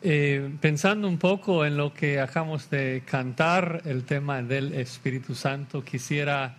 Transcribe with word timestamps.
Eh, 0.00 0.50
pensando 0.60 1.08
un 1.08 1.18
poco 1.18 1.66
en 1.66 1.76
lo 1.76 1.92
que 1.92 2.20
acabamos 2.20 2.70
de 2.70 3.02
cantar, 3.04 3.82
el 3.84 4.04
tema 4.04 4.42
del 4.42 4.72
Espíritu 4.74 5.34
Santo, 5.34 5.84
quisiera 5.84 6.56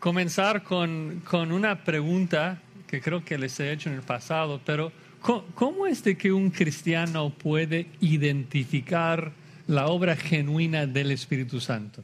comenzar 0.00 0.64
con, 0.64 1.22
con 1.24 1.52
una 1.52 1.84
pregunta 1.84 2.60
que 2.88 3.00
creo 3.00 3.24
que 3.24 3.38
les 3.38 3.58
he 3.60 3.70
hecho 3.70 3.90
en 3.90 3.94
el 3.94 4.02
pasado, 4.02 4.60
pero 4.64 4.90
¿cómo, 5.20 5.86
es 5.86 6.02
de 6.02 6.16
que 6.16 6.32
un 6.32 6.50
cristiano 6.50 7.30
puede 7.30 7.86
identificar 8.00 9.32
la 9.68 9.86
obra 9.86 10.16
genuina 10.16 10.84
del 10.86 11.12
Espíritu 11.12 11.60
Santo? 11.60 12.02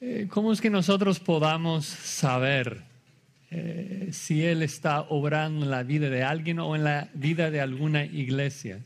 Eh, 0.00 0.28
¿Cómo 0.30 0.52
es 0.52 0.60
que 0.60 0.70
nosotros 0.70 1.18
podamos 1.18 1.84
saber 1.84 2.82
eh, 3.50 4.08
si 4.12 4.44
Él 4.44 4.62
está 4.62 5.00
obrando 5.00 5.64
en 5.64 5.70
la 5.70 5.82
vida 5.82 6.10
de 6.10 6.22
alguien 6.22 6.60
o 6.60 6.76
en 6.76 6.84
la 6.84 7.08
vida 7.12 7.50
de 7.50 7.60
alguna 7.60 8.04
iglesia? 8.04 8.80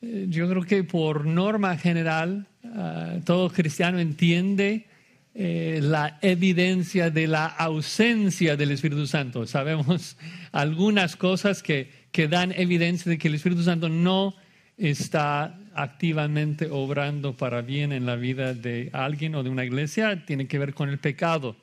Eh, 0.00 0.26
yo 0.28 0.48
creo 0.48 0.62
que 0.62 0.84
por 0.84 1.26
norma 1.26 1.76
general, 1.76 2.46
ah, 2.64 3.16
todo 3.24 3.50
cristiano 3.50 3.98
entiende 3.98 4.86
eh, 5.34 5.80
la 5.82 6.18
evidencia 6.22 7.10
de 7.10 7.26
la 7.26 7.46
ausencia 7.46 8.56
del 8.56 8.70
Espíritu 8.70 9.06
Santo. 9.06 9.46
Sabemos 9.46 10.16
algunas 10.52 11.16
cosas 11.16 11.62
que, 11.62 11.90
que 12.12 12.28
dan 12.28 12.52
evidencia 12.52 13.10
de 13.10 13.18
que 13.18 13.28
el 13.28 13.34
Espíritu 13.34 13.62
Santo 13.62 13.88
no 13.88 14.34
está 14.76 15.58
activamente 15.74 16.68
obrando 16.70 17.36
para 17.36 17.62
bien 17.62 17.92
en 17.92 18.06
la 18.06 18.14
vida 18.14 18.54
de 18.54 18.90
alguien 18.92 19.34
o 19.34 19.42
de 19.42 19.50
una 19.50 19.64
iglesia. 19.64 20.24
Tiene 20.24 20.46
que 20.46 20.58
ver 20.58 20.74
con 20.74 20.88
el 20.88 20.98
pecado. 20.98 21.56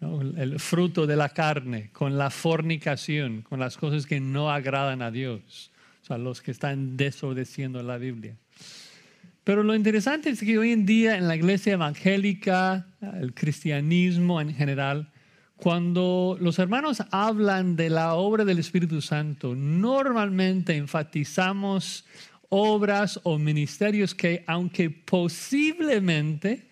el 0.00 0.58
fruto 0.58 1.06
de 1.06 1.16
la 1.16 1.30
carne, 1.30 1.90
con 1.92 2.18
la 2.18 2.28
fornicación, 2.28 3.42
con 3.42 3.60
las 3.60 3.78
cosas 3.78 4.06
que 4.06 4.20
no 4.20 4.50
agradan 4.50 5.00
a 5.00 5.10
Dios 5.10 5.71
o 6.02 6.04
sea, 6.04 6.18
los 6.18 6.42
que 6.42 6.50
están 6.50 6.96
desobedeciendo 6.96 7.82
la 7.82 7.96
Biblia. 7.98 8.36
Pero 9.44 9.62
lo 9.62 9.74
interesante 9.74 10.30
es 10.30 10.40
que 10.40 10.58
hoy 10.58 10.72
en 10.72 10.86
día 10.86 11.16
en 11.16 11.26
la 11.26 11.36
iglesia 11.36 11.72
evangélica, 11.72 12.86
el 13.20 13.34
cristianismo 13.34 14.40
en 14.40 14.54
general, 14.54 15.10
cuando 15.56 16.36
los 16.40 16.58
hermanos 16.58 17.02
hablan 17.10 17.76
de 17.76 17.90
la 17.90 18.14
obra 18.14 18.44
del 18.44 18.58
Espíritu 18.58 19.00
Santo, 19.00 19.54
normalmente 19.54 20.76
enfatizamos 20.76 22.04
obras 22.48 23.20
o 23.22 23.38
ministerios 23.38 24.14
que, 24.14 24.44
aunque 24.46 24.90
posiblemente 24.90 26.68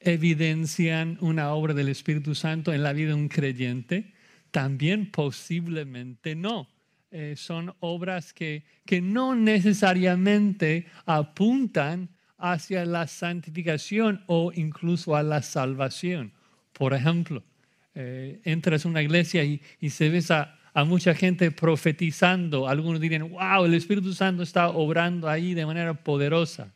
evidencian 0.00 1.16
una 1.20 1.52
obra 1.54 1.74
del 1.74 1.88
Espíritu 1.88 2.34
Santo 2.34 2.72
en 2.72 2.82
la 2.82 2.92
vida 2.92 3.08
de 3.08 3.14
un 3.14 3.28
creyente, 3.28 4.12
también 4.50 5.10
posiblemente 5.10 6.34
no. 6.34 6.68
Eh, 7.16 7.36
son 7.36 7.72
obras 7.78 8.32
que, 8.32 8.64
que 8.84 9.00
no 9.00 9.36
necesariamente 9.36 10.86
apuntan 11.06 12.08
hacia 12.38 12.84
la 12.84 13.06
santificación 13.06 14.24
o 14.26 14.50
incluso 14.52 15.14
a 15.14 15.22
la 15.22 15.40
salvación. 15.40 16.32
Por 16.72 16.92
ejemplo, 16.92 17.44
eh, 17.94 18.40
entras 18.42 18.84
a 18.84 18.88
una 18.88 19.00
iglesia 19.00 19.44
y, 19.44 19.62
y 19.78 19.90
se 19.90 20.08
ves 20.08 20.32
a, 20.32 20.58
a, 20.72 20.82
mucha 20.82 21.14
gente 21.14 21.52
profetizando. 21.52 22.66
Algunos 22.66 23.00
dirían, 23.00 23.30
wow, 23.30 23.64
el 23.64 23.74
Espíritu 23.74 24.12
Santo 24.12 24.42
está 24.42 24.70
obrando 24.70 25.28
ahí 25.28 25.54
de 25.54 25.66
manera 25.66 25.94
poderosa. 25.94 26.74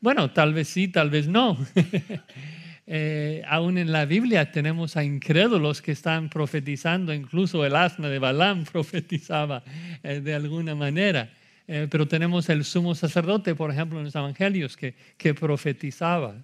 Bueno, 0.00 0.30
tal 0.30 0.54
vez 0.54 0.68
sí, 0.68 0.86
tal 0.86 1.10
vez 1.10 1.26
no. 1.26 1.58
Eh, 2.88 3.42
aún 3.48 3.78
en 3.78 3.90
la 3.90 4.04
Biblia 4.04 4.52
tenemos 4.52 4.96
a 4.96 5.02
incrédulos 5.02 5.82
que 5.82 5.90
están 5.90 6.28
profetizando, 6.28 7.12
incluso 7.12 7.64
el 7.64 7.74
asna 7.74 8.08
de 8.08 8.20
Balaam 8.20 8.64
profetizaba 8.72 9.64
eh, 10.02 10.20
de 10.20 10.34
alguna 10.34 10.74
manera. 10.74 11.30
Eh, 11.66 11.88
pero 11.90 12.06
tenemos 12.06 12.48
el 12.48 12.64
sumo 12.64 12.94
sacerdote, 12.94 13.56
por 13.56 13.72
ejemplo, 13.72 13.98
en 13.98 14.04
los 14.04 14.14
evangelios, 14.14 14.76
que, 14.76 14.94
que 15.16 15.34
profetizaba. 15.34 16.36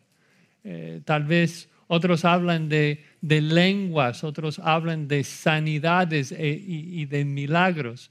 tal 1.05 1.25
vez 1.25 1.69
otros 1.87 2.25
hablan 2.25 2.69
de, 2.69 3.05
de, 3.21 3.41
lenguas, 3.41 4.25
otros 4.25 4.59
hablan 4.59 5.07
de 5.07 5.23
sanidades 5.23 6.33
y, 6.33 7.03
y 7.03 7.07
de 7.07 7.25
milagros. 7.25 8.11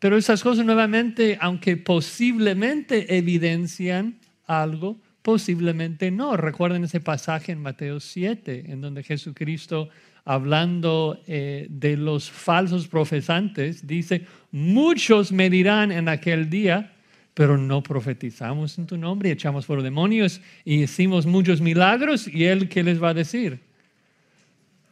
Pero 0.00 0.16
esas 0.16 0.42
cosas 0.42 0.64
nuevamente, 0.64 1.36
aunque 1.40 1.76
posiblemente 1.76 3.16
evidencian 3.16 4.18
algo, 4.46 4.98
Posiblemente 5.22 6.10
no. 6.10 6.36
Recuerden 6.36 6.84
ese 6.84 7.00
pasaje 7.00 7.52
en 7.52 7.60
Mateo 7.60 8.00
7, 8.00 8.64
en 8.68 8.80
donde 8.80 9.02
Jesucristo, 9.02 9.90
hablando 10.24 11.20
eh, 11.26 11.66
de 11.68 11.96
los 11.96 12.30
falsos 12.30 12.88
profesantes, 12.88 13.86
dice, 13.86 14.26
muchos 14.50 15.30
me 15.32 15.50
dirán 15.50 15.92
en 15.92 16.08
aquel 16.08 16.48
día, 16.48 16.92
pero 17.34 17.58
no 17.58 17.82
profetizamos 17.82 18.78
en 18.78 18.86
tu 18.86 18.96
nombre, 18.96 19.30
echamos 19.30 19.66
por 19.66 19.82
demonios 19.82 20.40
y 20.64 20.82
hicimos 20.82 21.26
muchos 21.26 21.60
milagros, 21.60 22.26
y 22.26 22.44
él, 22.44 22.68
¿qué 22.68 22.82
les 22.82 23.02
va 23.02 23.10
a 23.10 23.14
decir? 23.14 23.60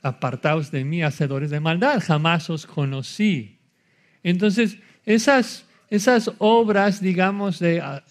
Apartaos 0.03 0.71
de 0.71 0.85
mí, 0.85 1.03
hacedores 1.03 1.51
de 1.51 1.61
maldad, 1.61 2.03
jamás 2.05 2.49
os 2.51 2.67
conocí. 2.67 3.59
Entonces, 4.23 4.79
esas 5.05 5.68
esas 5.91 6.31
obras, 6.39 7.01
digamos, 7.01 7.63
ah, 7.63 8.03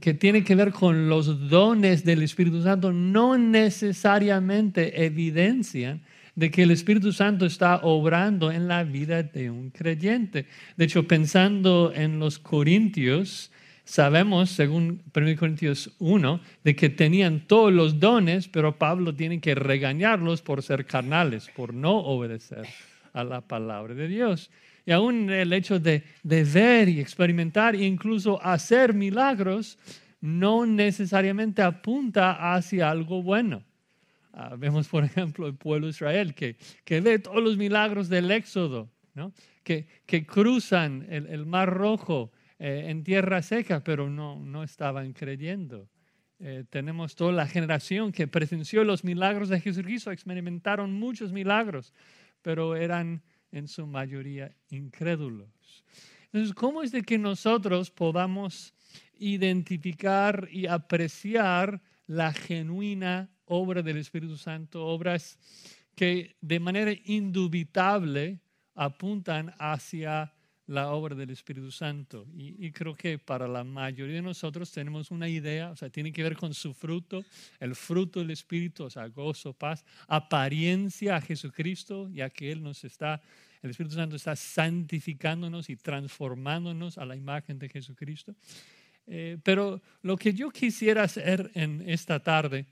que 0.00 0.14
tienen 0.14 0.44
que 0.44 0.54
ver 0.54 0.72
con 0.72 1.08
los 1.08 1.48
dones 1.48 2.04
del 2.04 2.22
Espíritu 2.22 2.62
Santo, 2.62 2.92
no 2.92 3.38
necesariamente 3.38 5.04
evidencian 5.04 6.02
de 6.34 6.50
que 6.50 6.62
el 6.62 6.70
Espíritu 6.70 7.12
Santo 7.12 7.46
está 7.46 7.80
obrando 7.82 8.50
en 8.50 8.66
la 8.66 8.82
vida 8.82 9.22
de 9.22 9.50
un 9.50 9.70
creyente. 9.70 10.46
De 10.76 10.86
hecho, 10.86 11.06
pensando 11.06 11.92
en 11.94 12.18
los 12.18 12.38
Corintios, 12.38 13.52
sabemos, 13.84 14.50
según 14.50 15.02
1 15.14 15.36
Corintios 15.36 15.90
1, 15.98 16.40
de 16.64 16.76
que 16.76 16.88
tenían 16.88 17.40
todos 17.46 17.72
los 17.72 18.00
dones, 18.00 18.48
pero 18.48 18.78
Pablo 18.78 19.14
tiene 19.14 19.40
que 19.40 19.54
regañarlos 19.54 20.42
por 20.42 20.62
ser 20.62 20.86
carnales, 20.86 21.48
por 21.54 21.74
no 21.74 21.98
obedecer 21.98 22.66
a 23.12 23.24
la 23.24 23.40
palabra 23.40 23.94
de 23.94 24.08
Dios. 24.08 24.50
Y 24.86 24.92
aún 24.92 25.30
el 25.30 25.52
hecho 25.52 25.78
de, 25.78 26.04
ver 26.22 26.88
y 26.88 27.00
experimentar 27.00 27.74
e 27.74 27.84
incluso 27.84 28.42
hacer 28.42 28.94
milagros 28.94 29.78
no 30.20 30.66
necesariamente 30.66 31.62
apunta 31.62 32.54
hacia 32.54 32.90
algo 32.90 33.22
bueno. 33.22 33.62
Ah, 34.32 34.54
vemos, 34.56 34.88
por 34.88 35.04
ejemplo, 35.04 35.46
el 35.46 35.54
pueblo 35.54 35.86
de 35.86 35.90
Israel 35.90 36.34
que, 36.34 36.56
que 36.84 37.00
ve 37.00 37.18
todos 37.18 37.42
los 37.42 37.56
milagros 37.56 38.08
del 38.08 38.30
Éxodo, 38.30 38.88
que, 39.62 39.86
que 40.06 40.24
cruzan 40.24 41.06
el, 41.10 41.44
Mar 41.46 41.68
Rojo 41.68 42.30
eh, 42.58 42.86
en 42.88 43.02
tierra 43.02 43.42
seca, 43.42 43.82
pero 43.82 44.08
no, 44.08 44.38
no 44.38 44.62
estaban 44.62 45.12
creyendo. 45.12 45.88
Eh, 46.42 46.64
tenemos 46.70 47.16
toda 47.16 47.32
la 47.32 47.46
generación 47.46 48.12
que 48.12 48.26
presenció 48.26 48.82
los 48.82 49.04
milagros 49.04 49.50
de 49.50 49.60
Jesucristo, 49.60 50.10
experimentaron 50.10 50.92
muchos 50.92 51.32
milagros, 51.32 51.92
pero 52.40 52.76
eran 52.76 53.22
en 53.52 53.68
su 53.68 53.86
mayoría 53.86 54.54
incrédulos. 54.68 55.84
Entonces, 56.26 56.54
¿cómo 56.54 56.82
es 56.82 56.92
de 56.92 57.02
que 57.02 57.18
nosotros 57.18 57.90
podamos 57.90 58.74
identificar 59.18 60.48
y 60.50 60.66
apreciar 60.66 61.82
la 62.06 62.32
genuina 62.32 63.30
obra 63.44 63.82
del 63.82 63.98
Espíritu 63.98 64.36
Santo, 64.36 64.86
obras 64.86 65.38
que 65.94 66.36
de 66.40 66.60
manera 66.60 66.92
indubitable 67.04 68.40
apuntan 68.74 69.52
hacia 69.58 70.32
la 70.70 70.92
obra 70.92 71.16
del 71.16 71.30
Espíritu 71.30 71.72
Santo. 71.72 72.28
Y, 72.32 72.70
creo 72.70 72.94
que 72.94 73.18
para 73.18 73.48
la 73.48 73.64
mayoría 73.64 74.16
de 74.16 74.22
nosotros 74.22 74.70
tenemos 74.70 75.10
una 75.10 75.28
idea, 75.28 75.70
o 75.70 75.76
sea, 75.76 75.90
tiene 75.90 76.12
que 76.12 76.22
ver 76.22 76.36
con 76.36 76.54
su 76.54 76.72
fruto, 76.72 77.24
el 77.58 77.74
fruto 77.74 78.20
del 78.20 78.30
Espíritu, 78.30 78.84
o 78.84 78.90
sea, 78.90 79.08
gozo, 79.08 79.52
paz, 79.52 79.84
apariencia 80.06 81.16
a 81.16 81.20
Jesucristo, 81.20 82.08
ya 82.10 82.30
que 82.30 82.52
Él 82.52 82.62
nos 82.62 82.84
está, 82.84 83.20
el 83.62 83.70
Espíritu 83.70 83.96
Santo 83.96 84.14
está 84.14 84.36
santificándonos 84.36 85.68
y 85.70 85.76
transformándonos 85.76 86.98
a 86.98 87.04
la 87.04 87.16
imagen 87.16 87.58
de 87.58 87.68
Jesucristo. 87.68 88.36
Eh, 89.08 89.38
pero 89.42 89.82
lo 90.02 90.16
que 90.16 90.32
yo 90.32 90.50
quisiera 90.50 91.02
hacer 91.02 91.50
en 91.54 91.82
esta 91.88 92.20
tarde 92.20 92.64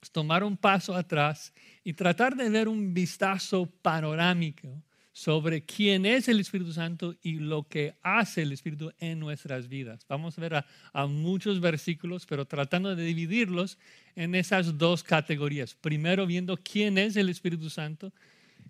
es 0.00 0.10
tomar 0.10 0.42
un 0.42 0.56
paso 0.56 0.94
atrás 0.94 1.52
y 1.84 1.92
tratar 1.92 2.34
de 2.34 2.48
ver 2.48 2.66
un 2.66 2.94
vistazo 2.94 3.66
panorámico 3.66 4.82
sobre 5.12 5.64
quién 5.64 6.06
es 6.06 6.28
el 6.28 6.40
Espíritu 6.40 6.72
Santo 6.72 7.16
y 7.22 7.34
lo 7.34 7.64
que 7.64 7.94
hace 8.02 8.42
el 8.42 8.52
Espíritu 8.52 8.92
en 8.98 9.18
nuestras 9.18 9.68
vidas. 9.68 10.06
Vamos 10.08 10.38
a 10.38 10.40
ver 10.40 10.54
a, 10.92 11.06
muchos 11.06 11.60
versículos, 11.60 12.26
pero 12.26 12.46
tratando 12.46 12.94
de 12.94 13.04
dividirlos 13.04 13.78
en 14.14 14.34
esas 14.34 14.78
dos 14.78 15.02
categorías. 15.02 15.74
Primero 15.74 16.26
viendo 16.26 16.56
quién 16.56 16.96
es 16.98 17.16
el 17.16 17.28
Espíritu 17.28 17.70
Santo 17.70 18.12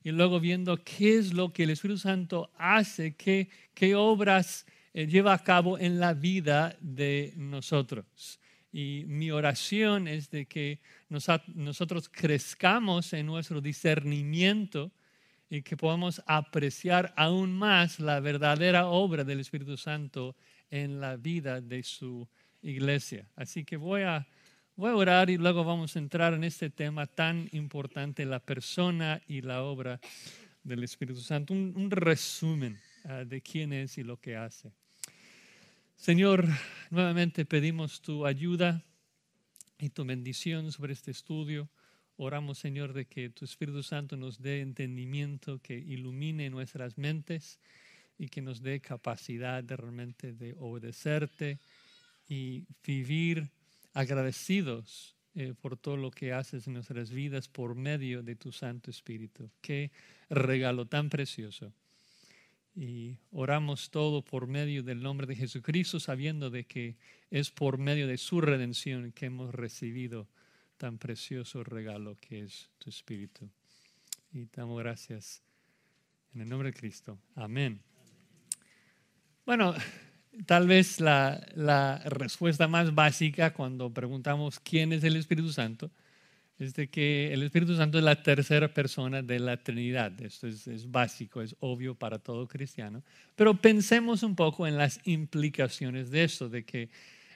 y 0.02 0.12
luego 0.12 0.40
viendo 0.40 0.82
qué 0.82 1.19
es 1.19 1.34
lo 1.34 1.52
que 1.52 1.64
el 1.64 1.70
Espíritu 1.70 1.98
Santo 1.98 2.50
hace, 2.56 3.14
qué, 3.14 3.50
qué 3.75 3.94
obras 3.94 4.66
eh, 4.94 5.06
lleva 5.06 5.34
a 5.34 5.44
cabo 5.44 5.78
en 5.78 6.00
la 6.00 6.14
vida 6.14 6.76
de 6.81 7.34
nosotros. 7.36 8.40
Y 8.72 9.04
mi 9.06 9.31
oración 9.31 10.08
es 10.08 10.31
de 10.31 10.46
que 10.46 10.81
nosotros 11.08 12.08
crezcamos 12.08 13.12
en 13.12 13.26
nuestro 13.26 13.60
discernimiento 13.60 14.93
y 15.50 15.62
que 15.62 15.76
podamos 15.76 16.23
apreciar 16.26 17.12
aún 17.17 17.52
más 17.52 17.99
la 17.99 18.20
verdadera 18.20 18.87
obra 18.87 19.25
del 19.25 19.41
Espíritu 19.41 19.76
Santo 19.76 20.37
en 20.70 21.00
la 21.00 21.17
vida 21.17 21.61
de 21.61 21.82
su 21.82 22.29
iglesia. 22.62 23.29
Así 23.35 23.64
que 23.64 23.76
voy 23.76 24.02
a, 24.02 24.29
voy 24.76 24.91
a 24.91 24.97
orar 24.97 25.29
y 25.29 25.37
luego 25.37 25.64
vamos 25.64 25.97
a 25.97 25.99
entrar 25.99 26.35
en 26.35 26.44
este 26.44 26.70
tema 26.70 27.08
tan 27.08 27.49
importante, 27.50 28.25
la 28.25 28.38
persona 28.38 29.20
y 29.26 29.43
la 29.43 29.64
obra 29.64 30.00
del 30.62 30.85
Espíritu 30.85 31.20
Santo. 31.20 31.53
Un, 31.53 31.91
resumen 31.91 32.79
ah, 33.05 33.25
de 33.25 33.41
quién 33.41 33.73
es 33.73 33.99
y 33.99 34.05
lo 34.05 34.19
que 34.19 34.37
hace. 34.37 34.70
Señor, 35.96 36.46
nuevamente 36.91 37.44
pedimos 37.44 38.00
tu 38.00 38.25
ayuda 38.25 38.85
y 39.81 39.91
tu 39.91 40.05
bendición 40.05 40.70
sobre 40.70 40.93
este 40.93 41.11
estudio. 41.11 41.69
Oramos, 42.22 42.58
Señor, 42.58 42.93
de 42.93 43.06
que 43.06 43.31
tu 43.31 43.46
Espíritu 43.46 43.82
Santo 43.82 44.14
nos 44.14 44.43
dé 44.43 44.61
entendimiento, 44.61 45.58
que 45.62 45.78
ilumine 45.78 46.50
nuestras 46.50 46.99
mentes 46.99 47.58
y 48.19 48.28
que 48.28 48.43
nos 48.43 48.61
dé 48.61 48.82
capacidad 48.82 49.64
de 49.64 49.75
realmente 49.75 50.34
de 50.34 50.55
obedecerte 50.58 51.58
y 52.28 52.67
vivir 52.84 53.49
agradecidos 53.94 55.17
eh, 55.34 55.55
por 55.58 55.78
todo 55.78 55.96
lo 55.96 56.11
que 56.11 56.34
haces 56.34 56.67
en 56.67 56.75
nuestras 56.75 57.11
vidas 57.11 57.49
por 57.49 57.75
medio 57.75 58.22
de 58.22 58.37
tu 58.37 58.52
Santo 58.52 58.90
Espíritu. 58.90 59.50
Qué 59.62 59.90
regalo 60.28 60.84
tan 60.84 61.08
precioso. 61.08 61.72
Y 62.75 63.17
oramos 63.31 63.88
todo 63.88 64.20
por 64.20 64.46
medio 64.46 64.82
del 64.82 65.02
nombre 65.02 65.26
de 65.26 65.37
Jesucristo, 65.37 65.99
sabiendo 65.99 66.50
de 66.50 66.64
que 66.64 66.96
es 67.31 67.50
por 67.50 67.78
medio 67.78 68.06
de 68.06 68.19
su 68.19 68.43
redención 68.43 69.11
que 69.12 69.25
hemos 69.25 69.55
recibido 69.55 70.28
tan 70.81 70.97
precioso 70.97 71.62
regalo 71.62 72.17
que 72.19 72.41
es 72.44 72.71
tu 72.79 72.88
Espíritu. 72.88 73.50
Y 74.32 74.47
damos 74.47 74.79
gracias 74.79 75.43
en 76.35 76.41
el 76.41 76.49
nombre 76.49 76.71
de 76.71 76.79
Cristo. 76.79 77.19
Amén. 77.35 77.82
Bueno, 79.44 79.75
tal 80.47 80.67
vez 80.67 80.99
la, 80.99 81.47
la 81.55 81.99
respuesta 82.06 82.67
más 82.67 82.94
básica 82.94 83.53
cuando 83.53 83.93
preguntamos 83.93 84.59
quién 84.59 84.94
es 84.94 85.05
el 85.05 85.17
Espíritu 85.17 85.53
Santo 85.53 85.91
es 86.59 86.75
de 86.75 86.88
que 86.88 87.31
el 87.32 87.43
Espíritu 87.43 87.77
Santo 87.77 87.99
es 87.99 88.05
la 88.05 88.23
tercera 88.23 88.73
persona 88.73 89.23
de 89.23 89.38
la 89.38 89.59
Trinidad. 89.62 90.19
Esto 90.23 90.47
es, 90.47 90.91
básico, 90.91 91.43
es 91.43 91.56
obvio 91.61 91.94
para 91.94 92.19
todo 92.19 92.49
cristiano. 92.49 93.03
Pero 93.37 93.61
pensemos 93.61 94.23
un 94.23 94.35
poco 94.35 94.67
en 94.67 94.79
las 94.79 95.00
implicaciones 95.05 96.11
de 96.11 96.25
esto, 96.25 96.49
de 96.49 96.65
que 96.65 96.88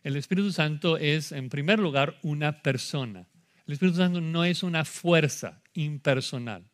el 0.03 0.17
Espíritu 0.17 0.53
Santo 0.53 0.99
es, 0.99 1.33
en 1.33 1.49
primer 1.49 1.79
lugar, 1.79 2.19
una 2.23 2.63
persona. 2.63 3.27
El 3.67 3.73
Espíritu 3.73 3.99
Santo 3.99 4.21
no 4.21 4.45
es 4.45 4.63
una 4.63 4.85
fuerza 4.85 5.63
impersonal, 5.73 6.65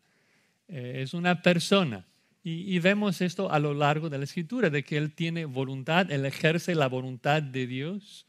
eh, 0.69 1.01
es 1.03 1.15
una 1.15 1.43
persona. 1.43 2.07
Y, 2.43 2.79
vemos 2.79 3.21
esto 3.21 3.53
a 3.53 3.59
lo 3.59 3.75
largo 3.75 4.09
de 4.09 4.17
la 4.17 4.25
escritura, 4.25 4.71
de 4.71 4.83
que 4.83 4.97
Él 4.97 5.13
tiene 5.13 5.45
voluntad, 5.45 6.11
Él 6.11 6.25
ejerce 6.25 6.75
la 6.75 6.89
voluntad 6.89 7.43
de 7.43 7.67
Dios 7.67 8.27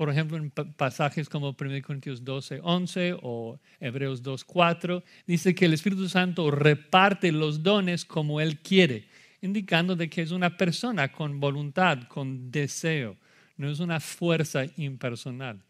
por 0.00 0.08
ejemplo, 0.08 0.38
en 0.38 0.50
pasajes 0.50 1.28
como 1.28 1.54
1 1.60 1.82
Corintios 1.82 2.24
12, 2.24 2.60
11 2.62 3.18
o 3.20 3.60
Hebreos 3.80 4.22
2, 4.22 4.44
4, 4.44 5.04
dice 5.26 5.54
que 5.54 5.66
el 5.66 5.74
Espíritu 5.74 6.08
Santo 6.08 6.50
reparte 6.50 7.30
los 7.32 7.62
dones 7.62 8.06
como 8.06 8.40
Él 8.40 8.60
quiere, 8.60 9.08
indicando 9.42 9.96
de 9.96 10.08
que 10.08 10.22
es 10.22 10.30
una 10.30 10.56
persona 10.56 11.12
con 11.12 11.38
voluntad, 11.38 12.04
con 12.08 12.50
deseo, 12.50 13.18
no 13.58 13.68
es 13.68 13.78
una 13.78 14.00
fuerza 14.00 14.64
impersonal. 14.78 15.62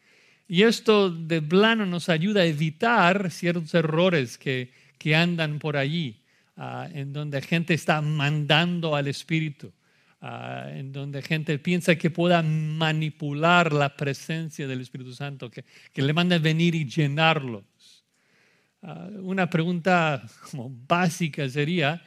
Y 0.53 0.65
esto 0.65 1.11
de 1.11 1.41
plano 1.41 1.87
nos 1.87 2.09
ayuda 2.09 2.41
a 2.41 2.45
evitar 2.45 3.31
ciertos 3.31 3.73
errores 3.73 4.37
que, 4.37 4.73
que 4.99 5.15
andan 5.15 5.61
por 5.61 5.77
allí, 5.77 6.25
ah, 6.57 6.89
en 6.93 7.13
donde 7.13 7.41
gente 7.41 7.73
está 7.73 8.01
mandando 8.01 8.97
al 8.97 9.07
Espíritu. 9.07 9.73
Ah, 10.21 10.67
en 10.75 10.91
donde 10.91 11.23
gente 11.23 11.57
piensa 11.61 11.95
que 11.95 12.11
pueda 12.11 12.43
manipular 12.43 13.73
la 13.73 13.95
presencia 13.95 14.67
del 14.67 14.81
Espíritu 14.81 15.15
Santo, 15.15 15.49
que, 15.49 15.65
que 15.93 16.03
le 16.03 16.13
manda 16.13 16.37
venir 16.39 16.75
y 16.75 16.85
llenarlos. 16.85 17.63
Ah, 18.83 19.09
una 19.23 19.49
pregunta 19.49 20.21
como 20.51 20.69
básica 20.69 21.49
sería, 21.49 22.03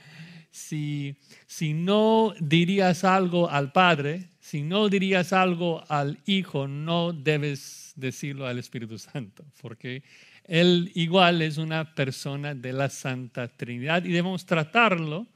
si, 0.51 1.15
si 1.47 1.73
no 1.73 2.33
dirías 2.41 3.05
algo 3.05 3.49
al 3.49 3.71
Padre, 3.71 4.31
si 4.41 4.63
no 4.63 4.89
dirías 4.89 5.31
algo 5.31 5.81
al 5.87 6.19
Hijo, 6.25 6.67
no 6.67 7.13
debes 7.13 7.82
decirlo 7.95 8.47
al 8.47 8.59
Espíritu 8.59 8.97
Santo, 8.97 9.45
porque 9.61 10.03
Él 10.45 10.91
igual 10.95 11.41
es 11.41 11.57
una 11.57 11.93
persona 11.95 12.55
de 12.55 12.73
la 12.73 12.89
Santa 12.89 13.47
Trinidad 13.47 14.03
y 14.03 14.09
debemos 14.09 14.45
tratarlo 14.45 15.27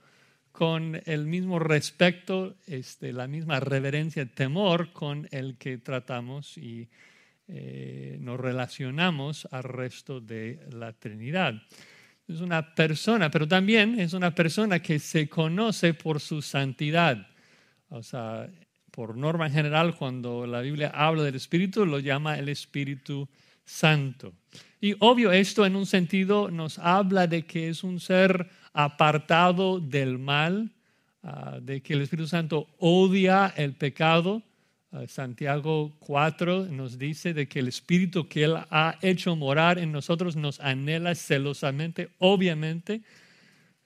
con 0.51 0.99
el 1.05 1.27
mismo 1.27 1.59
respeto, 1.59 2.55
este, 2.65 3.13
la 3.13 3.27
misma 3.27 3.59
reverencia, 3.59 4.25
temor 4.25 4.91
con 4.91 5.27
el 5.31 5.55
que 5.57 5.77
tratamos 5.77 6.57
y 6.57 6.89
eh, 7.47 8.17
nos 8.19 8.39
relacionamos 8.39 9.47
al 9.51 9.63
resto 9.63 10.19
de 10.19 10.59
la 10.71 10.93
Trinidad. 10.93 11.53
Es 12.27 12.41
una 12.41 12.73
persona, 12.73 13.29
pero 13.29 13.47
también 13.47 13.99
es 13.99 14.13
una 14.13 14.33
persona 14.33 14.81
que 14.81 14.99
se 14.99 15.29
conoce 15.29 15.93
por 15.93 16.19
su 16.19 16.41
santidad. 16.41 17.27
O 17.89 18.03
sea, 18.03 18.49
por 18.97 19.15
norma 19.15 19.47
general, 19.47 19.95
cuando 19.95 20.47
la 20.47 20.61
Biblia 20.61 20.91
habla 20.91 21.21
del 21.21 21.35
Espíritu, 21.35 21.85
lo 21.85 21.99
llama 21.99 22.39
el 22.39 22.49
Espíritu 22.49 23.29
Santo. 23.63 24.33
Y 24.81 24.95
obvio, 24.97 25.31
esto 25.31 25.67
en 25.67 25.75
un 25.75 25.85
sentido 25.85 26.49
nos 26.49 26.79
habla 26.79 27.27
de 27.27 27.45
que 27.45 27.69
es 27.69 27.83
un 27.83 27.99
ser 27.99 28.49
apartado 28.73 29.79
del 29.79 30.17
mal, 30.17 30.71
ah, 31.21 31.59
de 31.61 31.81
que 31.81 31.93
el 31.93 32.01
Espíritu 32.01 32.27
Santo 32.27 32.69
odia 32.79 33.53
el 33.55 33.73
pecado. 33.73 34.41
Ah, 34.91 35.03
Santiago 35.07 35.93
4 35.99 36.65
nos 36.71 36.97
dice 36.97 37.35
de 37.35 37.47
que 37.47 37.59
el 37.59 37.67
Espíritu 37.67 38.27
que 38.27 38.45
Él 38.45 38.55
ha 38.71 38.97
hecho 39.03 39.35
morar 39.35 39.77
en 39.77 39.91
nosotros 39.91 40.35
nos 40.35 40.59
anhela 40.59 41.13
celosamente. 41.13 42.09
Obviamente, 42.17 43.03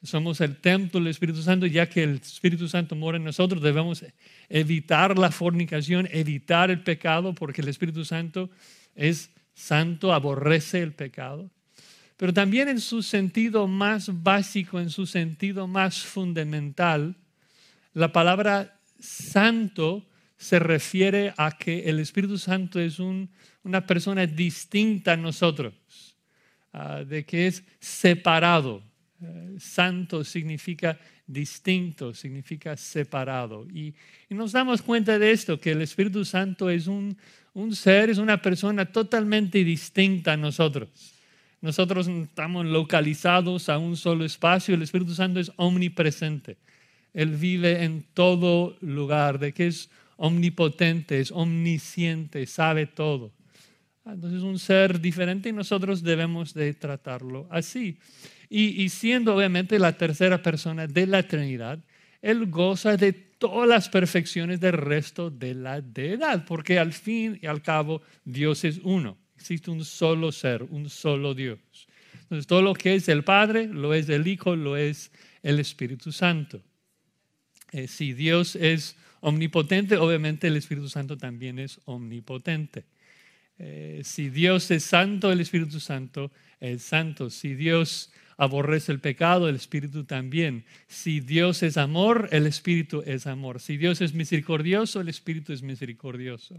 somos 0.03 0.41
el 0.41 0.57
templo 0.57 0.99
del 0.99 1.09
Espíritu 1.09 1.41
Santo, 1.41 1.65
ya 1.65 1.87
que 1.87 2.03
el 2.03 2.15
Espíritu 2.15 2.67
Santo 2.67 2.95
mora 2.95 3.17
en 3.17 3.23
nosotros, 3.23 3.61
debemos 3.61 4.03
evitar 4.49 5.17
la 5.17 5.31
fornicación, 5.31 6.07
evitar 6.11 6.71
el 6.71 6.81
pecado, 6.81 7.33
porque 7.33 7.61
el 7.61 7.67
Espíritu 7.67 8.03
Santo 8.05 8.49
es 8.95 9.29
santo, 9.53 10.13
aborrece 10.13 10.81
el 10.81 10.93
pecado 10.93 11.49
pero 12.21 12.35
también 12.35 12.69
en 12.69 12.79
su 12.79 13.01
sentido 13.01 13.65
más 13.65 14.21
básico, 14.21 14.79
en 14.79 14.91
su 14.91 15.07
sentido 15.07 15.65
más 15.65 16.03
fundamental, 16.03 17.15
la 17.95 18.11
palabra 18.11 18.79
santo 18.99 20.05
se 20.37 20.59
refiere 20.59 21.33
a 21.35 21.57
que 21.57 21.89
el 21.89 21.99
Espíritu 21.99 22.37
Santo 22.37 22.79
es 22.79 22.99
una 22.99 23.87
persona 23.87 24.27
distinta 24.27 25.13
a 25.13 25.17
nosotros, 25.17 25.73
ah, 26.73 27.03
de 27.03 27.25
que 27.25 27.47
es 27.47 27.63
separado. 27.79 28.83
Eh, 29.21 29.57
santo 29.59 30.23
significa 30.23 30.97
distinto, 31.27 32.13
significa 32.13 32.75
separado. 32.75 33.67
Y, 33.69 33.93
nos 34.29 34.51
damos 34.51 34.81
cuenta 34.81 35.19
de 35.19 35.31
esto, 35.31 35.59
que 35.59 35.71
el 35.71 35.81
Espíritu 35.81 36.25
Santo 36.25 36.69
es 36.69 36.87
un 36.87 37.15
ser, 37.71 38.09
es 38.09 38.17
una 38.17 38.41
persona 38.41 38.85
totalmente 38.85 39.63
distinta 39.63 40.33
a 40.33 40.37
nosotros. 40.37 40.89
Nosotros 41.61 42.07
estamos 42.07 42.65
localizados 42.65 43.69
a 43.69 43.77
un 43.77 43.95
solo 43.95 44.25
espacio. 44.25 44.73
El 44.73 44.81
Espíritu 44.81 45.13
Santo 45.13 45.39
es 45.39 45.51
omnipresente. 45.57 46.57
Él 47.13 47.35
vive 47.35 47.83
en 47.83 48.03
todo 48.15 48.77
lugar, 48.81 49.37
de 49.37 49.53
que 49.53 49.67
es 49.67 49.89
omnipotente, 50.17 51.19
es 51.19 51.31
omnisciente, 51.31 52.47
sabe 52.47 52.87
todo. 52.87 53.31
Entonces 54.05 54.39
es 54.39 54.43
un 54.43 54.57
ser 54.57 54.99
diferente 54.99 55.49
y 55.49 55.53
nosotros 55.53 56.01
debemos 56.01 56.55
de 56.55 56.73
tratarlo 56.73 57.47
así. 57.51 57.99
Y, 58.53 58.89
siendo 58.89 59.33
obviamente 59.33 59.79
la 59.79 59.97
tercera 59.97 60.41
persona 60.41 60.85
de 60.85 61.07
la 61.07 61.25
Trinidad, 61.25 61.79
Él 62.21 62.47
goza 62.47 62.97
de 62.97 63.13
todas 63.13 63.69
las 63.69 63.87
perfecciones 63.87 64.59
del 64.59 64.73
resto 64.73 65.29
de 65.29 65.53
la 65.53 65.79
deidad, 65.79 66.43
porque 66.43 66.77
al 66.77 66.91
fin 66.91 67.39
y 67.41 67.45
al 67.45 67.61
cabo 67.61 68.01
Dios 68.25 68.65
es 68.65 68.81
uno. 68.83 69.17
Existe 69.37 69.71
un 69.71 69.85
solo 69.85 70.33
ser, 70.33 70.63
un 70.63 70.89
solo 70.89 71.33
Dios. 71.33 71.59
Entonces, 72.23 72.45
todo 72.45 72.61
lo 72.61 72.73
que 72.73 72.95
es 72.95 73.07
el 73.07 73.23
Padre, 73.23 73.67
lo 73.67 73.93
es 73.93 74.09
el 74.09 74.27
Hijo, 74.27 74.57
lo 74.57 74.75
es 74.75 75.13
el 75.43 75.57
Espíritu 75.57 76.11
Santo. 76.11 76.61
Eh, 77.71 77.87
si 77.87 78.11
Dios 78.11 78.57
es 78.57 78.97
omnipotente, 79.21 79.95
obviamente 79.95 80.47
el 80.47 80.57
Espíritu 80.57 80.89
Santo 80.89 81.15
también 81.15 81.57
es 81.57 81.79
omnipotente. 81.85 82.83
Eh, 83.57 84.01
si 84.03 84.29
Dios 84.29 84.69
es 84.71 84.83
santo, 84.83 85.31
el 85.31 85.39
Espíritu 85.39 85.79
Santo 85.79 86.33
es 86.59 86.83
santo. 86.83 87.29
Si 87.29 87.55
Dios 87.55 88.11
aborrece 88.41 88.91
el 88.91 88.99
pecado, 88.99 89.47
el 89.47 89.55
Espíritu 89.55 90.03
también. 90.03 90.65
Si 90.87 91.19
Dios 91.19 91.61
es 91.61 91.77
amor, 91.77 92.27
el 92.31 92.47
Espíritu 92.47 93.03
es 93.05 93.27
amor. 93.27 93.59
Si 93.59 93.77
Dios 93.77 94.01
es 94.01 94.15
misericordioso, 94.15 94.99
el 94.99 95.09
Espíritu 95.09 95.53
es 95.53 95.61
misericordioso. 95.61 96.55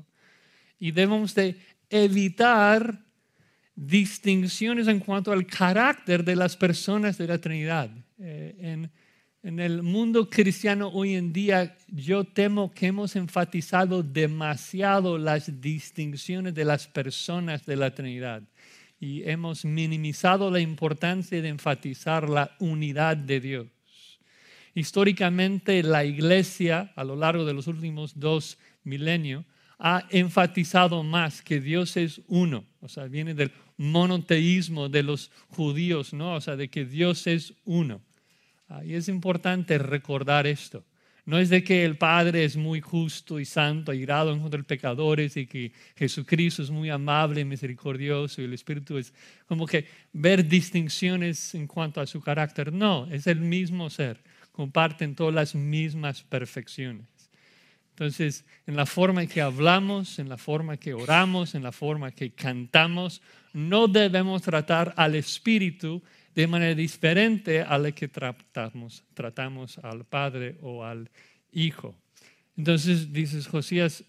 Y 0.79 0.93
debemos 0.93 1.35
de 1.35 1.57
evitar 1.91 3.01
distinciones 3.75 4.87
en 4.87 5.01
cuanto 5.01 5.33
al 5.33 5.45
carácter 5.45 6.23
de 6.23 6.37
las 6.37 6.57
personas 6.57 7.19
de 7.19 7.27
la 7.27 7.39
Trinidad. 7.39 7.91
Eh, 8.21 8.55
en 8.61 8.91
En 9.45 9.59
el 9.59 9.83
mundo 9.83 10.31
cristiano 10.31 10.89
hoy 10.89 11.17
en 11.17 11.33
día 11.33 11.77
yo 11.89 12.23
temo 12.23 12.71
que 12.71 12.87
hemos 12.87 13.17
enfatizado 13.17 14.05
demasiado 14.05 15.19
las 15.19 15.61
distinciones 15.61 16.55
de 16.55 16.65
las 16.65 16.87
personas 16.87 17.67
de 17.67 17.75
la 17.75 17.93
Trinidad 17.93 18.45
y 19.03 19.29
hemos 19.29 19.65
minimizado 19.65 20.49
la 20.49 20.61
importancia 20.61 21.43
de 21.43 21.49
enfatizar 21.49 22.29
la 22.29 22.55
unidad 22.61 23.17
de 23.17 23.41
Dios. 23.41 23.67
Históricamente 24.77 25.83
la 25.83 26.05
iglesia 26.05 26.93
a 26.95 27.03
lo 27.03 27.17
largo 27.17 27.45
de 27.45 27.53
los 27.53 27.67
últimos 27.67 28.21
dos 28.21 28.59
milenios 28.85 29.45
ha 29.81 30.07
enfatizado 30.11 31.03
más 31.03 31.43
que 31.43 31.61
Dios 31.61 31.97
es 31.97 32.21
uno, 32.29 32.65
o 32.81 32.89
sea, 32.89 33.07
viene 33.07 33.35
del 33.35 33.51
monoteísmo 33.77 34.89
de 34.89 35.03
los 35.03 35.33
judíos, 35.49 36.13
¿no? 36.13 36.37
O 36.37 36.41
sea, 36.41 36.55
de 36.55 36.69
que 36.69 36.85
Dios 36.85 37.27
es 37.27 37.55
uno. 37.65 38.01
Y 38.85 38.95
es 38.95 39.09
importante 39.09 39.79
recordar 39.79 40.47
esto. 40.47 40.85
No 41.25 41.39
es 41.39 41.51
de 41.51 41.63
que 41.63 41.85
el 41.85 41.97
Padre 41.97 42.45
es 42.45 42.57
muy 42.57 42.81
justo 42.81 43.39
y 43.39 43.45
santo, 43.45 43.93
airado 43.93 44.33
en 44.33 44.41
contra 44.41 44.59
de 44.59 44.65
pecadores 44.65 45.37
y 45.37 45.47
que 45.47 45.73
Jesucristo 45.95 46.63
es 46.63 46.71
muy 46.71 46.91
amable 46.91 47.43
y 47.43 47.45
misericordioso 47.45 48.41
y 48.41 48.47
el 48.47 48.55
Espíritu 48.55 48.99
es 48.99 49.15
como 49.47 49.67
que 49.67 49.87
ver 50.13 50.49
distinciones 50.49 51.55
en 51.55 51.69
cuanto 51.69 52.01
a 52.01 52.07
su 52.07 52.21
carácter. 52.21 52.73
No, 52.73 53.07
es 53.13 53.29
el 53.29 53.41
mismo 53.41 53.89
ser. 53.89 54.21
Comparten 54.51 55.15
todas 55.15 55.33
las 55.33 55.55
mismas 55.55 56.23
perfecciones. 56.25 57.07
Entonces, 57.91 58.45
en 58.67 58.75
la 58.75 58.87
forma 58.87 59.23
en 59.23 59.29
que 59.29 59.43
hablamos, 59.43 60.19
en 60.19 60.29
la 60.29 60.39
forma 60.39 60.77
que 60.77 60.93
oramos, 60.93 61.55
en 61.55 61.63
la 61.63 61.73
forma 61.73 62.11
que 62.11 62.33
cantamos, 62.33 63.23
no 63.53 63.87
debemos 63.87 64.43
tratar 64.43 64.93
al 64.97 65.15
Espíritu 65.15 66.03
de 66.35 66.47
manera 66.47 66.75
diferente 66.75 67.61
a 67.63 67.79
la 67.79 67.93
que 67.93 68.09
tratamos, 68.09 69.05
tratamos 69.15 69.79
al 69.79 70.05
Padre 70.05 70.57
o 70.63 70.85
al 70.85 71.11
Hijo. 71.53 71.95
Entonces 72.57 73.13
dices 73.13 73.47
Josías, 73.47 74.05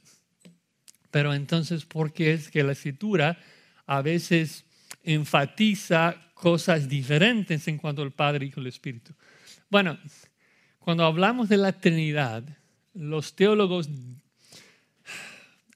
pero 1.11 1.33
entonces, 1.33 1.85
¿por 1.85 2.13
qué 2.13 2.33
es 2.33 2.49
que 2.49 2.63
la 2.63 2.71
escritura 2.71 3.37
a 3.85 4.01
veces 4.01 4.65
enfatiza 5.03 6.15
cosas 6.33 6.87
diferentes 6.87 7.67
en 7.67 7.77
cuanto 7.77 8.01
al 8.01 8.11
Padre, 8.11 8.45
y 8.45 8.59
el 8.59 8.67
Espíritu? 8.67 9.13
Bueno, 9.69 9.97
cuando 10.79 11.05
hablamos 11.05 11.49
de 11.49 11.57
la 11.57 11.73
Trinidad, 11.73 12.43
los 12.93 13.35
teólogos 13.35 13.89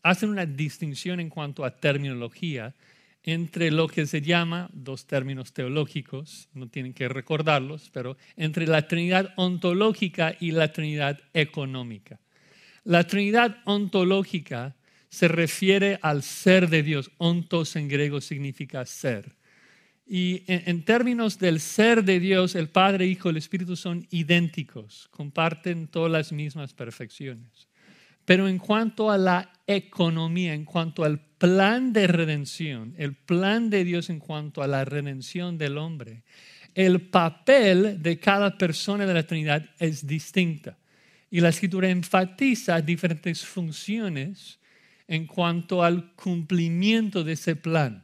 hacen 0.01 0.29
una 0.29 0.45
distinción 0.45 1.19
en 1.19 1.29
cuanto 1.29 1.65
a 1.65 1.75
terminología 1.75 2.73
entre 3.27 3.71
lo 3.71 3.89
que 3.89 4.07
se 4.07 4.21
llama, 4.21 4.69
dos 4.71 5.05
términos 5.05 5.51
teológicos, 5.51 6.47
no 6.53 6.69
tienen 6.69 6.93
que 6.93 7.09
recordarlos, 7.09 7.89
pero 7.91 8.15
entre 8.37 8.65
la 8.65 8.87
Trinidad 8.87 9.33
ontológica 9.35 10.33
y 10.39 10.51
la 10.51 10.71
Trinidad 10.71 11.19
económica. 11.33 12.21
La 12.85 13.05
Trinidad 13.05 13.57
ontológica 13.65 14.77
se 15.09 15.27
refiere 15.27 15.99
al 16.01 16.23
ser 16.23 16.69
de 16.69 16.83
Dios. 16.83 17.11
Ontos 17.17 17.75
en 17.75 17.89
griego 17.89 18.21
significa 18.21 18.85
ser. 18.85 19.35
Y 20.05 20.43
en, 20.47 20.85
términos 20.85 21.37
del 21.37 21.59
ser 21.59 22.05
de 22.05 22.21
Dios, 22.21 22.55
el 22.55 22.69
Padre, 22.69 23.07
Hijo 23.07 23.27
y 23.27 23.31
el 23.31 23.37
Espíritu 23.37 23.75
son 23.75 24.07
idénticos, 24.09 25.09
comparten 25.11 25.89
todas 25.89 26.09
las 26.09 26.31
mismas 26.31 26.73
perfecciones. 26.73 27.66
Pero 28.27 28.49
en 28.49 28.57
cuanto 28.57 29.09
a 29.09 29.17
la 29.17 29.53
economía, 29.65 30.53
en 30.53 30.65
cuanto 30.65 31.05
al 31.05 31.21
plan 31.21 31.93
de 31.93 32.07
redención, 32.07 32.93
el 32.97 33.15
plan 33.15 33.69
de 33.69 33.85
Dios 33.85 34.09
en 34.09 34.19
cuanto 34.19 34.61
a 34.61 34.67
la 34.67 34.83
redención 34.83 35.57
del 35.57 35.77
hombre, 35.77 36.23
el 36.75 36.99
papel 37.03 38.01
de 38.01 38.19
cada 38.19 38.57
persona 38.57 39.05
de 39.05 39.13
la 39.13 39.23
Trinidad 39.23 39.69
es 39.79 40.05
distinta. 40.05 40.77
Y 41.31 41.39
la 41.39 41.47
escritura 41.47 41.89
enfatiza 41.89 42.81
diferentes 42.81 43.45
funciones 43.45 44.59
en 45.07 45.25
cuanto 45.25 45.81
al 45.81 46.13
cumplimiento 46.15 47.23
de 47.23 47.31
ese 47.31 47.55
plan. 47.55 48.03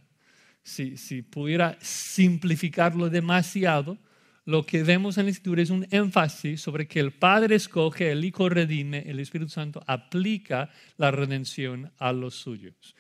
Si, 0.63 0.96
si 0.96 1.22
pudiera 1.22 1.77
simplificarlo 1.82 3.10
demasiado, 3.10 3.98
lo 4.46 4.66
que 4.66 4.84
vemos 4.84 5.18
en 5.18 5.26
la 5.26 5.32
Escritura 5.32 5.62
es 5.62 5.70
un 5.70 5.88
énfasis 5.90 6.62
sobre 6.62 6.88
que 6.88 7.00
el 7.00 7.12
Padre 7.12 7.56
escoge, 7.56 8.12
el 8.12 8.26
Hijo 8.26 8.50
redime, 8.50 9.04
el 9.08 9.20
Espíritu 9.20 9.50
Santo 9.50 9.84
aplica 9.88 10.70
la 10.98 11.12
redención 11.12 11.92
a 11.98 12.12
los 12.12 12.36
suyos. 12.36 12.96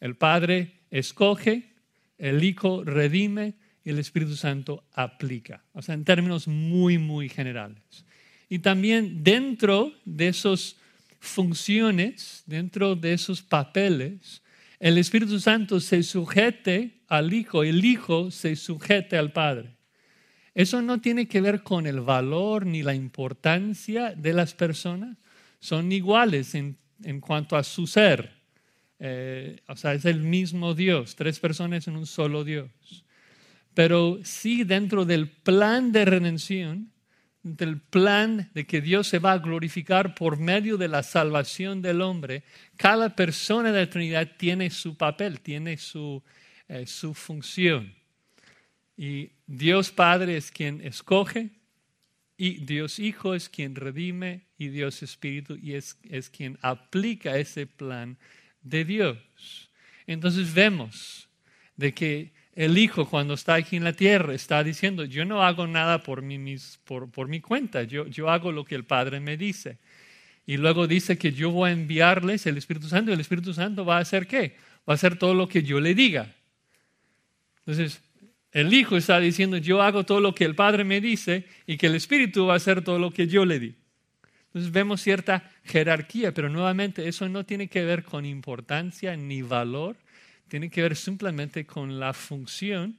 El 0.00 0.16
Padre 0.16 0.80
escoge, 0.90 1.72
el 2.18 2.44
Hijo 2.44 2.84
redime 2.84 3.54
y 3.84 3.90
el 3.90 3.98
Espíritu 3.98 4.36
Santo 4.36 4.84
aplica. 4.92 5.64
O 5.72 5.80
sea, 5.80 5.94
en 5.94 6.04
términos 6.04 6.46
muy, 6.46 6.98
muy 6.98 7.28
generales. 7.28 8.04
Y 8.50 8.58
también 8.58 9.24
dentro 9.24 9.94
de 10.04 10.28
esas 10.28 10.76
funciones, 11.20 12.42
dentro 12.44 12.96
de 12.96 13.14
esos 13.14 13.40
papeles, 13.40 14.42
el 14.78 14.98
Espíritu 14.98 15.40
Santo 15.40 15.80
se 15.80 16.02
sujete 16.02 17.00
al 17.08 17.32
Hijo, 17.32 17.62
el 17.62 17.82
Hijo 17.82 18.30
se 18.30 18.56
sujete 18.56 19.16
al 19.16 19.32
Padre. 19.32 19.76
Eso 20.54 20.82
no 20.82 21.00
tiene 21.00 21.28
que 21.28 21.40
ver 21.40 21.62
con 21.62 21.86
el 21.86 22.00
valor 22.00 22.66
ni 22.66 22.82
la 22.82 22.94
importancia 22.94 24.14
de 24.14 24.32
las 24.34 24.54
personas. 24.54 25.16
Son 25.60 25.90
iguales 25.92 26.54
en, 26.54 26.76
cuanto 27.20 27.56
a 27.56 27.62
su 27.62 27.86
ser. 27.86 28.30
Eh, 28.98 29.60
o 29.66 29.76
sea, 29.76 29.94
es 29.94 30.04
el 30.04 30.20
mismo 30.20 30.74
Dios, 30.74 31.16
tres 31.16 31.40
personas 31.40 31.88
en 31.88 31.96
un 31.96 32.06
solo 32.06 32.44
Dios. 32.44 32.70
Pero 33.74 34.18
sí 34.22 34.64
dentro 34.64 35.04
del 35.06 35.28
plan 35.28 35.90
de 35.92 36.04
redención, 36.04 36.92
del 37.42 37.80
plan 37.80 38.50
de 38.54 38.66
que 38.66 38.80
Dios 38.80 39.08
se 39.08 39.18
va 39.18 39.32
a 39.32 39.38
glorificar 39.38 40.14
por 40.14 40.38
medio 40.38 40.76
de 40.76 40.88
la 40.88 41.02
salvación 41.02 41.82
del 41.82 42.02
hombre, 42.02 42.44
cada 42.76 43.16
persona 43.16 43.72
de 43.72 43.80
la 43.80 43.90
Trinidad 43.90 44.28
tiene 44.36 44.70
su 44.70 44.96
papel, 44.96 45.40
tiene 45.40 45.78
su, 45.78 46.22
eh, 46.68 46.86
su 46.86 47.14
función. 47.14 48.01
Y 48.96 49.30
Dios 49.46 49.90
Padre 49.90 50.36
es 50.36 50.50
quien 50.50 50.80
escoge 50.82 51.50
y 52.36 52.64
Dios 52.64 52.98
Hijo 52.98 53.34
es 53.34 53.48
quien 53.48 53.74
redime 53.74 54.42
y 54.58 54.68
Dios 54.68 55.02
Espíritu 55.02 55.58
y 55.60 55.74
es, 55.74 55.98
es 56.08 56.28
quien 56.30 56.58
aplica 56.62 57.36
ese 57.36 57.66
plan 57.66 58.18
de 58.62 58.84
Dios. 58.84 59.70
Entonces 60.06 60.52
vemos 60.52 61.28
de 61.76 61.92
que 61.92 62.32
el 62.54 62.76
Hijo 62.76 63.08
cuando 63.08 63.34
está 63.34 63.54
aquí 63.54 63.76
en 63.76 63.84
la 63.84 63.94
tierra 63.94 64.34
está 64.34 64.62
diciendo, 64.62 65.04
yo 65.04 65.24
no 65.24 65.42
hago 65.42 65.66
nada 65.66 66.02
por 66.02 66.22
mi, 66.22 66.56
por, 66.84 67.10
por 67.10 67.28
mi 67.28 67.40
cuenta, 67.40 67.84
yo, 67.84 68.06
yo 68.06 68.28
hago 68.28 68.52
lo 68.52 68.64
que 68.64 68.74
el 68.74 68.84
Padre 68.84 69.20
me 69.20 69.36
dice. 69.36 69.78
Y 70.44 70.56
luego 70.56 70.86
dice 70.86 71.16
que 71.16 71.32
yo 71.32 71.50
voy 71.50 71.70
a 71.70 71.72
enviarles 71.72 72.46
el 72.46 72.58
Espíritu 72.58 72.88
Santo 72.88 73.10
y 73.10 73.14
el 73.14 73.20
Espíritu 73.20 73.54
Santo 73.54 73.84
va 73.84 73.98
a 73.98 74.00
hacer 74.00 74.26
qué? 74.26 74.56
Va 74.88 74.92
a 74.92 74.94
hacer 74.94 75.16
todo 75.16 75.34
lo 75.34 75.48
que 75.48 75.62
yo 75.62 75.80
le 75.80 75.94
diga. 75.94 76.34
Entonces, 77.60 78.02
el 78.52 78.72
Hijo 78.72 78.96
está 78.96 79.18
diciendo, 79.18 79.56
yo 79.56 79.82
hago 79.82 80.04
todo 80.04 80.20
lo 80.20 80.34
que 80.34 80.44
el 80.44 80.54
Padre 80.54 80.84
me 80.84 81.00
dice 81.00 81.46
y 81.66 81.76
que 81.76 81.86
el 81.86 81.94
Espíritu 81.94 82.46
va 82.46 82.54
a 82.54 82.56
hacer 82.56 82.82
todo 82.82 82.98
lo 82.98 83.10
que 83.10 83.26
yo 83.26 83.44
le 83.44 83.58
di. 83.58 83.74
Entonces 84.46 84.70
vemos 84.70 85.00
cierta 85.00 85.50
jerarquía, 85.64 86.34
pero 86.34 86.50
nuevamente 86.50 87.08
eso 87.08 87.26
no 87.28 87.46
tiene 87.46 87.68
que 87.68 87.84
ver 87.84 88.04
con 88.04 88.26
importancia 88.26 89.16
ni 89.16 89.40
valor, 89.40 89.96
tiene 90.48 90.68
que 90.68 90.82
ver 90.82 90.94
simplemente 90.94 91.64
con 91.64 91.98
la 91.98 92.12
función, 92.12 92.98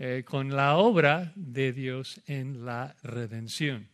eh, 0.00 0.24
con 0.26 0.56
la 0.56 0.76
obra 0.76 1.32
de 1.36 1.72
Dios 1.72 2.20
en 2.26 2.64
la 2.64 2.96
redención. 3.04 3.86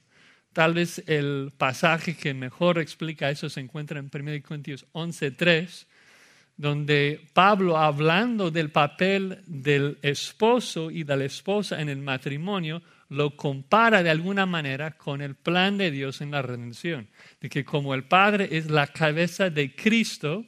Tal 0.55 0.73
vez 0.73 1.03
el 1.07 1.53
pasaje 1.59 2.17
que 2.17 2.33
mejor 2.33 2.79
explica 2.79 3.29
eso 3.29 3.51
se 3.51 3.61
encuentra 3.61 4.01
en 4.01 4.11
1 4.11 4.43
Corintios 4.43 4.87
11.3, 4.93 5.87
donde 6.59 7.25
Pablo, 7.33 7.79
hablando 7.79 8.51
del 8.51 8.71
papel 8.71 9.43
del 9.47 9.97
esposo 10.03 10.91
y 10.91 11.05
de 11.05 11.17
la 11.17 11.25
esposa 11.25 11.81
en 11.81 11.89
el 11.89 11.99
matrimonio, 11.99 12.83
lo 13.11 13.37
compara 13.37 14.03
de 14.03 14.11
alguna 14.11 14.45
manera 14.45 14.99
con 14.99 15.23
el 15.23 15.37
plan 15.37 15.79
de 15.79 15.93
Dios 15.93 16.21
en 16.21 16.33
la 16.33 16.43
redención. 16.43 17.09
De 17.41 17.49
que 17.49 17.65
como 17.65 17.95
el 17.95 18.05
Padre 18.05 18.49
es 18.51 18.69
la 18.69 18.89
cabeza 18.89 19.51
de 19.51 19.73
Cristo, 19.73 20.45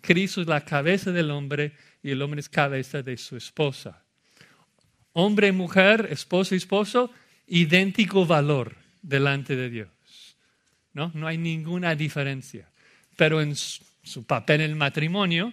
Cristo 0.00 0.40
es 0.40 0.48
la 0.48 0.64
cabeza 0.64 1.12
del 1.12 1.30
hombre 1.30 1.72
y 2.02 2.10
el 2.10 2.20
hombre 2.20 2.40
es 2.40 2.48
cabeza 2.48 3.00
de 3.00 3.16
su 3.16 3.36
esposa. 3.36 4.02
Hombre 5.12 5.48
y 5.48 5.52
mujer, 5.52 6.08
esposo 6.10 6.56
y 6.56 6.58
esposo, 6.58 7.12
idéntico 7.46 8.26
valor 8.26 8.74
delante 9.02 9.54
de 9.54 9.70
Dios. 9.70 9.88
¿No? 10.92 11.12
no 11.14 11.28
hay 11.28 11.38
ninguna 11.38 11.94
diferencia. 11.94 12.68
Pero 13.16 13.40
en 13.40 13.54
su 14.06 14.24
papel 14.24 14.60
en 14.60 14.70
el 14.70 14.76
matrimonio, 14.76 15.52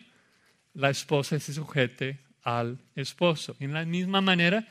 la 0.73 0.89
esposa 0.89 1.39
se 1.39 1.53
sujete 1.53 2.19
al 2.43 2.77
esposo. 2.95 3.55
En 3.59 3.73
la 3.73 3.83
misma 3.83 4.21
manera, 4.21 4.67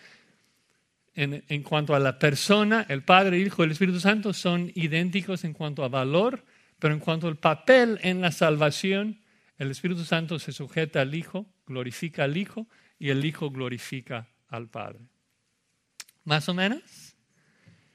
en, 1.14 1.44
en, 1.48 1.62
cuanto 1.62 1.94
a 1.94 1.98
la 1.98 2.18
persona, 2.18 2.86
el 2.88 3.02
Padre, 3.02 3.36
el 3.36 3.46
Hijo 3.46 3.62
y 3.62 3.66
el 3.66 3.72
Espíritu 3.72 4.00
Santo 4.00 4.32
son 4.32 4.70
idénticos 4.74 5.44
en 5.44 5.52
cuanto 5.52 5.84
a 5.84 5.88
valor, 5.88 6.44
pero 6.78 6.94
en 6.94 7.00
cuanto 7.00 7.28
al 7.28 7.36
papel 7.36 7.98
en 8.02 8.20
la 8.20 8.32
salvación, 8.32 9.20
el 9.58 9.70
Espíritu 9.70 10.04
Santo 10.04 10.38
se 10.38 10.52
sujeta 10.52 11.00
al 11.00 11.14
Hijo, 11.14 11.46
glorifica 11.66 12.24
al 12.24 12.36
Hijo 12.36 12.68
y 12.98 13.10
el 13.10 13.24
Hijo 13.24 13.50
glorifica 13.50 14.28
al 14.48 14.68
Padre. 14.68 15.00
¿Más 16.24 16.48
o 16.48 16.54
menos? 16.54 17.16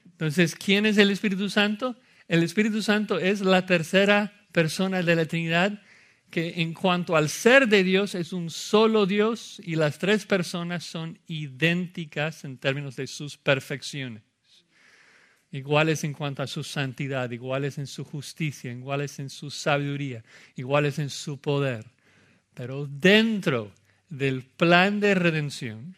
Entonces, 0.04 0.54
¿quién 0.54 0.84
es 0.86 0.98
el 0.98 1.10
Espíritu 1.10 1.48
Santo? 1.48 1.96
El 2.26 2.42
Espíritu 2.42 2.82
Santo 2.82 3.18
es 3.18 3.40
la 3.40 3.64
tercera 3.64 4.37
persona 4.52 5.02
de 5.02 5.16
la 5.16 5.26
Trinidad 5.26 5.80
que 6.30 6.60
en 6.60 6.74
cuanto 6.74 7.16
al 7.16 7.28
ser 7.28 7.68
de 7.68 7.82
Dios 7.82 8.14
es 8.14 8.32
un 8.32 8.50
solo 8.50 9.06
Dios 9.06 9.60
y 9.64 9.76
las 9.76 9.98
tres 9.98 10.26
personas 10.26 10.84
son 10.84 11.18
idénticas 11.26 12.44
en 12.44 12.58
términos 12.58 12.96
de 12.96 13.06
sus 13.06 13.36
perfecciones. 13.36 14.22
Iguales 15.50 16.04
en 16.04 16.12
cuanto 16.12 16.42
a 16.42 16.46
su 16.46 16.62
santidad, 16.62 17.30
iguales 17.30 17.78
en 17.78 17.86
su 17.86 18.04
justicia, 18.04 18.70
iguales 18.70 19.18
en 19.18 19.30
su 19.30 19.50
sabiduría, 19.50 20.22
iguales 20.56 20.98
en 20.98 21.08
su 21.08 21.40
poder. 21.40 21.86
Pero 22.52 22.86
dentro 22.86 23.72
del 24.10 24.42
plan 24.42 25.00
de 25.00 25.14
redención, 25.14 25.96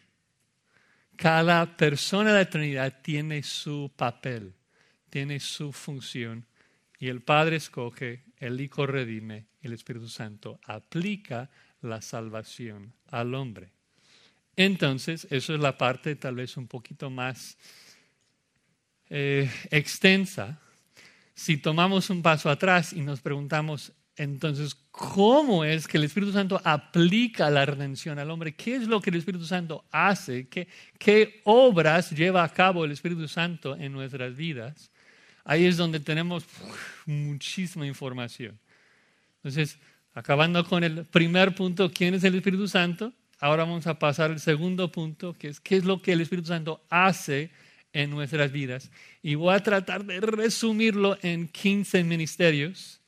cada 1.17 1.75
persona 1.75 2.31
de 2.31 2.39
la 2.39 2.49
Trinidad 2.49 3.01
tiene 3.01 3.43
su 3.43 3.91
papel, 3.95 4.53
tiene 5.09 5.41
su 5.41 5.73
función 5.73 6.45
y 6.97 7.09
el 7.09 7.21
Padre 7.21 7.57
escoge, 7.57 8.23
el 8.41 8.59
Hijo 8.59 8.85
redime 8.85 9.45
el 9.61 9.71
Espíritu 9.71 10.09
Santo 10.09 10.59
aplica 10.65 11.49
la 11.81 12.01
salvación 12.01 12.93
al 13.07 13.35
hombre. 13.35 13.71
Entonces, 14.55 15.27
eso 15.29 15.53
es 15.53 15.59
la 15.59 15.77
parte 15.77 16.15
tal 16.15 16.35
vez 16.35 16.57
un 16.57 16.67
poquito 16.67 17.09
más 17.09 17.57
eh, 19.09 19.49
extensa. 19.69 20.59
Si 21.35 21.57
tomamos 21.57 22.09
un 22.09 22.21
paso 22.21 22.49
atrás 22.49 22.93
y 22.93 23.01
nos 23.01 23.21
preguntamos, 23.21 23.93
entonces, 24.15 24.75
¿cómo 24.89 25.63
es 25.63 25.87
que 25.87 25.97
el 25.97 26.03
Espíritu 26.03 26.33
Santo 26.33 26.59
aplica 26.63 27.49
la 27.49 27.65
redención 27.65 28.17
al 28.19 28.31
hombre? 28.31 28.55
¿Qué 28.55 28.75
es 28.75 28.87
lo 28.87 28.99
que 29.01 29.11
el 29.11 29.17
Espíritu 29.17 29.45
Santo 29.45 29.85
hace? 29.91 30.47
¿Qué, 30.49 30.67
qué 30.97 31.41
obras 31.45 32.11
lleva 32.11 32.43
a 32.43 32.49
cabo 32.49 32.85
el 32.85 32.91
Espíritu 32.91 33.27
Santo 33.27 33.75
en 33.75 33.93
nuestras 33.93 34.35
vidas? 34.35 34.91
Ahí 35.43 35.65
es 35.65 35.77
donde 35.77 35.99
tenemos 35.99 36.45
muchísima 37.05 37.85
información. 37.85 38.59
Entonces, 39.37 39.77
acabando 40.13 40.63
con 40.65 40.83
el 40.83 41.05
primer 41.05 41.55
punto, 41.55 41.91
¿quién 41.91 42.13
es 42.13 42.23
el 42.23 42.35
Espíritu 42.35 42.67
Santo? 42.67 43.13
Ahora 43.39 43.63
vamos 43.63 43.87
a 43.87 43.97
pasar 43.97 44.31
al 44.31 44.39
segundo 44.39 44.91
punto, 44.91 45.33
que 45.33 45.47
es 45.47 45.59
qué 45.59 45.77
es 45.77 45.85
lo 45.85 46.01
que 46.01 46.11
el 46.13 46.21
Espíritu 46.21 46.49
Santo 46.49 46.83
hace 46.89 47.49
en 47.91 48.11
nuestras 48.11 48.51
vidas. 48.51 48.91
Y 49.23 49.35
voy 49.35 49.53
a 49.53 49.63
tratar 49.63 50.05
de 50.05 50.19
resumirlo 50.21 51.17
en 51.21 51.47
15 51.47 52.03
ministerios. 52.03 53.01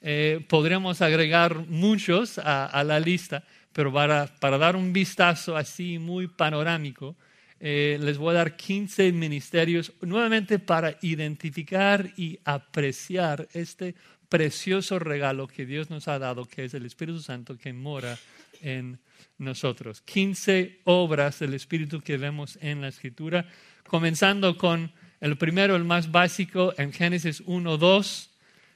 Eh, 0.00 0.44
podríamos 0.48 1.00
agregar 1.00 1.66
muchos 1.66 2.38
a, 2.38 2.84
la 2.84 3.00
lista, 3.00 3.44
pero 3.72 3.92
para, 3.92 4.26
para, 4.26 4.58
dar 4.58 4.76
un 4.76 4.92
vistazo 4.92 5.56
así 5.56 5.98
muy 5.98 6.28
panorámico, 6.28 7.16
eh, 7.60 7.98
les 8.00 8.18
voy 8.18 8.30
a 8.30 8.38
dar 8.38 8.56
15 8.56 9.12
ministerios 9.12 9.92
nuevamente 10.00 10.58
para 10.58 10.96
identificar 11.02 12.12
y 12.16 12.38
apreciar 12.44 13.48
este 13.52 13.94
precioso 14.28 14.98
regalo 14.98 15.48
que 15.48 15.66
Dios 15.66 15.90
nos 15.90 16.06
ha 16.06 16.18
dado, 16.18 16.44
que 16.44 16.64
es 16.64 16.74
el 16.74 16.86
Espíritu 16.86 17.20
Santo 17.20 17.58
que 17.58 17.72
mora 17.72 18.18
en 18.60 18.98
nosotros. 19.38 20.02
15 20.02 20.80
obras 20.84 21.38
del 21.40 21.54
Espíritu 21.54 22.00
que 22.00 22.16
vemos 22.16 22.58
en 22.60 22.80
la 22.80 22.88
Escritura, 22.88 23.46
comenzando 23.86 24.56
con 24.56 24.92
el 25.20 25.36
primero, 25.36 25.74
el 25.74 25.84
más 25.84 26.12
básico, 26.12 26.74
en 26.78 26.92
Génesis 26.92 27.42
1, 27.44 27.76
2, 27.76 28.30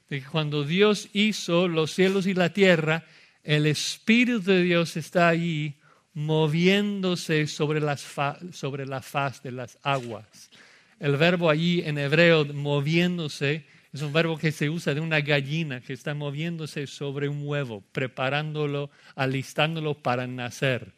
de 0.08 0.20
que 0.20 0.26
cuando 0.26 0.64
Dios 0.64 1.08
hizo 1.12 1.68
los 1.68 1.92
cielos 1.92 2.26
y 2.26 2.34
la 2.34 2.52
tierra, 2.52 3.04
el 3.44 3.66
Espíritu 3.66 4.42
de 4.42 4.62
Dios 4.62 4.96
está 4.96 5.28
ahí 5.28 5.76
moviéndose 6.14 7.46
sobre, 7.46 7.80
las 7.80 8.06
sobre 8.52 8.86
la 8.86 9.00
faz 9.02 9.42
de 9.42 9.52
las 9.52 9.78
aguas. 9.82 10.50
El 10.98 11.16
verbo 11.16 11.50
allí 11.50 11.82
en 11.84 11.98
hebreo, 11.98 12.44
moviéndose, 12.44 13.64
es 13.92 14.02
un 14.02 14.12
verbo 14.12 14.38
que 14.38 14.52
se 14.52 14.70
usa 14.70 14.94
de 14.94 15.00
una 15.00 15.20
gallina 15.20 15.80
que 15.80 15.92
está 15.92 16.14
moviéndose 16.14 16.86
sobre 16.86 17.28
un 17.28 17.46
huevo, 17.46 17.82
preparándolo, 17.92 18.90
alistándolo 19.14 19.94
para 19.94 20.26
nacer. 20.26 20.92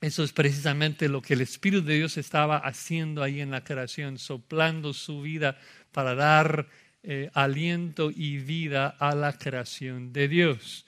Eso 0.00 0.22
es 0.22 0.32
precisamente 0.32 1.08
lo 1.08 1.22
que 1.22 1.34
el 1.34 1.40
Espíritu 1.40 1.84
de 1.84 1.96
Dios 1.96 2.18
estaba 2.18 2.58
haciendo 2.58 3.22
ahí 3.22 3.40
en 3.40 3.50
la 3.50 3.64
creación, 3.64 4.18
soplando 4.18 4.92
su 4.92 5.22
vida 5.22 5.58
para 5.92 6.14
dar 6.14 6.68
eh, 7.02 7.30
aliento 7.34 8.10
y 8.14 8.38
vida 8.38 8.88
a 8.98 9.14
la 9.14 9.32
creación 9.32 10.12
de 10.12 10.28
Dios. 10.28 10.84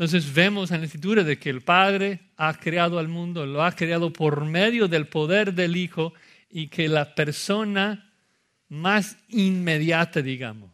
Entonces 0.00 0.32
vemos 0.32 0.70
en 0.70 0.80
la 0.80 0.86
escritura 0.86 1.24
de 1.24 1.38
que 1.38 1.50
el 1.50 1.60
Padre 1.60 2.20
ha 2.38 2.54
creado 2.54 2.98
al 2.98 3.08
mundo, 3.08 3.44
lo 3.44 3.62
ha 3.62 3.72
creado 3.72 4.10
por 4.10 4.46
medio 4.46 4.88
del 4.88 5.06
poder 5.06 5.52
del 5.52 5.76
Hijo 5.76 6.14
y 6.48 6.68
que 6.68 6.88
la 6.88 7.14
persona 7.14 8.10
más 8.70 9.18
inmediata, 9.28 10.22
digamos, 10.22 10.70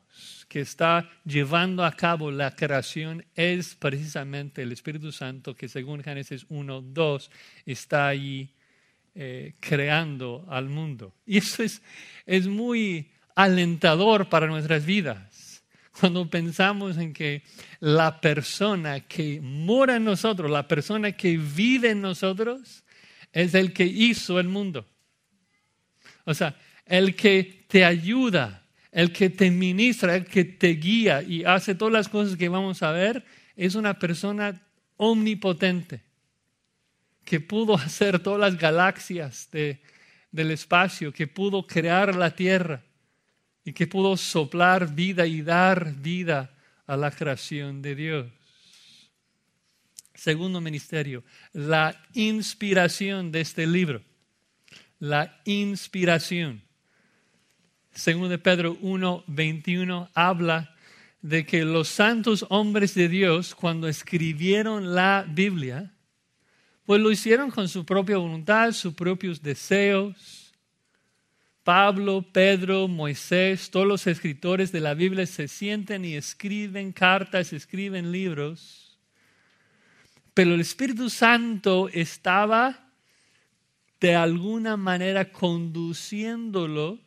que 0.47 0.61
está 0.61 1.11
llevando 1.25 1.85
a 1.85 1.91
cabo 1.91 2.31
la 2.31 2.55
creación 2.55 3.25
es 3.35 3.75
precisamente 3.75 4.63
el 4.63 4.71
Espíritu 4.71 5.11
Santo 5.11 5.57
que 5.57 5.67
según 5.67 6.05
Génesis 6.05 6.47
1, 6.49 6.83
2 6.83 7.31
está 7.67 8.07
ahí 8.07 8.49
eh, 9.17 9.55
creando 9.59 10.47
al 10.49 10.69
mundo. 10.69 11.13
Y 11.27 11.39
eso 11.39 11.65
es, 11.65 11.83
es 12.27 12.47
muy 12.47 13.11
alentador 13.35 14.29
para 14.29 14.47
nuestras 14.47 14.87
vidas. 14.87 15.36
Cuando 15.99 16.29
pensamos 16.29 16.99
en 16.99 17.15
que 17.15 17.43
la 17.81 18.21
persona 18.21 19.01
que 19.01 19.41
mora 19.41 19.97
en 19.97 20.05
nosotros, 20.05 20.51
la 20.51 20.69
persona 20.69 21.13
que 21.13 21.39
vive 21.39 21.91
en 21.91 22.03
nosotros, 22.03 22.85
es 23.33 23.55
el 23.55 23.73
que 23.73 23.85
hizo 23.85 24.39
el 24.39 24.49
mundo. 24.49 24.87
O 26.25 26.35
sea, 26.35 26.55
el 26.85 27.17
que 27.17 27.65
te 27.69 27.85
ayuda, 27.85 28.63
el 28.93 29.11
que 29.11 29.31
te 29.31 29.51
ministra, 29.51 30.17
el 30.17 30.27
que 30.27 30.45
te 30.45 30.75
guía 30.75 31.23
y 31.23 31.45
hace 31.45 31.75
todas 31.75 31.93
las 31.93 32.09
cosas 32.09 32.37
que 32.37 32.51
vamos 32.51 32.83
a 32.83 32.93
ver, 32.93 33.25
es 33.57 33.75
una 33.75 33.99
persona 33.99 34.61
omnipotente, 34.99 36.03
que 37.25 37.41
pudo 37.41 37.75
hacer 37.75 38.19
todas 38.19 38.41
las 38.41 38.59
galaxias 38.59 39.49
del 39.51 40.51
espacio, 40.51 41.11
que 41.11 41.27
pudo 41.27 41.67
crear 41.67 42.15
la 42.15 42.33
tierra 42.33 42.83
y 43.67 43.73
que 43.73 43.89
pudo 43.89 44.17
soplar 44.17 44.95
vida 44.95 45.27
y 45.27 45.43
dar 45.43 45.93
vida 45.97 46.55
a 46.87 46.97
la 46.97 47.11
creación 47.11 47.83
de 47.83 47.97
Dios. 47.97 48.27
Segundo 50.15 50.61
ministerio, 50.61 51.25
la 51.53 52.01
inspiración 52.15 53.33
de 53.33 53.41
este 53.41 53.67
libro. 53.67 54.03
La 55.01 55.41
inspiración. 55.45 56.63
Segundo 57.93 58.29
de 58.29 58.39
Pedro 58.39 58.79
1, 58.81 59.25
21 59.27 60.11
habla 60.15 60.77
de 61.21 61.45
que 61.45 61.65
los 61.65 61.89
santos 61.89 62.47
hombres 62.51 62.95
de 62.95 63.09
Dios, 63.09 63.53
cuando 63.57 63.89
escribieron 63.89 64.95
la 64.95 65.27
Biblia, 65.29 65.93
pues 66.85 67.01
lo 67.01 67.11
hicieron 67.11 67.51
con 67.51 67.69
su 67.69 67.85
propia 67.85 68.17
voluntad, 68.17 68.71
sus 68.71 68.95
propios 68.95 69.43
deseos. 69.43 70.46
Pablo, 71.67 72.23
Pedro, 72.23 72.87
Moisés, 72.87 73.73
todos 73.73 73.89
los 73.89 74.07
escritores 74.07 74.71
de 74.71 74.79
la 74.79 74.95
Biblia 74.95 75.27
se 75.27 75.49
sienten 75.49 76.05
y 76.05 76.15
escriben 76.15 76.93
cartas, 76.93 77.53
escriben 77.53 78.13
libros. 78.13 79.01
Pero 80.33 80.55
el 80.55 80.61
Espíritu 80.61 81.11
Santo 81.11 81.89
estaba 81.93 82.89
de 83.99 84.15
alguna 84.15 84.77
manera 84.77 85.33
conduciéndolo 85.33 87.01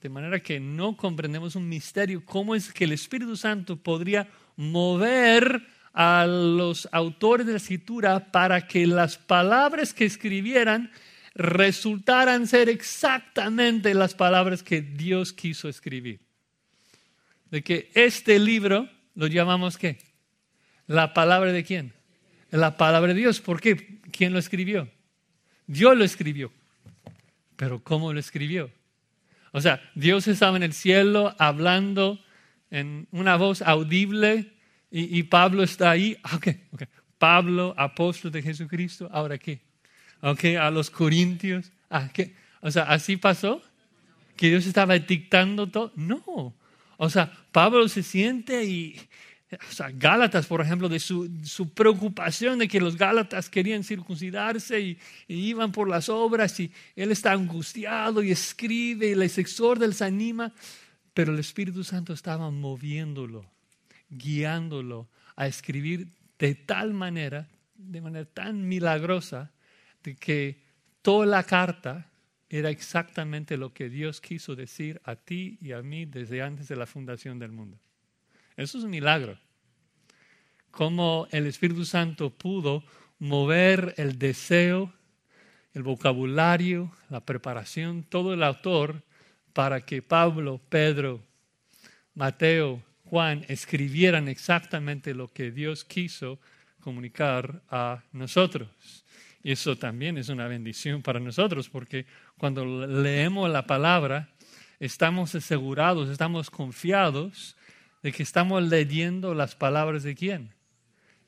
de 0.00 0.08
manera 0.08 0.40
que 0.40 0.58
no 0.58 0.96
comprendemos 0.96 1.54
un 1.54 1.68
misterio, 1.68 2.24
cómo 2.24 2.56
es 2.56 2.72
que 2.72 2.84
el 2.84 2.92
Espíritu 2.92 3.36
Santo 3.36 3.76
podría 3.76 4.26
mover 4.56 5.64
a 5.92 6.26
los 6.26 6.88
autores 6.90 7.46
de 7.46 7.52
la 7.52 7.58
escritura 7.58 8.32
para 8.32 8.66
que 8.66 8.84
las 8.84 9.16
palabras 9.16 9.94
que 9.94 10.06
escribieran 10.06 10.90
resultaran 11.36 12.46
ser 12.46 12.70
exactamente 12.70 13.92
las 13.92 14.14
palabras 14.14 14.62
que 14.62 14.80
Dios 14.80 15.34
quiso 15.34 15.68
escribir. 15.68 16.20
De 17.50 17.62
que 17.62 17.90
este 17.94 18.38
libro 18.38 18.88
lo 19.14 19.26
llamamos 19.26 19.76
qué? 19.76 19.98
La 20.86 21.12
palabra 21.12 21.52
de 21.52 21.62
quién? 21.62 21.92
La 22.50 22.76
palabra 22.78 23.12
de 23.12 23.20
Dios. 23.20 23.40
¿Por 23.40 23.60
qué? 23.60 24.00
¿Quién 24.10 24.32
lo 24.32 24.38
escribió? 24.38 24.90
Dios 25.66 25.96
lo 25.96 26.04
escribió. 26.04 26.52
Pero 27.56 27.82
¿cómo 27.82 28.12
lo 28.12 28.20
escribió? 28.20 28.70
O 29.52 29.60
sea, 29.60 29.80
Dios 29.94 30.26
estaba 30.28 30.56
en 30.56 30.62
el 30.62 30.72
cielo 30.72 31.34
hablando 31.38 32.18
en 32.70 33.08
una 33.10 33.36
voz 33.36 33.62
audible 33.62 34.52
y, 34.90 35.22
Pablo 35.24 35.62
está 35.62 35.90
ahí. 35.90 36.16
Ah, 36.22 36.36
okay. 36.36 36.62
Pablo, 37.18 37.74
apóstol 37.76 38.30
de 38.30 38.42
Jesucristo, 38.42 39.08
ahora 39.12 39.36
qué? 39.36 39.65
Okay, 40.20 40.56
a 40.56 40.70
los 40.70 40.90
corintios. 40.90 41.70
Ah, 41.90 42.08
¿qué? 42.12 42.34
O 42.60 42.70
sea, 42.70 42.84
¿así 42.84 43.16
pasó? 43.16 43.62
¿Que 44.36 44.48
Dios 44.48 44.66
estaba 44.66 44.98
dictando 44.98 45.68
todo? 45.68 45.92
No. 45.94 46.54
O 46.96 47.10
sea, 47.10 47.32
Pablo 47.52 47.88
se 47.88 48.02
siente 48.02 48.64
y 48.64 48.98
o 49.52 49.72
sea, 49.72 49.90
Gálatas, 49.92 50.46
por 50.46 50.60
ejemplo, 50.60 50.88
de 50.88 50.98
su, 50.98 51.30
su, 51.44 51.68
preocupación 51.70 52.58
de 52.58 52.66
que 52.66 52.80
los 52.80 52.96
Gálatas 52.96 53.48
querían 53.48 53.84
circuncidarse 53.84 54.80
y, 54.80 54.98
iban 55.28 55.70
por 55.70 55.88
las 55.88 56.08
obras 56.08 56.58
y 56.58 56.72
él 56.96 57.12
está 57.12 57.32
angustiado 57.32 58.22
y 58.22 58.32
escribe 58.32 59.08
y 59.08 59.14
les 59.14 59.38
exhorta, 59.38 59.86
les 59.86 60.02
anima, 60.02 60.52
pero 61.14 61.32
el 61.32 61.38
Espíritu 61.38 61.84
Santo 61.84 62.12
estaba 62.12 62.50
moviéndolo, 62.50 63.46
guiándolo 64.10 65.08
a 65.36 65.46
escribir 65.46 66.08
de 66.40 66.56
tal 66.56 66.92
manera, 66.92 67.48
de 67.76 68.00
manera 68.00 68.24
tan 68.24 68.66
milagrosa, 68.66 69.52
que 70.14 70.62
toda 71.02 71.26
la 71.26 71.42
carta 71.42 72.10
era 72.48 72.70
exactamente 72.70 73.56
lo 73.56 73.72
que 73.72 73.88
Dios 73.88 74.20
quiso 74.20 74.54
decir 74.54 75.00
a 75.04 75.16
ti 75.16 75.58
y 75.60 75.72
a 75.72 75.82
mí 75.82 76.04
desde 76.04 76.42
antes 76.42 76.68
de 76.68 76.76
la 76.76 76.86
fundación 76.86 77.38
del 77.38 77.52
mundo. 77.52 77.78
Eso 78.56 78.78
es 78.78 78.84
un 78.84 78.90
milagro. 78.90 79.38
Cómo 80.70 81.26
el 81.30 81.46
Espíritu 81.46 81.84
Santo 81.84 82.30
pudo 82.30 82.84
mover 83.18 83.94
el 83.96 84.18
deseo, 84.18 84.92
el 85.72 85.82
vocabulario, 85.82 86.92
la 87.10 87.20
preparación, 87.20 88.04
todo 88.04 88.34
el 88.34 88.42
autor 88.42 89.02
para 89.52 89.80
que 89.80 90.02
Pablo, 90.02 90.60
Pedro, 90.68 91.22
Mateo, 92.14 92.82
Juan 93.04 93.44
escribieran 93.48 94.28
exactamente 94.28 95.14
lo 95.14 95.28
que 95.28 95.50
Dios 95.50 95.84
quiso 95.84 96.38
comunicar 96.80 97.62
a 97.70 98.02
nosotros. 98.12 98.68
Y 99.46 99.52
eso 99.52 99.76
también 99.76 100.18
es 100.18 100.28
una 100.28 100.48
bendición 100.48 101.02
para 101.02 101.20
nosotros, 101.20 101.68
porque 101.68 102.04
cuando 102.36 102.64
leemos 102.84 103.48
la 103.48 103.64
palabra, 103.64 104.28
estamos 104.80 105.36
asegurados, 105.36 106.08
estamos 106.08 106.50
confiados 106.50 107.56
de 108.02 108.10
que 108.10 108.24
estamos 108.24 108.60
leyendo 108.64 109.34
las 109.34 109.54
palabras 109.54 110.02
de 110.02 110.16
quién? 110.16 110.52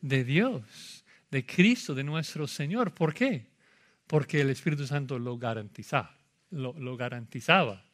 De 0.00 0.24
Dios, 0.24 1.04
de 1.30 1.46
Cristo, 1.46 1.94
de 1.94 2.02
nuestro 2.02 2.48
Señor. 2.48 2.92
¿Por 2.92 3.14
qué? 3.14 3.46
Porque 4.08 4.40
el 4.40 4.50
Espíritu 4.50 4.84
Santo 4.84 5.20
lo 5.20 5.38
garantizaba, 5.38 6.18
lo, 6.50 6.72
lo 6.72 6.96
garantizaba. 6.96 7.84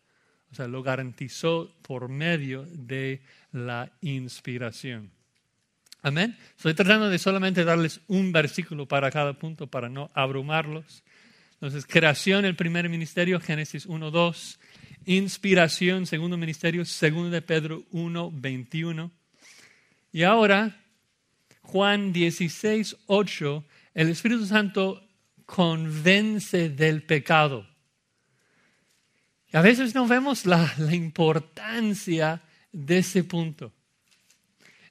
O 0.50 0.54
sea, 0.54 0.66
lo 0.68 0.82
garantizó 0.82 1.76
por 1.82 2.08
medio 2.08 2.64
de 2.64 3.20
la 3.52 3.92
inspiración. 4.00 5.10
Amén. 6.04 6.38
Estoy 6.56 6.74
tratando 6.74 7.08
de 7.08 7.18
solamente 7.18 7.64
darles 7.64 8.00
un 8.06 8.30
versículo 8.30 8.86
para 8.86 9.10
cada 9.10 9.32
punto 9.32 9.66
para 9.66 9.88
no 9.88 10.10
abrumarlos. 10.14 11.02
Entonces, 11.54 11.86
creación, 11.86 12.44
el 12.44 12.54
primer 12.54 12.88
ministerio, 12.88 13.40
Génesis 13.40 13.86
1, 13.86 14.10
2 14.12 14.58
inspiración, 15.06 16.06
segundo 16.06 16.36
ministerio, 16.36 16.84
segundo 16.84 17.30
de 17.30 17.42
Pedro 17.42 17.84
1, 17.90 18.30
21. 18.32 19.10
Y 20.12 20.22
ahora, 20.22 20.76
Juan 21.62 22.12
16, 22.12 22.96
8, 23.06 23.64
el 23.94 24.08
Espíritu 24.10 24.46
Santo 24.46 25.02
convence 25.46 26.70
del 26.70 27.02
pecado. 27.02 27.66
Y 29.52 29.56
a 29.56 29.60
veces 29.60 29.94
no 29.94 30.06
vemos 30.06 30.46
la, 30.46 30.72
la 30.78 30.94
importancia 30.94 32.42
de 32.72 32.98
ese 32.98 33.24
punto, 33.24 33.72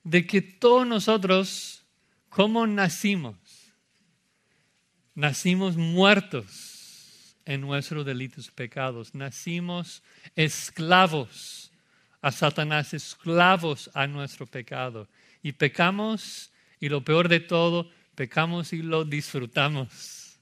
de 0.03 0.27
que 0.27 0.41
todos 0.41 0.85
nosotros, 0.85 1.83
como 2.29 2.67
nacimos, 2.67 3.35
nacimos 5.15 5.77
muertos 5.77 6.73
en 7.45 7.61
nuestros 7.61 8.05
delitos 8.05 8.47
y 8.47 8.51
pecados. 8.51 9.13
Nacimos 9.15 10.03
esclavos 10.35 11.71
a 12.21 12.31
Satanás, 12.31 12.93
esclavos 12.93 13.89
a 13.93 14.07
nuestro 14.07 14.45
pecado. 14.45 15.07
Y 15.41 15.53
pecamos, 15.53 16.51
y 16.79 16.89
lo 16.89 17.03
peor 17.03 17.27
de 17.27 17.39
todo, 17.39 17.89
pecamos 18.15 18.73
y 18.73 18.81
lo 18.81 19.03
disfrutamos. 19.03 20.39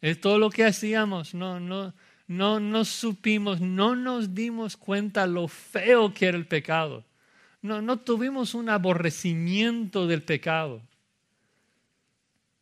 Es 0.00 0.20
todo 0.20 0.38
lo 0.38 0.50
que 0.50 0.64
hacíamos, 0.64 1.34
no, 1.34 1.58
no, 1.58 1.94
no 2.26 2.60
nos 2.60 2.88
supimos, 2.88 3.60
no 3.60 3.96
nos 3.96 4.34
dimos 4.34 4.76
cuenta 4.76 5.26
lo 5.26 5.48
feo 5.48 6.12
que 6.12 6.26
era 6.26 6.36
el 6.36 6.46
pecado. 6.46 7.04
No, 7.64 7.80
no 7.80 7.98
tuvimos 7.98 8.52
un 8.52 8.68
aborrecimiento 8.68 10.06
del 10.06 10.22
pecado. 10.22 10.82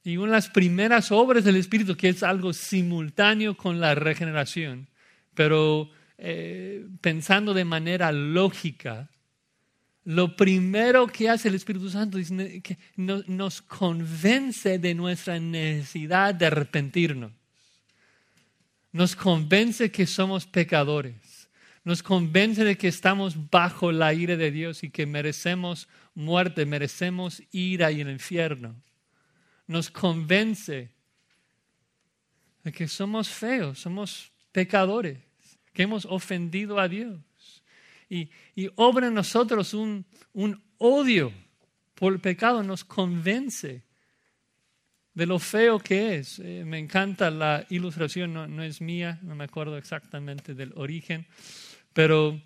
Y 0.04 0.16
una 0.16 0.26
de 0.26 0.36
las 0.36 0.48
primeras 0.48 1.10
obras 1.10 1.42
del 1.42 1.56
Espíritu, 1.56 1.96
que 1.96 2.10
es 2.10 2.22
algo 2.22 2.52
simultáneo 2.52 3.56
con 3.56 3.80
la 3.80 3.96
regeneración, 3.96 4.86
pero 5.34 5.90
eh, 6.18 6.86
pensando 7.00 7.52
de 7.52 7.64
manera 7.64 8.12
lógica, 8.12 9.10
lo 10.04 10.36
primero 10.36 11.08
que 11.08 11.28
hace 11.28 11.48
el 11.48 11.56
Espíritu 11.56 11.90
Santo 11.90 12.16
es 12.18 12.30
que 12.62 12.78
nos 12.94 13.60
convence 13.60 14.78
de 14.78 14.94
nuestra 14.94 15.40
necesidad 15.40 16.32
de 16.32 16.46
arrepentirnos. 16.46 17.32
Nos 18.92 19.16
convence 19.16 19.90
que 19.90 20.06
somos 20.06 20.46
pecadores. 20.46 21.31
Nos 21.84 22.02
convence 22.02 22.64
de 22.64 22.76
que 22.76 22.88
estamos 22.88 23.50
bajo 23.50 23.90
la 23.90 24.14
ira 24.14 24.36
de 24.36 24.50
Dios 24.50 24.84
y 24.84 24.90
que 24.90 25.06
merecemos 25.06 25.88
muerte, 26.14 26.64
merecemos 26.66 27.42
ira 27.50 27.90
y 27.90 28.00
el 28.00 28.10
infierno 28.10 28.76
nos 29.66 29.90
convence 29.90 30.90
de 32.62 32.72
que 32.72 32.86
somos 32.86 33.28
feos, 33.28 33.80
somos 33.80 34.30
pecadores, 34.52 35.18
que 35.72 35.82
hemos 35.82 36.04
ofendido 36.04 36.78
a 36.78 36.88
Dios. 36.88 37.18
Y, 38.08 38.30
obra 38.76 39.08
en 39.08 39.14
nosotros 39.14 39.72
un, 39.74 40.04
odio 40.78 41.32
por 41.94 42.12
el 42.12 42.20
pecado, 42.20 42.62
nos 42.62 42.84
convence 42.84 43.82
de 45.14 45.26
lo 45.26 45.38
feo 45.38 45.78
que 45.78 46.16
es. 46.16 46.38
Eh, 46.38 46.62
me 46.66 46.78
encanta 46.78 47.30
la 47.30 47.66
ilustración, 47.70 48.34
no, 48.34 48.62
es 48.62 48.80
mía, 48.80 49.18
no 49.22 49.34
me 49.34 49.44
acuerdo 49.44 49.78
exactamente 49.78 50.54
del 50.54 50.72
origen, 50.76 51.26
pero 51.92 52.40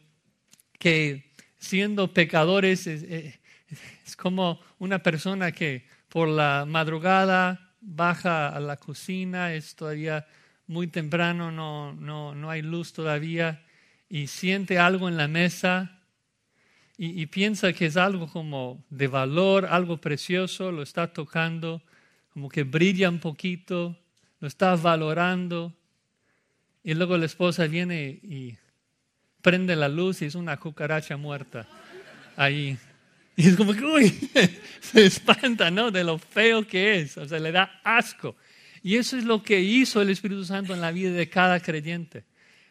que 0.79 1.33
siendo 1.59 2.13
pecadores 2.13 2.87
es 2.87 4.17
como 4.17 4.61
una 4.79 5.03
persona 5.03 5.53
que 5.53 5.87
por 6.09 6.29
la 6.29 6.65
madrugada, 6.67 7.75
baja 7.81 8.49
a 8.49 8.61
la 8.61 8.77
cocina, 8.77 9.53
es 9.53 9.77
todavía 9.77 10.27
muy 10.67 10.89
temprano, 10.89 11.53
no, 11.53 11.93
no, 11.93 12.35
no 12.35 12.51
hay 12.51 12.63
luz 12.63 12.93
todavía, 12.93 13.65
y 14.09 14.27
siente 14.27 14.79
algo 14.79 15.09
en 15.09 15.17
la 15.17 15.29
mesa 15.29 16.01
y, 16.97 17.21
y, 17.21 17.27
piensa 17.27 17.73
que 17.73 17.87
es 17.87 17.97
algo 17.97 18.29
como 18.29 18.83
de 18.89 19.07
valor, 19.07 19.67
algo 19.67 20.01
precioso, 20.01 20.73
lo 20.73 20.83
está 20.83 21.13
tocando, 21.13 21.83
como 22.33 22.49
que 22.49 22.63
brilla 22.63 23.11
un 23.11 23.19
poquito, 23.19 23.99
lo 24.41 24.49
está 24.49 24.75
valorando, 24.77 25.75
y 26.83 26.95
luego 26.95 27.19
la 27.19 27.27
esposa 27.27 27.67
viene 27.67 28.21
y 28.23 28.57
prende 29.47 29.77
la 29.77 29.89
luz 29.89 30.23
y 30.23 30.25
es 30.25 30.35
una 30.35 30.57
cucaracha 30.57 31.17
muerta 31.17 31.69
ahí. 32.37 32.77
Y 33.37 33.47
es 33.47 33.57
como 33.57 33.75
que, 33.75 33.85
uy, 33.85 34.09
se 34.81 35.07
espanta, 35.07 35.71
¿no? 35.71 35.93
De 35.93 36.03
lo 36.03 36.19
feo 36.19 36.67
que 36.67 36.99
es, 36.99 37.17
o 37.17 37.29
sea, 37.29 37.39
le 37.39 37.53
da 37.53 37.81
asco. 37.85 38.35
Y 38.83 38.97
eso 38.97 39.17
es 39.17 39.23
lo 39.23 39.45
que 39.45 39.61
hizo 39.61 40.03
el 40.03 40.11
Espíritu 40.11 40.45
Santo 40.45 40.75
en 40.75 40.81
la 40.81 40.91
vida 40.91 41.13
de 41.13 41.29
cada 41.29 41.61
creyente. 41.61 42.25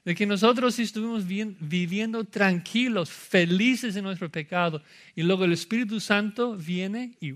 De 0.04 0.14
que 0.14 0.26
nosotros 0.26 0.78
estuvimos 0.78 1.26
viviendo 1.26 2.26
tranquilos, 2.26 3.10
felices 3.10 3.96
en 3.96 4.04
nuestro 4.04 4.30
pecado. 4.30 4.84
Y 5.16 5.24
luego 5.24 5.46
el 5.46 5.54
Espíritu 5.54 6.02
Santo 6.02 6.58
viene 6.58 7.16
y 7.22 7.36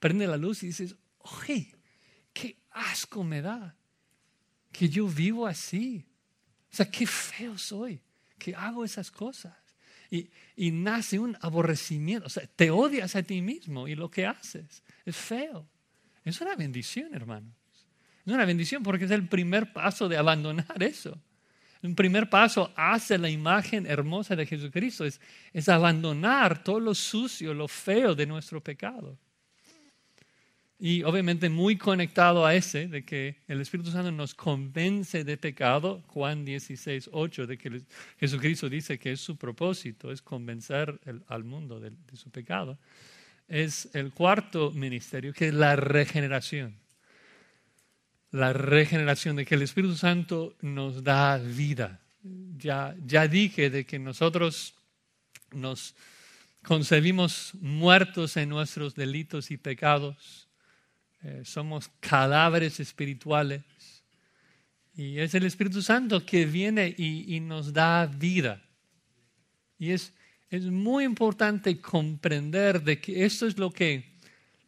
prende 0.00 0.26
la 0.26 0.36
luz 0.36 0.64
y 0.64 0.66
dices, 0.66 0.96
oye, 1.18 1.68
qué 2.32 2.56
asco 2.72 3.22
me 3.22 3.42
da 3.42 3.76
que 4.72 4.88
yo 4.88 5.06
vivo 5.06 5.46
así. 5.46 6.04
O 6.72 6.74
sea, 6.74 6.90
qué 6.90 7.06
feo 7.06 7.56
soy 7.56 8.00
que 8.38 8.54
hago 8.54 8.84
esas 8.84 9.10
cosas 9.10 9.54
y, 10.56 10.70
nace 10.70 11.18
un 11.18 11.36
aborrecimiento. 11.40 12.26
O 12.26 12.30
sea, 12.30 12.46
te 12.46 12.70
odias 12.70 13.16
a 13.16 13.22
ti 13.22 13.42
mismo 13.42 13.88
y 13.88 13.94
lo 13.94 14.10
que 14.10 14.26
haces 14.26 14.82
es 15.04 15.16
feo. 15.16 15.68
Es 16.24 16.40
una 16.40 16.54
bendición, 16.54 17.14
hermanos. 17.14 17.52
Es 18.24 18.32
una 18.32 18.44
bendición 18.44 18.82
porque 18.82 19.04
es 19.04 19.10
el 19.10 19.28
primer 19.28 19.72
paso 19.72 20.08
de 20.08 20.16
abandonar 20.16 20.82
eso. 20.82 21.20
Un 21.82 21.94
primer 21.94 22.30
paso 22.30 22.72
hacia 22.76 23.18
la 23.18 23.28
imagen 23.28 23.86
hermosa 23.86 24.34
de 24.34 24.46
Jesucristo 24.46 25.04
es, 25.04 25.20
es 25.52 25.68
abandonar 25.68 26.64
todo 26.64 26.80
lo 26.80 26.94
sucio, 26.94 27.52
lo 27.52 27.68
feo 27.68 28.14
de 28.14 28.24
nuestro 28.24 28.62
pecado. 28.62 29.18
Y 30.78 31.02
obviamente 31.04 31.48
muy 31.48 31.76
conectado 31.78 32.44
a 32.44 32.54
ese, 32.54 32.88
de 32.88 33.04
que 33.04 33.36
el 33.46 33.60
Espíritu 33.60 33.90
Santo 33.90 34.10
nos 34.10 34.34
convence 34.34 35.24
de 35.24 35.36
pecado, 35.36 36.02
Juan 36.08 36.44
16, 36.44 37.10
8, 37.12 37.46
de 37.46 37.58
que 37.58 37.82
Jesucristo 38.18 38.68
dice 38.68 38.98
que 38.98 39.12
es 39.12 39.20
su 39.20 39.36
propósito, 39.36 40.10
es 40.10 40.20
convencer 40.20 40.98
al 41.28 41.44
mundo 41.44 41.78
de, 41.78 41.90
de 41.90 42.16
su 42.16 42.30
pecado, 42.30 42.78
es 43.48 43.88
el 43.94 44.12
cuarto 44.12 44.70
ministerio, 44.72 45.32
que 45.32 45.48
es 45.48 45.54
la 45.54 45.76
regeneración. 45.76 46.76
La 48.30 48.52
regeneración, 48.52 49.36
de 49.36 49.44
que 49.44 49.54
el 49.54 49.62
Espíritu 49.62 49.94
Santo 49.94 50.56
nos 50.60 51.04
da 51.04 51.38
vida. 51.38 52.00
Ya, 52.56 52.96
ya 53.06 53.28
dije 53.28 53.70
de 53.70 53.84
que 53.84 53.98
nosotros 53.98 54.74
nos 55.52 55.94
concebimos 56.64 57.52
muertos 57.60 58.36
en 58.36 58.48
nuestros 58.48 58.94
delitos 58.94 59.50
y 59.50 59.56
pecados. 59.56 60.43
Eh, 61.24 61.40
somos 61.42 61.90
cadáveres 62.00 62.80
espirituales. 62.80 63.62
Y 64.94 65.18
es 65.18 65.34
el 65.34 65.44
Espíritu 65.44 65.80
Santo 65.80 66.24
que 66.26 66.44
viene 66.44 66.94
y, 66.96 67.40
nos 67.40 67.72
da 67.72 68.04
vida. 68.04 68.62
Y 69.78 69.90
es, 69.90 70.12
es 70.50 70.64
muy 70.66 71.04
importante 71.04 71.80
comprender 71.80 72.82
de 72.82 73.00
que 73.00 73.24
esto 73.24 73.46
es 73.46 73.56
lo 73.56 73.72
que, 73.72 74.18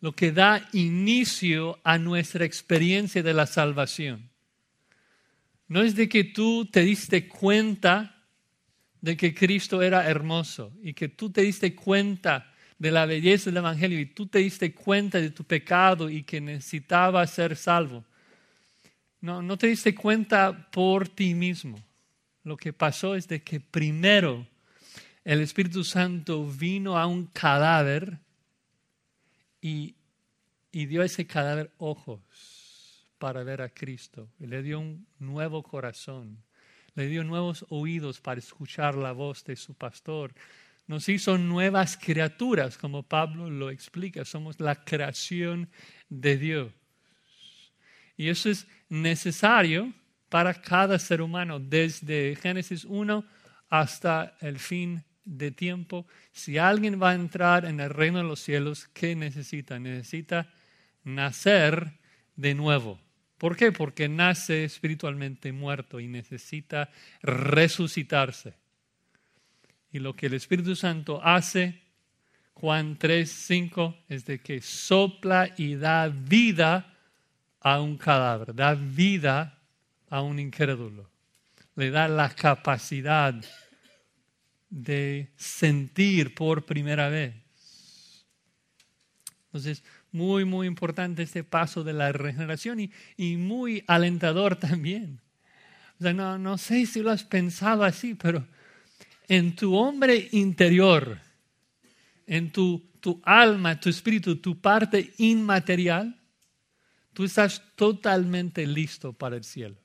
lo 0.01 0.13
que 0.13 0.33
da 0.33 0.67
inicio 0.73 1.79
a 1.85 1.99
nuestra 1.99 2.47
experiencia 2.47 3.23
de 3.23 3.35
la 3.35 3.47
salvación. 3.47 4.31
No 5.69 5.83
es 5.83 5.95
de 5.95 6.09
que 6.09 6.25
tú 6.25 6.65
te 6.65 6.81
diste 6.81 7.29
cuenta 7.29 8.25
de 9.03 9.17
que 9.17 9.35
Cristo 9.35 9.83
era 9.83 10.09
hermoso 10.09 10.73
y 10.83 10.95
que 10.95 11.09
tú 11.09 11.31
te 11.31 11.43
diste 11.43 11.75
cuenta 11.75 12.53
de 12.79 12.91
la 12.91 13.07
belleza 13.07 13.51
del 13.51 13.59
Evangelio 13.59 13.99
y 13.99 14.07
tú 14.07 14.27
te 14.27 14.39
diste 14.39 14.75
cuenta 14.75 15.19
de 15.19 15.31
tu 15.31 15.45
pecado 15.45 16.11
y 16.11 16.23
que 16.23 16.41
necesitabas 16.41 17.31
ser 17.31 17.57
salvo. 17.57 18.05
No, 19.21 19.43
no 19.43 19.57
te 19.57 19.69
diste 19.69 19.95
cuenta 19.95 20.71
por 20.71 21.09
ti 21.09 21.35
mismo. 21.35 21.83
Lo 22.45 22.57
que 22.57 22.73
pasó 22.73 23.15
es 23.15 23.27
de 23.29 23.43
que 23.43 23.61
primero 23.61 24.47
el 25.25 25.41
Espíritu 25.41 25.83
Santo 25.85 26.47
vino 26.47 26.99
a 26.99 27.07
un 27.07 27.27
cadáver 27.27 28.19
y, 29.61 29.95
y 30.71 30.87
dio 30.87 31.03
a 31.03 31.07
ese 31.07 31.27
cadáver 31.27 31.73
ojos 31.79 32.21
para 33.19 33.43
ver 33.43 33.63
a 33.63 33.71
Cristo. 33.71 34.29
Y 34.39 34.47
le 34.47 34.63
dio 34.63 34.79
un 34.79 35.07
nuevo 35.19 35.63
corazón 35.63 36.39
le 36.97 37.09
dio 37.09 37.23
nuevos 37.23 37.65
oídos 37.69 38.21
para 38.21 38.41
escuchar 38.41 38.95
la 38.95 39.13
voz 39.13 39.45
de 39.45 39.55
su 39.55 39.75
pastor. 39.75 40.33
Nos 40.87 41.09
hizo 41.09 41.37
nuevas 41.37 41.97
criaturas, 41.97 42.79
como 42.79 43.03
Pablo 43.03 43.51
lo 43.51 43.71
explica, 43.71 44.25
somos 44.25 44.61
la 44.61 44.85
creación 44.85 45.69
de 46.09 46.37
Dios. 46.37 46.73
Y 48.17 48.29
eso 48.29 48.49
es 48.51 48.67
necesario 48.89 49.93
para 50.29 50.55
cada 50.55 50.99
ser 50.99 51.23
humano, 51.23 51.59
desde 51.59 52.37
Génesis 52.37 52.85
1 52.85 53.25
hasta 53.69 54.37
el 54.41 54.59
fin 54.59 55.05
de 55.25 55.51
tiempo. 55.51 56.07
Si 56.33 56.57
alguien 56.57 57.01
va 57.03 57.11
a 57.11 57.15
entrar 57.15 57.65
en 57.65 57.81
el 57.81 57.91
reino 57.91 58.19
de 58.19 58.25
los 58.25 58.41
cielos, 58.41 58.89
¿qué 58.95 59.15
necesita? 59.15 59.79
Necesita 59.79 60.53
nacer 61.05 61.93
de 62.37 62.55
nuevo. 62.55 62.99
¿Por 63.39 63.57
qué? 63.57 63.71
Porque 63.73 64.09
nace 64.09 64.65
espiritualmente 64.65 65.53
muerto 65.53 66.01
y 66.01 66.09
necesita 66.09 66.91
resucitarse. 67.23 68.55
Y 69.93 69.99
lo 69.99 70.15
que 70.15 70.27
el 70.27 70.35
Espíritu 70.35 70.77
Santo 70.77 71.21
hace, 71.23 71.83
Juan 72.55 72.97
3, 72.99 73.31
5, 73.31 73.97
es 74.09 74.25
de 74.25 74.41
que 74.41 74.61
sopla 74.61 75.53
y 75.57 75.77
da 75.77 76.09
vida 76.09 76.95
a 77.61 77.81
un 77.81 77.97
cadáver, 77.97 78.55
da 78.55 78.75
vida 78.75 79.59
a 80.09 80.23
un 80.23 80.39
incrédulo. 80.39 81.11
Le 81.75 81.91
da 81.91 82.09
la 82.09 82.31
capacidad 82.31 83.35
de 84.71 85.31
sentir 85.37 86.35
por 86.35 86.65
primera 86.65 87.09
vez. 87.09 87.35
Entonces, 89.47 89.83
muy, 90.13 90.45
muy 90.45 90.67
importante 90.67 91.23
este 91.23 91.45
paso 91.45 91.85
de 91.85 91.93
la 91.93 92.13
regeneración 92.13 92.81
y, 92.81 92.93
y 93.17 93.37
muy 93.37 93.85
alentador 93.87 94.57
también. 94.61 95.21
O 95.99 96.03
sea, 96.03 96.13
no, 96.13 96.39
no 96.39 96.59
sé 96.59 96.87
si 96.87 97.01
lo 97.01 97.11
has 97.11 97.25
pensado 97.25 97.85
así, 97.85 98.15
pero 98.15 98.47
en 99.29 99.57
tu 99.57 99.75
hombre 99.75 100.29
interior, 100.33 101.19
en 102.27 102.51
tu, 102.53 102.91
tu 103.01 103.21
alma, 103.25 103.79
tu 103.81 103.89
espíritu, 103.89 104.37
tu 104.37 104.61
parte 104.61 105.13
inmaterial, 105.19 106.15
tú 107.13 107.25
estás 107.25 107.63
totalmente 107.75 108.67
listo 108.67 109.13
para 109.13 109.37
el 109.37 109.45
cielo. 109.45 109.77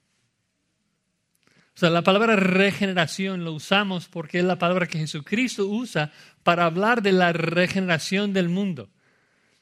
O 1.73 1.79
sea, 1.81 1.89
la 1.89 2.03
palabra 2.03 2.35
regeneración 2.35 3.43
lo 3.43 3.53
usamos 3.53 4.07
porque 4.07 4.39
es 4.39 4.43
la 4.43 4.59
palabra 4.59 4.87
que 4.87 4.99
Jesucristo 4.99 5.65
usa 5.67 6.11
para 6.43 6.65
hablar 6.65 7.01
de 7.01 7.13
la 7.13 7.33
regeneración 7.33 8.33
del 8.33 8.49
mundo 8.49 8.89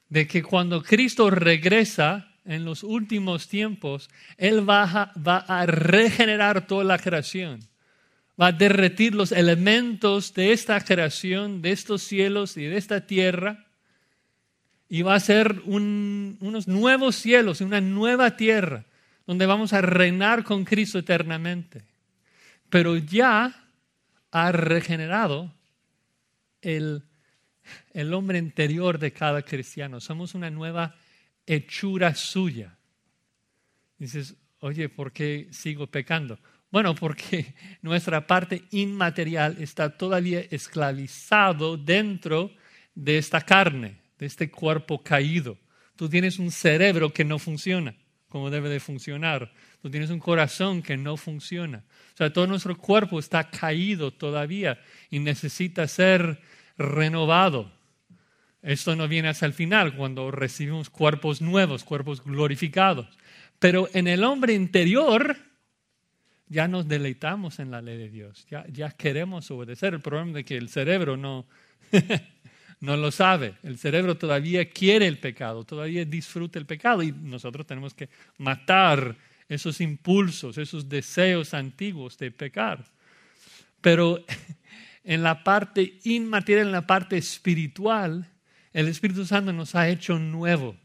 de 0.10 0.28
que 0.28 0.44
cuando 0.44 0.84
Cristo 0.84 1.30
regresa 1.30 2.34
en 2.44 2.66
los 2.66 2.84
últimos 2.84 3.48
tiempos, 3.48 4.10
Él 4.38 4.68
va 4.68 4.84
a, 4.84 5.14
va 5.16 5.38
a 5.38 5.66
regenerar 5.66 6.66
toda 6.68 6.84
la 6.84 6.98
creación. 6.98 7.60
Va 8.40 8.48
a 8.48 8.52
derretir 8.52 9.16
los 9.16 9.32
elementos 9.32 10.34
de 10.34 10.54
esta 10.54 10.80
creación, 10.82 11.62
de 11.62 11.72
estos 11.72 12.04
cielos 12.04 12.56
y 12.58 12.64
de 12.64 12.78
esta 12.78 13.06
tierra. 13.06 13.66
Y 14.88 15.02
va 15.02 15.16
a 15.16 15.20
ser 15.20 15.62
unos 15.66 16.68
nuevos 16.68 17.16
cielos 17.16 17.62
una 17.62 17.82
nueva 17.82 18.38
tierra 18.38 18.86
donde 19.28 19.46
vamos 19.46 19.74
a 19.74 19.82
reinar 19.82 20.44
con 20.44 20.66
Cristo 20.66 21.00
eternamente. 21.00 21.84
Pero 22.70 22.98
ya 22.98 23.66
ha 24.32 24.52
regenerado 24.52 25.54
el 26.62 27.04
el 27.94 28.14
hombre 28.14 28.38
interior 28.38 29.00
de 29.00 29.12
cada 29.12 29.42
cristiano. 29.42 30.00
Somos 30.00 30.36
una 30.36 30.50
nueva 30.50 30.96
hechura 31.46 32.16
suya. 32.16 32.78
Dices, 33.98 34.36
oye, 34.60 34.90
¿por 34.90 35.12
qué 35.12 35.48
sigo 35.52 35.88
pecando? 35.88 36.40
Bueno, 36.72 36.96
porque 36.96 37.54
nuestra 37.82 38.26
parte 38.28 38.64
inmaterial 38.72 39.58
está 39.60 39.98
todavía 39.98 40.42
esclavizado 40.50 41.78
dentro 41.78 42.52
de 42.96 43.18
esta 43.18 43.42
carne, 43.42 44.00
de 44.18 44.26
este 44.26 44.50
cuerpo 44.52 45.04
caído. 45.04 45.58
Tú 45.96 46.10
tienes 46.10 46.40
un 46.40 46.52
cerebro 46.52 47.12
que 47.12 47.26
no 47.26 47.40
funciona 47.40 47.96
como 48.30 48.52
debe 48.52 48.70
de 48.70 48.80
funcionar. 48.80 49.52
Tú 49.82 49.90
tienes 49.90 50.12
un 50.12 50.20
corazón 50.20 50.82
que 50.82 50.96
no 50.96 51.18
funciona. 51.18 51.84
O 52.14 52.18
sea, 52.18 52.32
todo 52.32 52.48
nuestro 52.48 52.78
cuerpo 52.78 53.20
está 53.20 53.50
caído 53.50 54.12
todavía 54.12 54.80
y 55.10 55.20
necesita 55.20 55.88
ser 55.88 56.40
renovado. 56.78 57.72
Esto 58.62 58.96
no 58.96 59.08
viene 59.08 59.30
hasta 59.30 59.46
el 59.46 59.54
final, 59.54 59.96
cuando 59.96 60.32
recibimos 60.32 60.90
cuerpos 60.90 61.42
nuevos, 61.42 61.84
cuerpos 61.84 62.24
glorificados. 62.24 63.08
Pero 63.58 63.90
en 63.94 64.08
el 64.08 64.24
hombre 64.24 64.54
interior 64.54 65.38
ya 66.50 66.68
nos 66.68 66.88
deleitamos 66.88 67.60
en 67.60 67.72
la 67.72 67.82
ley 67.82 67.98
de 67.98 68.10
Dios, 68.10 68.46
ya, 68.50 68.92
queremos 68.92 69.50
obedecer. 69.52 69.94
El 69.94 70.02
problema 70.02 70.40
es 70.40 70.46
que 70.46 70.58
el 70.58 70.70
cerebro 70.70 71.16
no, 71.16 71.46
no 72.82 72.98
lo 72.98 73.12
sabe. 73.12 73.54
El 73.64 73.78
cerebro 73.78 74.18
todavía 74.18 74.70
quiere 74.70 75.08
el 75.08 75.20
pecado, 75.20 75.64
todavía 75.64 76.04
disfruta 76.06 76.58
el 76.58 76.66
pecado 76.66 77.04
y 77.04 77.12
nosotros 77.12 77.68
tenemos 77.68 77.94
que 77.94 78.10
matar 78.40 79.16
esos 79.48 79.80
impulsos, 79.80 80.58
esos 80.58 80.90
deseos 80.90 81.54
antiguos 81.54 82.18
de 82.18 82.32
pecar. 82.32 82.84
Pero 83.80 84.26
en 85.04 85.22
la 85.22 85.44
parte 85.44 86.00
inmaterial, 86.04 86.68
en 86.68 86.72
la 86.72 86.88
parte 86.88 87.18
espiritual, 87.18 88.28
el 88.74 88.88
Espíritu 88.88 89.26
Santo 89.26 89.54
nos 89.54 89.76
ha 89.76 89.88
hecho 89.88 90.18
nuevos, 90.18 90.76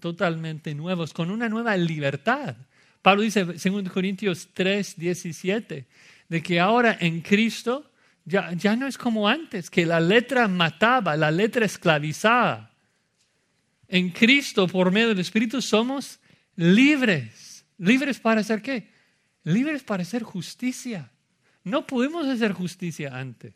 totalmente 0.00 0.74
nuevos, 0.74 1.12
con 1.12 1.30
una 1.30 1.48
nueva 1.48 1.76
libertad. 1.76 2.56
Pablo 3.04 3.20
dice, 3.20 3.44
en 3.62 3.84
Corintios 3.84 4.48
3, 4.54 4.96
17, 4.96 5.84
de 6.26 6.42
que 6.42 6.58
ahora 6.58 6.96
en 6.98 7.20
Cristo 7.20 7.92
ya, 8.24 8.54
ya 8.54 8.76
no 8.76 8.86
es 8.86 8.96
como 8.96 9.28
antes, 9.28 9.68
que 9.68 9.84
la 9.84 10.00
letra 10.00 10.48
mataba, 10.48 11.14
la 11.14 11.30
letra 11.30 11.66
esclavizaba. 11.66 12.70
En 13.88 14.08
Cristo, 14.08 14.66
por 14.66 14.90
medio 14.90 15.08
del 15.08 15.18
Espíritu, 15.18 15.60
somos 15.60 16.18
libres. 16.56 17.66
¿Libres 17.76 18.18
para 18.18 18.40
hacer 18.40 18.62
qué? 18.62 18.88
Libres 19.42 19.82
para 19.82 20.02
hacer 20.02 20.22
justicia. 20.22 21.10
No 21.62 21.86
pudimos 21.86 22.24
hacer 22.24 22.52
justicia 22.52 23.14
antes. 23.14 23.52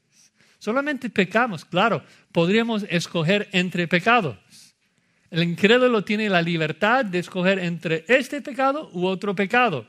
Solamente 0.59 1.09
pecamos. 1.09 1.65
Claro, 1.65 2.05
podríamos 2.33 2.85
escoger 2.91 3.49
entre 3.53 3.89
pecados. 3.89 4.37
El 5.31 5.43
incrédulo 5.43 6.05
tiene 6.05 6.29
la 6.29 6.41
libertad 6.41 7.05
de 7.05 7.19
escoger 7.19 7.59
entre 7.59 8.05
este 8.09 8.41
pecado 8.41 8.91
u 8.93 9.07
otro 9.07 9.35
pecado. 9.35 9.87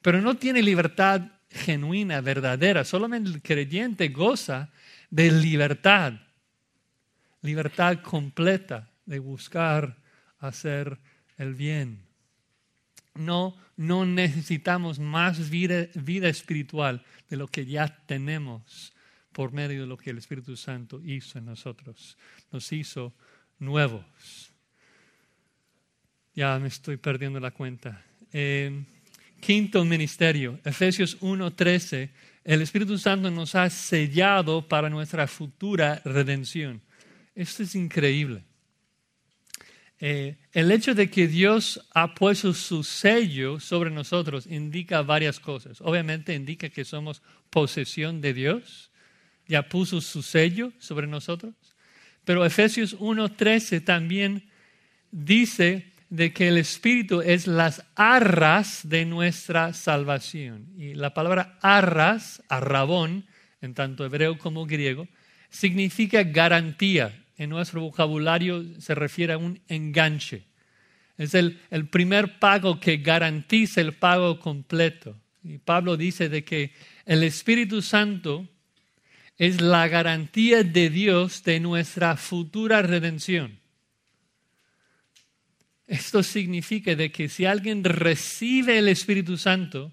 Pero 0.00 0.20
no 0.20 0.36
tiene 0.36 0.62
libertad 0.62 1.22
genuina, 1.50 2.20
verdadera. 2.20 2.84
Solamente 2.84 3.30
el 3.30 3.42
creyente 3.42 4.08
goza 4.08 4.70
de 5.10 5.30
libertad. 5.32 6.14
Libertad 7.42 7.98
completa 8.02 8.90
de 9.04 9.18
buscar 9.18 9.96
hacer 10.38 10.98
el 11.36 11.54
bien. 11.54 12.06
No, 13.14 13.56
no 13.76 14.06
necesitamos 14.06 14.98
más 14.98 15.50
vida, 15.50 16.28
espiritual 16.28 17.02
de 17.28 17.36
lo 17.36 17.48
que 17.48 17.66
ya 17.66 17.88
tenemos 18.06 18.92
por 19.32 19.52
medio 19.52 19.82
de 19.82 19.86
lo 19.86 19.96
que 19.96 20.10
el 20.10 20.18
Espíritu 20.18 20.56
Santo 20.56 21.00
hizo 21.04 21.38
en 21.38 21.46
nosotros. 21.46 22.16
Nos 22.52 22.72
hizo 22.72 23.14
nuevos. 23.58 24.04
Ya 26.34 26.58
me 26.58 26.68
estoy 26.68 26.96
perdiendo 26.96 27.40
la 27.40 27.50
cuenta. 27.50 28.04
Eh, 28.32 28.84
quinto 29.40 29.84
ministerio, 29.84 30.60
Efesios 30.64 31.16
1:13, 31.20 32.10
el 32.44 32.62
Espíritu 32.62 32.98
Santo 32.98 33.30
nos 33.30 33.54
ha 33.54 33.68
sellado 33.70 34.66
para 34.66 34.88
nuestra 34.88 35.26
futura 35.26 36.00
redención. 36.04 36.80
Esto 37.34 37.62
es 37.62 37.74
increíble. 37.74 38.44
Eh, 40.00 40.36
el 40.52 40.70
hecho 40.70 40.94
de 40.94 41.10
que 41.10 41.26
Dios 41.26 41.80
ha 41.92 42.14
puesto 42.14 42.54
su 42.54 42.84
sello 42.84 43.58
sobre 43.58 43.90
nosotros 43.90 44.46
indica 44.46 45.02
varias 45.02 45.40
cosas. 45.40 45.80
Obviamente 45.80 46.34
indica 46.34 46.68
que 46.68 46.84
somos 46.84 47.20
posesión 47.50 48.20
de 48.20 48.32
Dios. 48.32 48.92
Ya 49.46 49.68
puso 49.68 50.00
su 50.00 50.22
sello 50.22 50.72
sobre 50.78 51.06
nosotros. 51.06 51.54
Pero 52.28 52.44
Efesios 52.44 52.94
1.13 52.98 53.82
también 53.82 54.50
dice 55.10 55.86
de 56.10 56.34
que 56.34 56.48
el 56.48 56.58
Espíritu 56.58 57.22
es 57.22 57.46
las 57.46 57.86
arras 57.94 58.86
de 58.86 59.06
nuestra 59.06 59.72
salvación. 59.72 60.66
Y 60.76 60.92
la 60.92 61.14
palabra 61.14 61.58
arras, 61.62 62.42
arrabón, 62.50 63.24
en 63.62 63.72
tanto 63.72 64.04
hebreo 64.04 64.36
como 64.36 64.66
griego, 64.66 65.08
significa 65.48 66.22
garantía, 66.22 67.18
en 67.38 67.48
nuestro 67.48 67.80
vocabulario 67.80 68.62
se 68.78 68.94
refiere 68.94 69.32
a 69.32 69.38
un 69.38 69.62
enganche. 69.66 70.42
Es 71.16 71.32
el, 71.32 71.58
el, 71.70 71.88
primer 71.88 72.38
pago 72.38 72.78
que 72.78 72.98
garantiza 72.98 73.80
el 73.80 73.94
pago 73.94 74.38
completo. 74.38 75.16
Y 75.42 75.56
Pablo 75.56 75.96
dice 75.96 76.28
de 76.28 76.44
que 76.44 76.72
el 77.06 77.22
Espíritu 77.22 77.80
Santo 77.80 78.46
es 79.38 79.60
la 79.60 79.88
garantía 79.88 80.64
de 80.64 80.90
Dios 80.90 81.44
de 81.44 81.60
nuestra 81.60 82.16
futura 82.16 82.82
redención. 82.82 83.58
Esto 85.86 86.22
significa 86.22 86.94
de 86.94 87.10
que 87.10 87.28
si 87.28 87.46
alguien 87.46 87.82
recibe 87.82 88.78
el 88.78 88.88
Espíritu 88.88 89.38
Santo, 89.38 89.92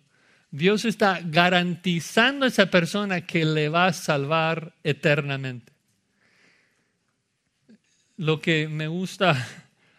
Dios 0.52 0.84
está 0.84 1.22
garantizando 1.24 2.46
a 2.46 2.50
esa 2.50 2.70
persona 2.70 3.22
que 3.22 3.46
le 3.46 3.70
va 3.70 3.88
a 3.88 3.94
salvar 3.94 4.74
eternamente 4.84 5.76
lo 8.18 8.40
que 8.40 8.68
me 8.68 8.88
gusta 8.88 9.46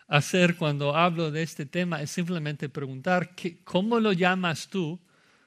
hacer 0.09 0.57
cuando 0.57 0.97
hablo 0.97 1.31
de 1.31 1.43
este 1.43 1.67
tema 1.67 2.01
es 2.01 2.11
simplemente 2.11 2.69
preguntar, 2.69 3.31
¿cómo 3.65 4.01
lo 4.01 4.13
llamas 4.13 4.69
tú 4.69 4.99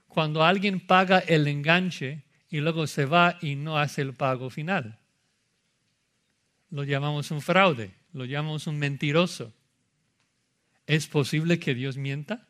cuando 0.08 0.44
alguien 0.44 0.80
paga 0.80 1.20
el 1.20 1.48
enganche 1.48 2.24
y 2.50 2.60
luego 2.60 2.88
se 2.88 3.06
va 3.06 3.38
y 3.42 3.56
no 3.56 3.78
hace 3.78 4.02
el 4.02 4.14
pago 4.14 4.50
final? 4.50 5.00
Lo 6.70 6.84
llamamos 6.84 7.32
un 7.32 7.42
fraude, 7.42 7.96
lo 8.14 8.26
llamamos 8.26 8.68
un 8.68 8.78
mentiroso. 8.78 9.54
¿Es 10.86 11.08
posible 11.08 11.60
que 11.60 11.76
Dios 11.76 11.98
mienta? 11.98 12.48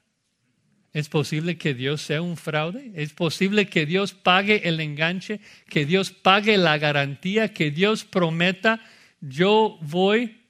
¿Es 0.91 1.07
posible 1.07 1.57
que 1.57 1.73
Dios 1.73 2.01
sea 2.01 2.21
un 2.21 2.35
fraude? 2.35 2.91
¿Es 2.95 3.13
posible 3.13 3.67
que 3.67 3.85
Dios 3.85 4.13
pague 4.13 4.67
el 4.67 4.79
enganche, 4.79 5.39
que 5.67 5.85
Dios 5.85 6.11
pague 6.11 6.57
la 6.57 6.77
garantía, 6.77 7.53
que 7.53 7.69
Dios 7.69 8.05
prometa 8.05 8.81
yo 9.21 9.77
voy 9.81 10.45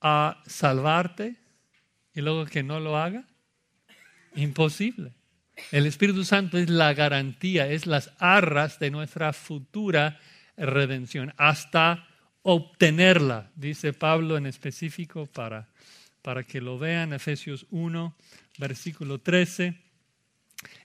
a 0.00 0.42
salvarte 0.46 1.36
y 2.14 2.20
luego 2.20 2.46
que 2.46 2.62
no 2.62 2.80
lo 2.80 2.96
haga? 2.96 3.26
Imposible. 4.36 5.12
El 5.70 5.86
Espíritu 5.86 6.24
Santo 6.24 6.58
es 6.58 6.68
la 6.68 6.94
garantía, 6.94 7.68
es 7.68 7.86
las 7.86 8.12
arras 8.18 8.78
de 8.78 8.90
nuestra 8.90 9.32
futura 9.32 10.18
redención, 10.56 11.32
hasta 11.36 12.08
obtenerla, 12.42 13.50
dice 13.56 13.92
Pablo 13.92 14.36
en 14.36 14.46
específico 14.46 15.26
para, 15.26 15.68
para 16.22 16.44
que 16.44 16.60
lo 16.60 16.78
vean, 16.78 17.12
Efesios 17.12 17.66
1, 17.70 18.14
versículo 18.58 19.20
13. 19.20 19.80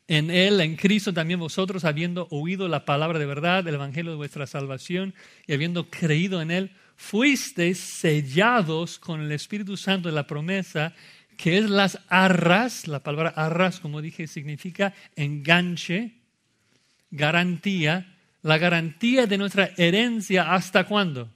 En 0.07 0.31
Él, 0.31 0.59
en 0.61 0.75
Cristo, 0.75 1.13
también 1.13 1.39
vosotros, 1.39 1.85
habiendo 1.85 2.27
oído 2.31 2.67
la 2.67 2.85
palabra 2.85 3.19
de 3.19 3.25
verdad, 3.25 3.67
el 3.67 3.75
Evangelio 3.75 4.11
de 4.11 4.17
vuestra 4.17 4.47
salvación, 4.47 5.13
y 5.45 5.53
habiendo 5.53 5.89
creído 5.89 6.41
en 6.41 6.49
Él, 6.49 6.71
fuisteis 6.95 7.77
sellados 7.77 8.97
con 8.97 9.21
el 9.21 9.31
Espíritu 9.31 9.77
Santo 9.77 10.09
de 10.09 10.15
la 10.15 10.27
promesa, 10.27 10.95
que 11.39 11.57
es 11.57 11.69
las 11.69 11.99
arras, 12.09 12.87
la 12.89 12.99
palabra 12.99 13.29
arras, 13.29 13.79
como 13.79 14.01
dije, 14.01 14.27
significa 14.27 14.93
enganche, 15.15 16.17
garantía, 17.11 18.17
la 18.41 18.57
garantía 18.57 19.25
de 19.25 19.37
nuestra 19.37 19.71
herencia, 19.77 20.53
¿hasta 20.53 20.83
cuándo? 20.83 21.31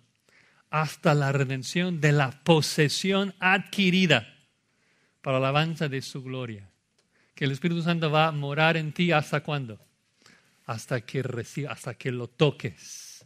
Hasta 0.69 1.13
la 1.13 1.31
redención 1.31 2.01
de 2.01 2.11
la 2.11 2.31
posesión 2.43 3.33
adquirida 3.39 4.27
para 5.21 5.39
la 5.39 5.47
alabanza 5.47 5.87
de 5.87 6.01
su 6.01 6.21
gloria 6.21 6.67
que 7.33 7.45
el 7.45 7.51
Espíritu 7.51 7.81
Santo 7.81 8.11
va 8.11 8.27
a 8.27 8.31
morar 8.31 8.77
en 8.77 8.91
ti 8.91 9.11
hasta 9.11 9.41
cuándo? 9.41 9.79
Hasta 10.65 11.01
que 11.01 11.23
hasta 11.69 11.93
que 11.95 12.11
lo 12.11 12.27
toques, 12.27 13.25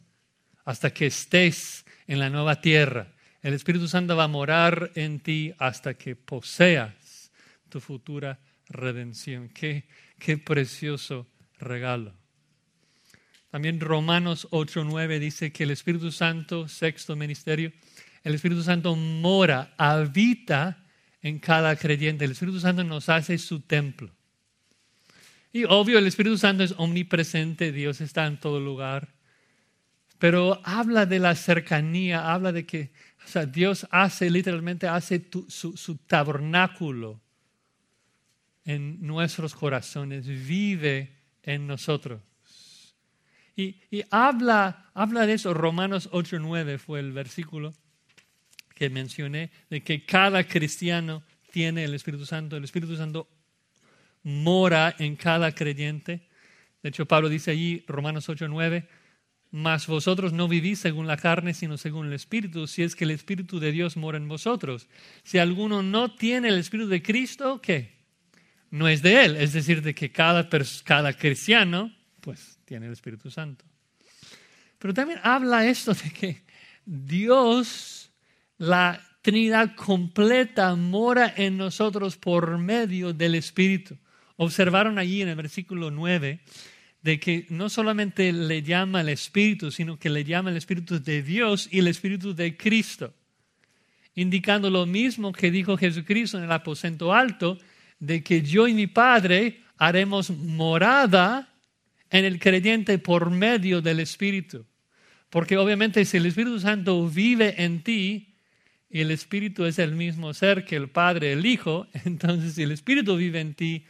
hasta 0.66 0.92
que 0.92 1.08
estés 1.08 1.86
en 2.08 2.20
la 2.20 2.30
nueva 2.30 2.62
tierra. 2.62 3.14
El 3.42 3.54
Espíritu 3.54 3.88
Santo 3.88 4.16
va 4.16 4.26
a 4.26 4.28
morar 4.28 4.92
en 4.96 5.20
ti 5.20 5.54
hasta 5.58 5.94
que 5.94 6.16
poseas 6.16 7.32
tu 7.70 7.80
futura 7.80 8.40
redención. 8.70 9.50
Qué, 9.50 9.88
qué 10.20 10.38
precioso 10.38 11.28
regalo. 11.60 12.14
También 13.50 13.80
Romanos 13.80 14.48
8:9 14.52 15.20
dice 15.20 15.52
que 15.52 15.64
el 15.64 15.72
Espíritu 15.72 16.12
Santo, 16.12 16.68
sexto 16.68 17.16
ministerio, 17.16 17.72
el 18.24 18.36
Espíritu 18.36 18.62
Santo 18.62 18.96
mora, 18.96 19.74
habita 19.78 20.84
en 21.22 21.40
cada 21.40 21.76
creyente. 21.76 22.26
El 22.26 22.32
Espíritu 22.32 22.60
Santo 22.60 22.84
nos 22.84 23.10
hace 23.10 23.38
su 23.38 23.62
templo. 23.62 24.12
Y 25.54 25.64
obvio, 25.64 25.98
el 25.98 26.08
Espíritu 26.08 26.38
Santo 26.38 26.64
es 26.64 26.74
omnipresente, 26.78 27.72
Dios 27.72 28.02
está 28.02 28.28
en 28.28 28.38
todo 28.38 28.60
lugar. 28.60 29.16
Pero 30.20 30.62
habla 30.64 31.06
de 31.06 31.20
la 31.20 31.36
cercanía, 31.36 32.34
habla 32.34 32.52
de 32.52 32.66
que 32.66 32.92
sea, 33.28 33.46
Dios 33.46 33.88
hace, 33.92 34.30
literalmente 34.30 34.88
hace 34.88 35.30
su, 35.48 35.98
tabernáculo 36.08 37.22
en 38.66 39.06
nuestros 39.06 39.56
corazones, 39.56 40.28
vive 40.28 41.14
en 41.44 41.68
nosotros. 41.68 42.22
Y, 43.56 43.82
y, 43.90 44.04
habla, 44.12 44.92
habla 44.94 45.26
de 45.26 45.34
eso, 45.34 45.54
Romanos 45.54 46.10
8.9 46.12 46.78
fue 46.78 47.00
el 47.00 47.12
versículo 47.12 47.74
que 48.76 48.90
mencioné, 48.92 49.50
de 49.70 49.82
que 49.82 50.06
cada 50.06 50.44
cristiano 50.44 51.24
tiene 51.52 51.84
el 51.84 51.96
Espíritu 51.96 52.26
Santo. 52.26 52.56
El 52.56 52.64
Espíritu 52.64 52.96
Santo 52.96 53.28
mora 54.22 54.96
en 55.00 55.16
cada 55.16 55.52
creyente. 55.54 56.28
De 56.84 56.90
hecho, 56.90 57.08
Pablo 57.08 57.30
dice 57.30 57.50
allí, 57.50 57.84
Romanos 57.88 58.30
8, 58.30 58.48
9, 58.48 58.88
mas 59.52 59.88
vosotros 59.88 60.34
no 60.34 60.48
vivís 60.48 60.80
según 60.80 61.08
la 61.08 61.18
carne, 61.18 61.54
sino 61.54 61.78
según 61.78 62.08
el 62.08 62.14
Espíritu, 62.14 62.68
si 62.68 62.84
es 62.84 62.96
que 62.96 63.06
el 63.06 63.12
Espíritu 63.12 63.60
de 63.60 63.72
Dios 63.72 63.98
mora 63.98 64.18
en 64.18 64.28
vosotros. 64.28 64.88
Si 65.24 65.38
alguno 65.38 65.84
no 65.84 66.14
tiene 66.14 66.50
el 66.50 66.58
Espíritu 66.58 66.90
de 66.90 67.02
Cristo, 67.02 67.62
¿qué? 67.62 67.98
No 68.70 68.88
es 68.88 69.02
de 69.02 69.24
él. 69.26 69.38
Es 69.38 69.54
decir, 69.54 69.82
de 69.82 69.96
que 69.96 70.12
cada, 70.12 70.50
cada 70.84 71.14
cristiano, 71.14 71.94
pues, 72.22 72.60
tiene 72.66 72.88
el 72.88 72.94
Espíritu 72.94 73.32
Santo. 73.32 73.64
Pero 74.80 74.94
también 74.94 75.20
habla 75.24 75.66
esto 75.66 75.94
de 75.94 76.12
que 76.12 76.44
Dios 76.86 78.12
la 78.58 79.02
Trinidad 79.22 79.76
completa 79.76 80.76
mora 80.76 81.34
en 81.36 81.58
nosotros 81.58 82.18
por 82.18 82.58
medio 82.58 83.14
del 83.14 83.36
Espíritu. 83.36 83.98
Observaron 84.36 84.98
allí 85.00 85.22
en 85.22 85.30
el 85.30 85.36
versículo 85.36 85.92
9 85.92 86.40
de 87.08 87.22
que 87.22 87.46
no 87.48 87.70
solamente 87.70 88.34
le 88.34 88.64
llama 88.64 89.00
el 89.00 89.08
Espíritu, 89.08 89.72
sino 89.72 89.98
que 89.98 90.10
le 90.10 90.26
llama 90.26 90.50
el 90.50 90.58
Espíritu 90.58 91.02
de 91.02 91.24
Dios 91.24 91.70
y 91.72 91.80
el 91.80 91.88
Espíritu 91.88 92.36
de 92.36 92.58
Cristo, 92.58 93.14
indicando 94.14 94.70
lo 94.70 94.86
mismo 94.86 95.32
que 95.32 95.50
dijo 95.50 95.78
Jesucristo 95.78 96.38
en 96.38 96.44
el 96.44 96.52
aposento 96.52 97.14
alto, 97.14 97.60
de 97.98 98.22
que 98.22 98.42
yo 98.42 98.68
y 98.68 98.74
mi 98.74 98.88
Padre 98.88 99.62
haremos 99.78 100.32
morada 100.32 101.48
en 102.10 102.26
el 102.26 102.40
creyente 102.40 102.98
por 102.98 103.32
medio 103.32 103.82
del 103.82 104.02
Espíritu. 104.02 104.66
Porque 105.30 105.56
obviamente 105.56 106.04
si 106.04 106.18
el 106.18 106.26
Espíritu 106.26 106.60
Santo 106.60 107.08
vive 107.08 107.64
en 107.64 107.84
ti, 107.84 108.36
y 108.90 109.00
el 109.00 109.12
Espíritu 109.12 109.64
es 109.64 109.80
el 109.80 109.96
mismo 109.96 110.34
ser 110.34 110.66
que 110.66 110.76
el 110.76 110.90
Padre, 110.90 111.32
el 111.32 111.46
Hijo, 111.46 111.88
entonces 112.04 112.56
si 112.56 112.64
el 112.64 112.74
Espíritu 112.74 113.16
vive 113.16 113.40
en 113.40 113.54
ti, 113.54 113.86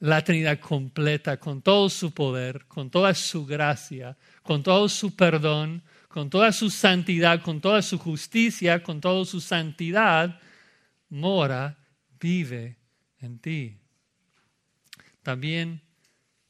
la 0.00 0.22
Trinidad 0.22 0.58
completa, 0.60 1.38
con 1.38 1.62
todo 1.62 1.88
su 1.88 2.12
poder, 2.12 2.66
con 2.66 2.90
toda 2.90 3.14
su 3.14 3.46
gracia, 3.46 4.16
con 4.42 4.62
todo 4.62 4.88
su 4.88 5.14
perdón, 5.14 5.82
con 6.08 6.30
toda 6.30 6.52
su 6.52 6.70
santidad, 6.70 7.42
con 7.42 7.60
toda 7.60 7.82
su 7.82 7.98
justicia, 7.98 8.82
con 8.82 9.00
toda 9.00 9.24
su 9.24 9.40
santidad, 9.40 10.40
mora, 11.08 11.78
vive 12.20 12.78
en 13.18 13.38
ti. 13.38 13.78
También 15.22 15.80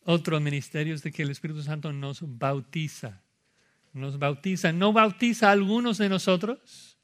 otro 0.04 0.40
ministerio 0.40 0.94
es 0.94 1.02
de 1.02 1.12
que 1.12 1.22
el 1.22 1.30
Espíritu 1.30 1.62
Santo 1.62 1.92
nos 1.92 2.20
bautiza. 2.22 3.22
Nos 3.92 4.18
bautiza. 4.18 4.72
No 4.72 4.92
bautiza 4.92 5.48
a 5.48 5.52
algunos 5.52 5.98
de 5.98 6.08
nosotros, 6.08 6.98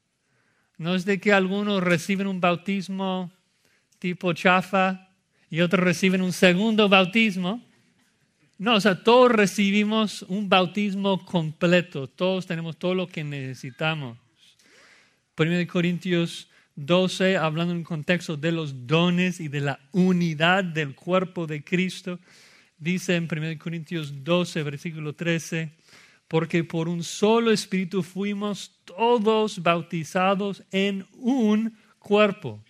no 0.77 0.95
es 0.95 1.05
de 1.05 1.19
que 1.19 1.31
algunos 1.31 1.83
reciben 1.83 2.27
un 2.27 2.41
bautismo 2.41 3.31
tipo 3.99 4.33
chafa 4.33 5.10
y 5.51 5.59
otros 5.59 5.83
reciben 5.83 6.21
un 6.21 6.31
segundo 6.31 6.87
bautismo. 6.89 7.61
No, 8.57 8.75
o 8.75 8.81
sea, 8.81 9.03
todos 9.03 9.31
recibimos 9.31 10.23
un 10.23 10.47
bautismo 10.47 11.23
completo, 11.25 12.07
todos 12.07 12.47
tenemos 12.47 12.77
todo 12.77 12.95
lo 12.95 13.07
que 13.07 13.23
necesitamos. 13.23 14.17
1 15.37 15.67
Corintios 15.67 16.47
12, 16.75 17.35
hablando 17.35 17.73
en 17.73 17.79
un 17.79 17.83
contexto 17.83 18.37
de 18.37 18.53
los 18.53 18.87
dones 18.87 19.41
y 19.41 19.49
de 19.49 19.59
la 19.59 19.79
unidad 19.91 20.63
del 20.63 20.95
cuerpo 20.95 21.45
de 21.47 21.63
Cristo, 21.63 22.19
dice 22.77 23.15
en 23.15 23.27
1 23.29 23.59
Corintios 23.59 24.23
12, 24.23 24.63
versículo 24.63 25.13
13, 25.13 25.71
porque 26.29 26.63
por 26.63 26.87
un 26.87 27.03
solo 27.03 27.51
espíritu 27.51 28.03
fuimos 28.03 28.79
todos 28.85 29.61
bautizados 29.61 30.63
en 30.71 31.05
un 31.17 31.75
cuerpo, 31.99 32.63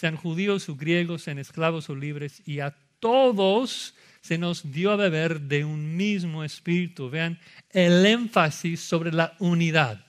sean 0.00 0.16
judíos 0.16 0.66
o 0.70 0.76
griegos, 0.76 1.24
sean 1.24 1.38
esclavos 1.38 1.90
o 1.90 1.94
libres, 1.94 2.42
y 2.46 2.60
a 2.60 2.74
todos 3.00 3.94
se 4.22 4.38
nos 4.38 4.72
dio 4.72 4.92
a 4.92 4.96
beber 4.96 5.42
de 5.42 5.62
un 5.62 5.94
mismo 5.94 6.42
espíritu. 6.42 7.10
Vean 7.10 7.38
el 7.68 8.06
énfasis 8.06 8.80
sobre 8.80 9.12
la 9.12 9.36
unidad, 9.40 10.06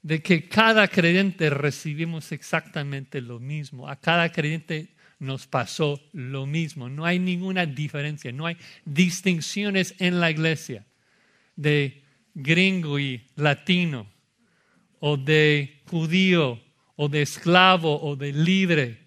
de 0.00 0.22
que 0.22 0.48
cada 0.48 0.88
creyente 0.88 1.50
recibimos 1.50 2.32
exactamente 2.32 3.20
lo 3.20 3.38
mismo, 3.38 3.90
a 3.90 4.00
cada 4.00 4.32
creyente 4.32 4.94
nos 5.18 5.46
pasó 5.46 6.00
lo 6.14 6.46
mismo, 6.46 6.88
no 6.88 7.04
hay 7.04 7.18
ninguna 7.18 7.66
diferencia, 7.66 8.32
no 8.32 8.46
hay 8.46 8.56
distinciones 8.86 9.96
en 9.98 10.18
la 10.18 10.30
iglesia 10.30 10.86
de 11.56 12.04
gringo 12.32 12.98
y 12.98 13.26
latino, 13.36 14.06
o 15.00 15.18
de 15.18 15.82
judío, 15.90 16.58
o 17.00 17.08
de 17.08 17.22
esclavo, 17.22 18.02
o 18.02 18.16
de 18.16 18.32
libre. 18.32 18.98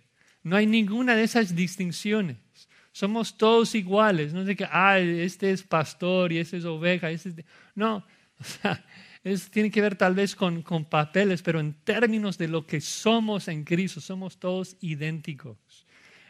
No 0.43 0.55
hay 0.55 0.65
ninguna 0.65 1.13
de 1.13 1.23
esas 1.23 1.53
distinciones. 1.53 2.37
Somos 2.93 3.37
todos 3.37 3.75
iguales. 3.75 4.33
No 4.33 4.41
es 4.41 4.47
de 4.47 4.55
que, 4.55 4.63
ah, 4.63 4.97
este 4.97 5.51
es 5.51 5.61
pastor 5.61 6.31
y 6.31 6.37
este 6.37 6.55
es 6.55 6.63
oveja. 6.63 7.11
Este 7.11 7.45
No, 7.75 7.97
o 8.39 8.43
sea, 8.45 8.81
tiene 9.51 9.69
que 9.69 9.81
ver 9.81 9.97
tal 9.97 10.15
vez 10.15 10.37
con, 10.37 10.61
con 10.61 10.85
papeles, 10.85 11.41
pero 11.41 11.59
en 11.59 11.73
términos 11.83 12.37
de 12.37 12.47
lo 12.47 12.65
que 12.65 12.79
somos 12.79 13.49
en 13.49 13.65
Cristo, 13.65 13.99
somos 13.99 14.39
todos 14.39 14.77
idénticos. 14.79 15.57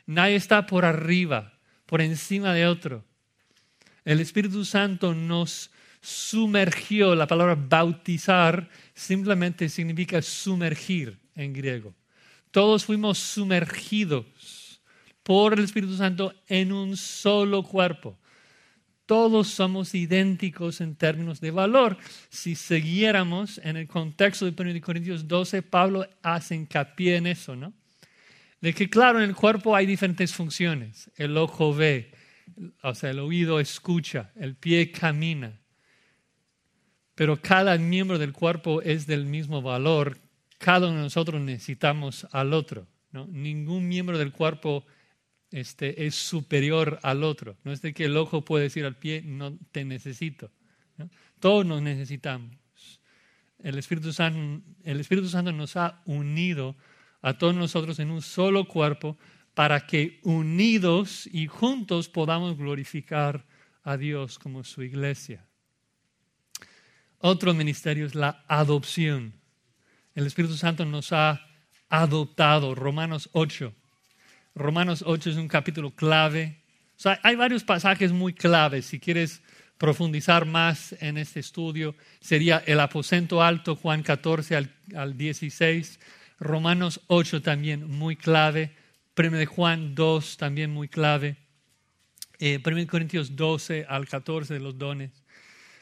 Nadie 0.08 0.38
está 0.38 0.66
por 0.66 0.84
arriba, 0.84 1.54
por 1.86 2.02
encima 2.02 2.56
de 2.56 2.66
otro. 2.66 3.06
El 4.04 4.20
Espíritu 4.20 4.66
Santo 4.66 5.14
nos 5.14 5.70
sumergió, 6.02 7.14
la 7.14 7.28
palabra 7.28 7.54
bautizar 7.54 8.68
simplemente 8.96 9.70
significa 9.70 10.24
sumergir 10.24 11.21
en 11.36 11.54
griego. 11.54 11.94
Todos 12.52 12.86
fuimos 12.86 13.18
sumergidos 13.18 14.82
por 15.24 15.54
el 15.54 15.64
Espíritu 15.64 15.96
Santo 15.96 16.34
en 16.48 16.72
un 16.72 16.98
solo 16.98 17.64
cuerpo. 17.64 18.18
Todos 19.06 19.50
somos 19.50 19.94
idénticos 19.94 20.80
en 20.80 20.96
términos 20.96 21.42
de 21.42 21.52
valor. 21.52 21.98
Si 22.30 22.56
siguiéramos 22.56 23.60
en 23.64 23.78
el 23.78 23.88
contexto 23.88 24.50
de 24.50 24.54
1 24.58 24.80
Corintios 24.82 25.28
12, 25.28 25.64
Pablo 25.64 26.08
hace 26.22 26.56
hincapié 26.56 27.18
en 27.18 27.28
eso, 27.28 27.56
¿no? 27.56 27.74
De 28.62 28.74
que, 28.74 28.90
claro, 28.90 29.22
en 29.22 29.30
el 29.30 29.36
cuerpo 29.36 29.76
hay 29.76 29.86
diferentes 29.86 30.34
funciones. 30.34 31.12
El 31.18 31.36
ojo 31.36 31.74
ve, 31.74 32.14
o 32.84 32.94
sea, 32.94 33.10
el 33.10 33.20
oído 33.20 33.60
escucha, 33.60 34.32
el 34.36 34.56
pie 34.56 34.92
camina, 34.92 35.60
pero 37.16 37.42
cada 37.42 37.78
miembro 37.78 38.18
del 38.18 38.34
cuerpo 38.34 38.82
es 38.82 39.08
del 39.08 39.26
mismo 39.26 39.62
valor. 39.62 40.18
Cada 40.62 40.90
uno 40.90 40.98
de 40.98 41.04
nosotros 41.06 41.42
necesitamos 41.42 42.28
al 42.32 42.54
otro. 42.54 42.88
¿no? 43.12 43.26
Ningún 43.26 43.88
miembro 43.88 44.20
del 44.20 44.32
cuerpo 44.32 44.86
este, 45.50 46.06
es 46.06 46.14
superior 46.14 47.00
al 47.02 47.24
otro. 47.24 47.58
No 47.64 47.72
es 47.72 47.82
de 47.82 47.96
que 47.96 48.06
el 48.06 48.16
ojo 48.16 48.46
puede 48.46 48.66
decir 48.66 48.86
al 48.86 48.96
pie, 48.96 49.24
no 49.26 49.58
te 49.72 49.84
necesito. 49.84 50.52
Todos 51.40 51.66
nos 51.66 51.82
necesitamos. 51.82 52.56
El 53.58 53.80
Espíritu, 53.80 54.14
Santo, 54.14 54.64
el 54.84 55.00
Espíritu 55.00 55.30
Santo 55.30 55.52
nos 55.52 55.76
ha 55.78 56.04
unido 56.06 56.76
a 57.24 57.40
todos 57.40 57.56
nosotros 57.56 57.98
en 57.98 58.12
un 58.12 58.22
solo 58.22 58.68
cuerpo 58.68 59.18
para 59.56 59.88
que 59.88 60.20
unidos 60.22 61.28
y 61.34 61.48
juntos 61.48 62.08
podamos 62.08 62.56
glorificar 62.56 63.48
a 63.82 63.98
Dios 63.98 64.38
como 64.38 64.64
su 64.64 64.84
iglesia. 64.84 65.44
Otro 67.18 67.56
ministerio 67.56 68.06
es 68.06 68.14
la 68.14 68.46
adopción. 68.48 69.41
El 70.14 70.28
Espíritu 70.28 70.56
Santo 70.56 70.86
nos 70.86 71.14
ha 71.14 71.42
adoptado. 71.90 72.76
Romanos 72.76 73.30
8. 73.32 73.74
Romanos 74.56 75.04
8 75.08 75.30
es 75.30 75.38
un 75.38 75.48
capítulo 75.48 75.92
clave. 75.92 76.58
hay 77.24 77.36
varios 77.36 77.64
pasajes 77.64 78.12
muy 78.12 78.34
claves. 78.34 78.86
Si 78.86 79.00
quieres 79.00 79.42
profundizar 79.78 80.46
más 80.46 80.96
en 81.00 81.18
este 81.18 81.40
estudio, 81.40 81.96
sería 82.20 82.62
el 82.66 82.80
aposento 82.82 83.42
alto, 83.42 83.76
Juan 83.76 84.04
14 84.04 84.70
al, 84.96 85.18
16. 85.18 86.00
Romanos 86.40 87.02
8 87.08 87.42
también 87.42 87.90
muy 87.90 88.18
clave. 88.18 88.76
1 89.18 89.38
de 89.38 89.46
Juan 89.46 89.96
2 89.96 90.38
también 90.38 90.72
muy 90.72 90.90
clave. 90.90 91.38
Eh, 92.40 92.60
1 92.66 92.88
Corintios 92.88 93.36
12 93.36 93.86
al 93.88 94.08
14 94.08 94.56
de 94.56 94.60
los 94.60 94.78
dones. 94.78 95.24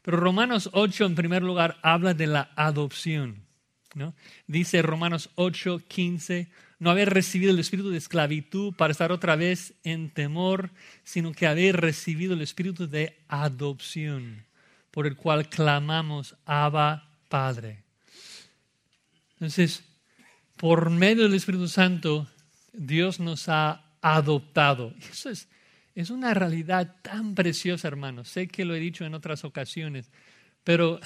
Pero 0.03 0.17
Romanos 0.17 0.69
8, 0.73 1.05
en 1.05 1.15
primer 1.15 1.41
lugar, 1.41 1.77
habla 1.81 2.13
de 2.13 2.27
la 2.27 2.51
adopción. 2.55 3.48
¿No? 3.95 4.13
Dice 4.47 4.81
Romanos 4.81 5.29
8, 5.35 5.81
15, 5.87 6.47
no 6.79 6.89
haber 6.89 7.09
recibido 7.09 7.51
el 7.51 7.59
espíritu 7.59 7.89
de 7.89 7.97
esclavitud 7.97 8.73
para 8.73 8.91
estar 8.91 9.11
otra 9.11 9.35
vez 9.35 9.73
en 9.83 10.09
temor, 10.09 10.71
sino 11.03 11.31
que 11.31 11.47
haber 11.47 11.77
recibido 11.81 12.33
el 12.33 12.41
espíritu 12.41 12.87
de 12.87 13.17
adopción, 13.27 14.45
por 14.91 15.07
el 15.07 15.15
cual 15.15 15.49
clamamos, 15.49 16.35
Abba, 16.45 17.09
Padre. 17.27 17.83
Entonces, 19.33 19.83
por 20.57 20.89
medio 20.89 21.23
del 21.23 21.35
Espíritu 21.35 21.67
Santo, 21.67 22.27
Dios 22.73 23.19
nos 23.19 23.47
ha 23.47 23.85
adoptado. 24.01 24.93
Eso 25.11 25.29
es 25.29 25.47
es 26.01 26.09
una 26.09 26.33
realidad 26.33 26.95
tan 27.01 27.35
preciosa, 27.35 27.89
hermanos. 27.89 28.29
Sé 28.29 28.47
que 28.47 28.63
lo 28.63 28.73
he 28.73 28.79
dicho 28.79 29.03
en 29.03 29.13
otras 29.13 29.43
ocasiones, 29.43 30.09
pero 30.63 30.99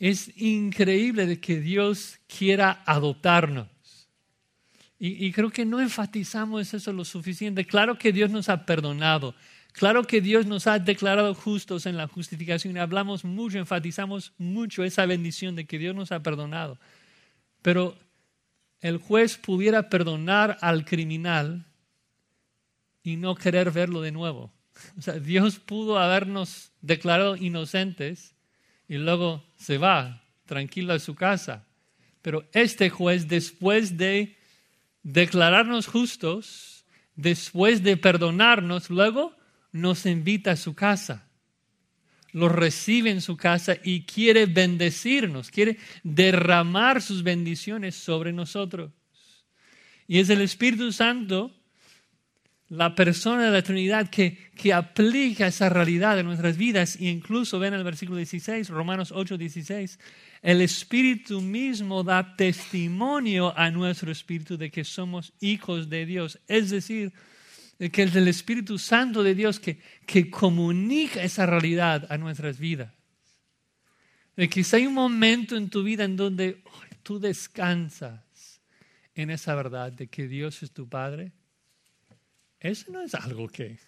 es 0.00 0.32
increíble 0.38 1.26
de 1.26 1.38
que 1.40 1.60
Dios 1.60 2.18
quiera 2.26 2.82
adoptarnos. 2.86 3.68
Y, 5.02 5.32
creo 5.32 5.50
que 5.50 5.64
no 5.64 5.80
enfatizamos 5.80 6.74
eso 6.74 6.92
lo 6.92 7.06
suficiente. 7.06 7.66
Claro 7.66 7.96
que 7.96 8.12
Dios 8.12 8.30
nos 8.30 8.50
ha 8.50 8.66
perdonado. 8.66 9.34
Claro 9.72 10.04
que 10.04 10.20
Dios 10.20 10.44
nos 10.44 10.66
ha 10.66 10.78
declarado 10.78 11.34
justos 11.34 11.86
en 11.86 11.96
la 11.96 12.06
justificación. 12.06 12.76
Hablamos 12.76 13.24
mucho, 13.24 13.58
enfatizamos 13.58 14.34
mucho 14.36 14.84
esa 14.84 15.06
bendición 15.06 15.56
de 15.56 15.64
que 15.64 15.78
Dios 15.78 15.94
nos 15.94 16.12
ha 16.12 16.22
perdonado. 16.22 16.78
Pero 17.62 17.96
el 18.82 18.98
juez 18.98 19.38
pudiera 19.38 19.88
perdonar 19.88 20.58
al 20.60 20.84
criminal 20.84 21.64
y 23.02 23.16
no 23.16 23.34
querer 23.36 23.70
verlo 23.70 24.00
de 24.02 24.12
nuevo. 24.12 24.52
O 24.98 25.02
sea, 25.02 25.14
Dios 25.14 25.58
pudo 25.58 25.98
habernos 25.98 26.72
declarado 26.80 27.36
inocentes 27.36 28.34
y 28.90 28.98
luego 28.98 29.44
se 29.56 29.78
va 29.78 30.20
tranquilo 30.46 30.92
a 30.92 30.98
su 30.98 31.14
casa. 31.14 31.64
Pero 32.22 32.44
este 32.52 32.90
juez, 32.90 33.28
después 33.28 33.96
de 33.96 34.36
declararnos 35.04 35.86
justos, 35.86 36.84
después 37.14 37.84
de 37.84 37.96
perdonarnos, 37.96 38.90
luego 38.90 39.32
nos 39.70 40.06
invita 40.06 40.50
a 40.50 40.56
su 40.56 40.74
casa. 40.74 41.28
Lo 42.32 42.48
recibe 42.48 43.10
en 43.10 43.20
su 43.20 43.36
casa 43.36 43.76
y 43.84 44.02
quiere 44.02 44.46
bendecirnos, 44.46 45.52
quiere 45.52 45.78
derramar 46.02 47.00
sus 47.00 47.22
bendiciones 47.22 47.94
sobre 47.94 48.32
nosotros. 48.32 48.90
Y 50.08 50.18
es 50.18 50.30
el 50.30 50.40
Espíritu 50.40 50.90
Santo 50.90 51.54
la 52.70 52.94
persona 52.94 53.46
de 53.46 53.50
la 53.50 53.62
Trinidad 53.62 54.08
que, 54.08 54.38
que 54.54 54.72
aplica 54.72 55.48
esa 55.48 55.68
realidad 55.68 56.18
en 56.18 56.26
nuestras 56.26 56.56
vidas. 56.56 56.96
E 56.96 57.06
incluso 57.06 57.58
ven 57.58 57.74
el 57.74 57.82
versículo 57.82 58.16
16, 58.16 58.68
Romanos 58.68 59.12
8, 59.12 59.36
16, 59.36 59.98
el 60.42 60.60
Espíritu 60.62 61.40
mismo 61.40 62.04
da 62.04 62.36
testimonio 62.36 63.52
a 63.58 63.70
nuestro 63.70 64.12
Espíritu 64.12 64.56
de 64.56 64.70
que 64.70 64.84
somos 64.84 65.32
hijos 65.40 65.90
de 65.90 66.06
Dios. 66.06 66.38
Es 66.46 66.70
decir, 66.70 67.12
que 67.90 68.04
es 68.04 68.14
el 68.14 68.28
Espíritu 68.28 68.78
Santo 68.78 69.24
de 69.24 69.34
Dios 69.34 69.58
que, 69.58 69.80
que 70.06 70.30
comunica 70.30 71.24
esa 71.24 71.46
realidad 71.46 72.06
a 72.08 72.18
nuestras 72.18 72.58
vidas. 72.58 72.94
De 74.36 74.48
que 74.48 74.62
si 74.62 74.76
hay 74.76 74.86
un 74.86 74.94
momento 74.94 75.56
en 75.56 75.70
tu 75.70 75.82
vida 75.82 76.04
en 76.04 76.14
donde 76.14 76.62
tú 77.02 77.18
descansas 77.18 78.62
en 79.16 79.30
esa 79.30 79.56
verdad 79.56 79.90
de 79.90 80.06
que 80.06 80.28
Dios 80.28 80.62
es 80.62 80.70
tu 80.70 80.88
Padre, 80.88 81.32
eso 82.60 82.92
no 82.92 83.02
es 83.02 83.14
algo 83.14 83.48
que, 83.48 83.78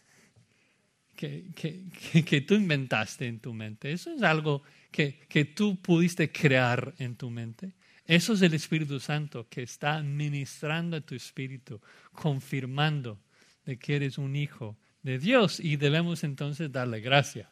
que, 1.15 2.41
tú 2.47 2.55
inventaste 2.55 3.27
en 3.27 3.39
tu 3.39 3.53
mente. 3.53 3.93
Eso 3.93 4.13
es 4.13 4.23
algo 4.23 4.63
que, 4.91 5.21
que 5.29 5.45
tú 5.45 5.81
pudiste 5.81 6.33
crear 6.33 6.95
en 6.99 7.17
tu 7.17 7.31
mente. 7.31 7.75
Eso 8.07 8.33
es 8.33 8.43
el 8.43 8.55
Espíritu 8.55 8.99
Santo 8.99 9.47
que 9.49 9.63
está 9.63 10.03
ministrando 10.03 10.97
a 10.97 11.01
tu 11.01 11.15
espíritu, 11.15 11.81
confirmando 12.13 13.21
de 13.65 13.79
que 13.79 13.97
eres 13.97 14.19
un 14.19 14.35
hijo 14.35 14.77
de 15.03 15.19
Dios 15.19 15.61
y 15.61 15.77
debemos 15.77 16.25
entonces 16.25 16.71
darle 16.73 17.01
gracia. 17.01 17.51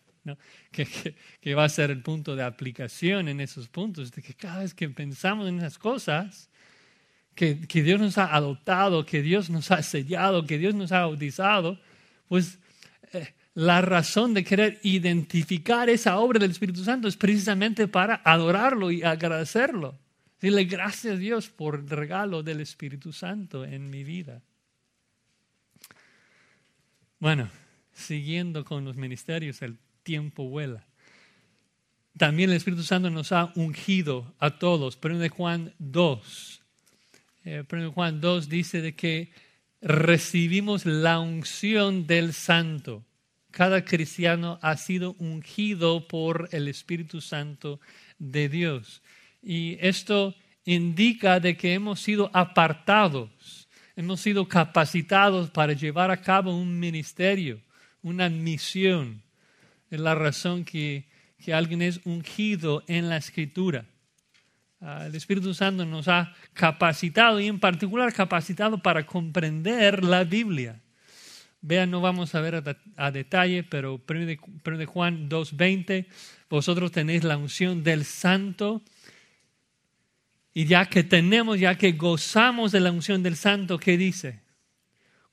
Que, 1.41 1.55
va 1.55 1.64
a 1.64 1.68
ser 1.68 1.91
el 1.91 2.03
punto 2.03 2.37
de 2.37 2.43
aplicación 2.43 3.29
en 3.29 3.41
esos 3.41 3.68
puntos, 3.68 4.12
de 4.12 4.23
que 4.23 4.35
cada 4.35 4.61
vez 4.61 4.75
que 4.75 4.89
pensamos 4.91 5.49
en 5.49 5.59
esas 5.59 5.79
cosas, 5.79 6.51
que, 7.41 7.82
Dios 7.82 7.99
nos 7.99 8.18
ha 8.18 8.34
adoptado, 8.36 9.07
que 9.07 9.22
Dios 9.22 9.49
nos 9.49 9.70
ha 9.70 9.82
sellado, 9.82 10.45
que 10.45 10.59
Dios 10.59 10.74
nos 10.74 10.93
ha 10.93 11.01
bautizado, 11.01 11.80
pues 12.28 12.59
eh, 13.14 13.32
la 13.55 13.80
razón 13.80 14.34
de 14.34 14.45
querer 14.45 14.78
identificar 14.82 15.88
esa 15.88 16.18
obra 16.18 16.38
del 16.38 16.51
Espíritu 16.51 16.84
Santo 16.84 17.09
es 17.09 17.16
precisamente 17.16 17.88
para 17.88 18.20
adorarlo 18.24 18.91
y 18.91 19.03
agradecerlo. 19.03 19.99
Dile 20.38 20.64
gracias 20.64 21.14
a 21.14 21.16
Dios 21.16 21.49
por 21.49 21.76
el 21.76 21.88
regalo 21.88 22.43
del 22.43 22.61
Espíritu 22.61 23.11
Santo 23.11 23.64
en 23.64 23.88
mi 23.88 24.05
vida. 24.05 24.43
Bueno, 27.20 27.49
siguiendo 27.95 28.66
con 28.66 28.84
los 28.84 28.97
ministerios, 28.97 29.62
el 29.62 29.78
tiempo 30.03 30.47
vuela. 30.47 30.84
También 32.18 32.51
el 32.51 32.57
Espíritu 32.57 32.82
Santo 32.82 33.09
nos 33.09 33.32
ha 33.32 33.51
ungido 33.55 34.34
a 34.38 34.59
todos. 34.59 34.99
Primero 34.99 35.22
de 35.22 35.30
Juan 35.30 35.72
2. 35.78 36.60
Eh, 37.45 37.64
Juan 37.95 38.20
2 38.20 38.49
dice 38.49 38.82
de 38.82 38.95
que 38.95 39.30
recibimos 39.80 40.84
la 40.84 41.20
unción 41.20 42.07
del 42.07 42.34
Santo. 42.34 43.05
Cada 43.51 43.84
cristiano 43.84 44.59
ha 44.62 44.76
sido 44.76 45.14
ungido 45.18 46.07
por 46.07 46.49
el 46.53 46.68
Espíritu 46.68 47.20
Santo 47.20 47.80
de 48.18 48.49
Dios. 48.49 49.03
Y 49.43 49.78
esto 49.80 50.34
indica 50.64 51.41
de 51.41 51.57
que 51.57 51.72
hemos 51.72 52.01
sido 52.01 52.30
apartados, 52.34 53.68
hemos 53.97 54.20
sido 54.20 54.47
capacitados 54.47 55.51
para 55.51 55.72
llevar 55.72 56.11
a 56.11 56.20
cabo 56.20 56.55
un 56.55 56.78
ministerio, 56.78 57.61
una 58.03 58.28
misión. 58.28 59.22
Es 59.91 59.99
la 59.99 60.14
razón 60.14 60.64
que, 60.64 61.07
que 61.43 61.55
alguien 61.55 61.80
es 61.80 62.01
ungido 62.05 62.84
en 62.86 63.09
la 63.09 63.16
escritura. 63.16 63.86
Ah, 64.81 65.07
el 65.07 65.14
Espíritu 65.14 65.53
Santo 65.53 65.85
nos 65.85 66.09
ha 66.09 66.35
capacitado 66.55 67.39
y 67.39 67.49
en 67.49 67.61
particular 67.61 68.14
capacitado 68.14 68.83
para 68.83 69.05
comprender 69.05 70.03
la 70.03 70.24
Biblia. 70.24 70.81
Vean, 71.61 71.91
no 71.91 72.01
vamos 72.01 72.35
a 72.35 72.41
ver 72.41 72.62
a, 72.97 73.11
detalle, 73.11 73.62
pero 73.62 74.01
1 74.09 74.26
de, 74.26 74.87
Juan 74.87 75.28
2.20, 75.28 76.07
vosotros 76.49 76.91
tenéis 76.91 77.22
la 77.24 77.37
unción 77.37 77.85
del 77.85 78.07
Santo. 78.07 78.83
Y 80.55 80.64
ya 80.64 80.87
que 80.87 81.05
tenemos, 81.05 81.61
ya 81.61 81.74
que 81.74 81.93
gozamos 81.93 82.72
de 82.72 82.81
la 82.81 82.91
unción 82.91 83.22
del 83.22 83.37
Santo, 83.37 83.78
¿qué 83.78 83.99
dice? 83.99 84.41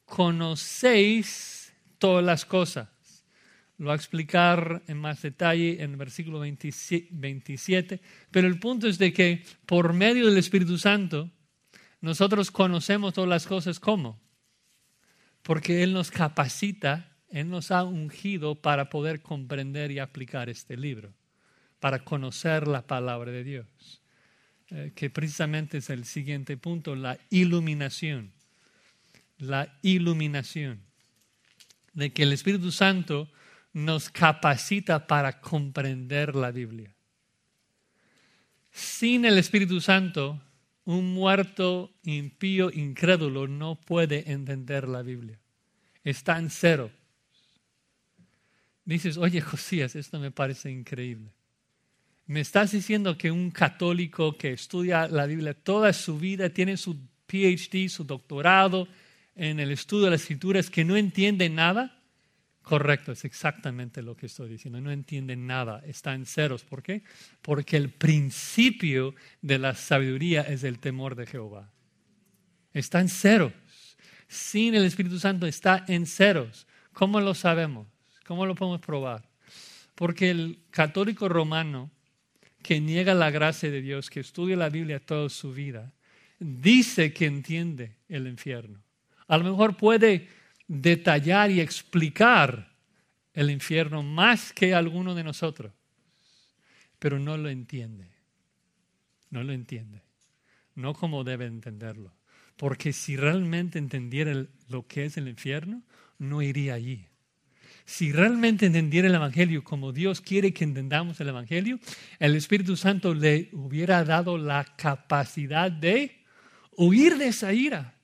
Conocéis 0.03 1.73
todas 1.97 2.25
las 2.25 2.43
cosas. 2.43 2.89
Lo 3.78 3.88
va 3.88 3.93
a 3.93 3.97
explicar 3.97 4.84
en 4.88 4.97
más 4.97 5.21
detalle 5.21 5.84
en 5.84 5.91
el 5.91 5.97
versículo 5.97 6.39
27. 6.39 8.01
Pero 8.32 8.47
el 8.47 8.59
punto 8.59 8.88
es 8.88 8.97
de 8.97 9.13
que 9.13 9.43
por 9.65 9.93
medio 9.93 10.25
del 10.25 10.38
Espíritu 10.38 10.78
Santo, 10.78 11.30
nosotros 12.01 12.51
conocemos 12.51 13.13
todas 13.13 13.30
las 13.30 13.45
cosas 13.45 13.80
como 13.80 14.19
porque 15.47 15.82
Él 15.82 15.93
nos 15.93 16.11
capacita, 16.11 17.15
Él 17.30 17.49
nos 17.49 17.71
ha 17.71 17.86
ungido 17.86 18.55
para 18.55 18.89
poder 18.89 19.21
comprender 19.21 19.91
y 19.91 19.99
aplicar 19.99 20.49
este 20.49 20.75
libro, 20.75 21.13
para 21.80 21.99
conocer 21.99 22.67
la 22.67 22.86
palabra 22.86 23.32
de 23.32 23.45
Dios, 23.45 24.01
eh, 24.71 24.91
que 24.93 25.09
precisamente 25.09 25.78
es 25.78 25.89
el 25.89 26.03
siguiente 26.03 26.57
punto, 26.57 26.97
la 26.97 27.17
iluminación, 27.30 28.34
la 29.38 29.73
iluminación, 29.84 30.82
de 31.93 32.11
que 32.11 32.23
el 32.23 32.34
Espíritu 32.34 32.73
Santo 32.73 33.32
nos 33.78 34.09
capacita 34.09 35.05
para 35.05 35.39
comprender 35.39 36.36
la 36.36 36.49
Biblia. 36.49 36.91
Sin 38.71 39.23
el 39.23 39.38
Espíritu 39.38 39.80
Santo, 39.82 40.41
un 40.86 41.13
muerto 41.13 41.93
impío, 42.03 42.71
incrédulo, 42.71 43.47
no 43.47 43.75
puede 43.75 44.32
entender 44.32 44.88
la 44.88 45.03
Biblia. 45.03 45.38
Está 46.03 46.39
en 46.39 46.49
cero. 46.49 46.89
Dices, 48.84 49.15
oye 49.17 49.41
Josías, 49.41 49.95
esto 49.95 50.19
me 50.19 50.32
parece 50.32 50.71
increíble. 50.71 51.30
Me 52.25 52.39
estás 52.39 52.71
diciendo 52.71 53.15
que 53.15 53.30
un 53.30 53.51
católico 53.51 54.38
que 54.38 54.53
estudia 54.53 55.07
la 55.07 55.28
Biblia 55.28 55.53
toda 55.53 55.93
su 55.93 56.17
vida, 56.17 56.49
tiene 56.49 56.78
su 56.78 56.97
PhD, 57.28 57.89
su 57.89 58.05
doctorado 58.05 58.88
en 59.36 59.59
el 59.59 59.71
estudio 59.71 60.05
de 60.05 60.11
las 60.11 60.21
escrituras, 60.21 60.71
que 60.71 60.84
no 60.84 60.97
entiende 60.97 61.47
nada. 61.49 61.96
Correcto, 62.68 63.13
es 63.13 63.24
exactamente 63.24 64.01
lo 64.01 64.18
que 64.18 64.26
estoy 64.26 64.49
diciendo. 64.49 64.82
No 64.82 64.91
entiende 64.91 65.38
nada, 65.38 65.82
está 65.86 66.13
en 66.13 66.26
ceros. 66.26 66.65
¿Por 66.65 66.84
qué? 66.84 67.01
Porque 67.41 67.78
el 67.78 67.91
principio 67.91 69.15
de 69.41 69.57
la 69.57 69.74
sabiduría 69.74 70.41
es 70.41 70.65
el 70.65 70.78
temor 70.78 71.15
de 71.15 71.28
Jehová. 71.28 71.72
Está 72.74 72.99
en 72.99 73.07
ceros. 73.07 73.53
Sin 74.28 74.76
el 74.76 74.84
Espíritu 74.84 75.18
Santo 75.18 75.47
está 75.47 75.86
en 75.88 76.05
ceros. 76.05 76.68
¿Cómo 76.91 77.22
lo 77.22 77.34
sabemos? 77.36 77.88
¿Cómo 78.26 78.45
lo 78.45 78.53
podemos 78.53 78.82
probar? 78.82 79.24
Porque 79.95 80.30
el 80.30 80.59
católico 80.70 81.30
romano 81.30 81.89
que 82.61 82.82
niega 82.82 83.13
la 83.13 83.32
gracia 83.32 83.72
de 83.72 83.82
Dios, 83.82 84.09
que 84.09 84.20
estudia 84.20 84.57
la 84.57 84.68
Biblia 84.68 84.99
toda 84.99 85.30
su 85.30 85.53
vida, 85.53 85.93
dice 86.38 87.13
que 87.13 87.28
entiende 87.28 87.95
el 88.09 88.28
infierno. 88.28 88.84
A 89.30 89.38
lo 89.38 89.45
mejor 89.45 89.78
puede 89.78 90.28
detallar 90.68 91.51
y 91.51 91.61
explicar 91.61 92.72
el 93.34 93.49
infierno 93.51 94.03
más 94.03 94.51
que 94.51 94.74
alguno 94.74 95.15
de 95.15 95.24
nosotros, 95.24 95.72
pero 96.99 97.20
no 97.20 97.38
lo 97.38 97.49
entiende. 97.49 98.07
No 99.30 99.43
lo 99.43 99.53
entiende. 99.53 100.01
No 100.76 100.93
como 100.93 101.24
debe 101.24 101.45
entenderlo. 101.45 102.13
Porque 102.55 102.93
si 102.93 103.15
realmente 103.18 103.78
entendiera 103.78 104.45
lo 104.70 104.88
que 104.88 105.05
es 105.05 105.18
el 105.18 105.28
infierno, 105.28 105.84
no 106.18 106.41
iría 106.41 106.74
allí. 106.74 107.05
Si 107.86 108.11
realmente 108.11 108.65
entendiera 108.65 109.07
el 109.07 109.15
Evangelio 109.15 109.63
como 109.63 109.93
Dios 109.93 110.20
quiere 110.20 110.53
que 110.53 110.63
entendamos 110.63 111.20
el 111.22 111.30
Evangelio, 111.30 111.80
el 112.20 112.36
Espíritu 112.36 112.76
Santo 112.76 113.13
le 113.13 113.49
hubiera 113.53 114.03
dado 114.03 114.38
la 114.38 114.65
capacidad 114.76 115.72
de 115.72 116.26
huir 116.76 117.18
de 117.18 117.28
esa 117.28 117.53
ira, 117.53 117.96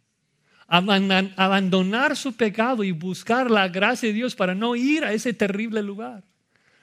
abandonar 0.74 2.18
su 2.18 2.36
pecado 2.36 2.84
y 2.84 2.92
buscar 2.92 3.52
la 3.52 3.68
gracia 3.68 4.10
de 4.10 4.14
Dios 4.14 4.36
para 4.36 4.56
no 4.56 4.76
ir 4.76 5.04
a 5.04 5.14
ese 5.14 5.34
terrible 5.34 5.84
lugar. 5.84 6.24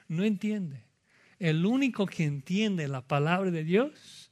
No 0.07 0.23
entiende. 0.23 0.85
El 1.39 1.65
único 1.65 2.05
que 2.05 2.23
entiende 2.23 2.87
la 2.87 3.01
palabra 3.01 3.51
de 3.51 3.63
Dios 3.63 4.31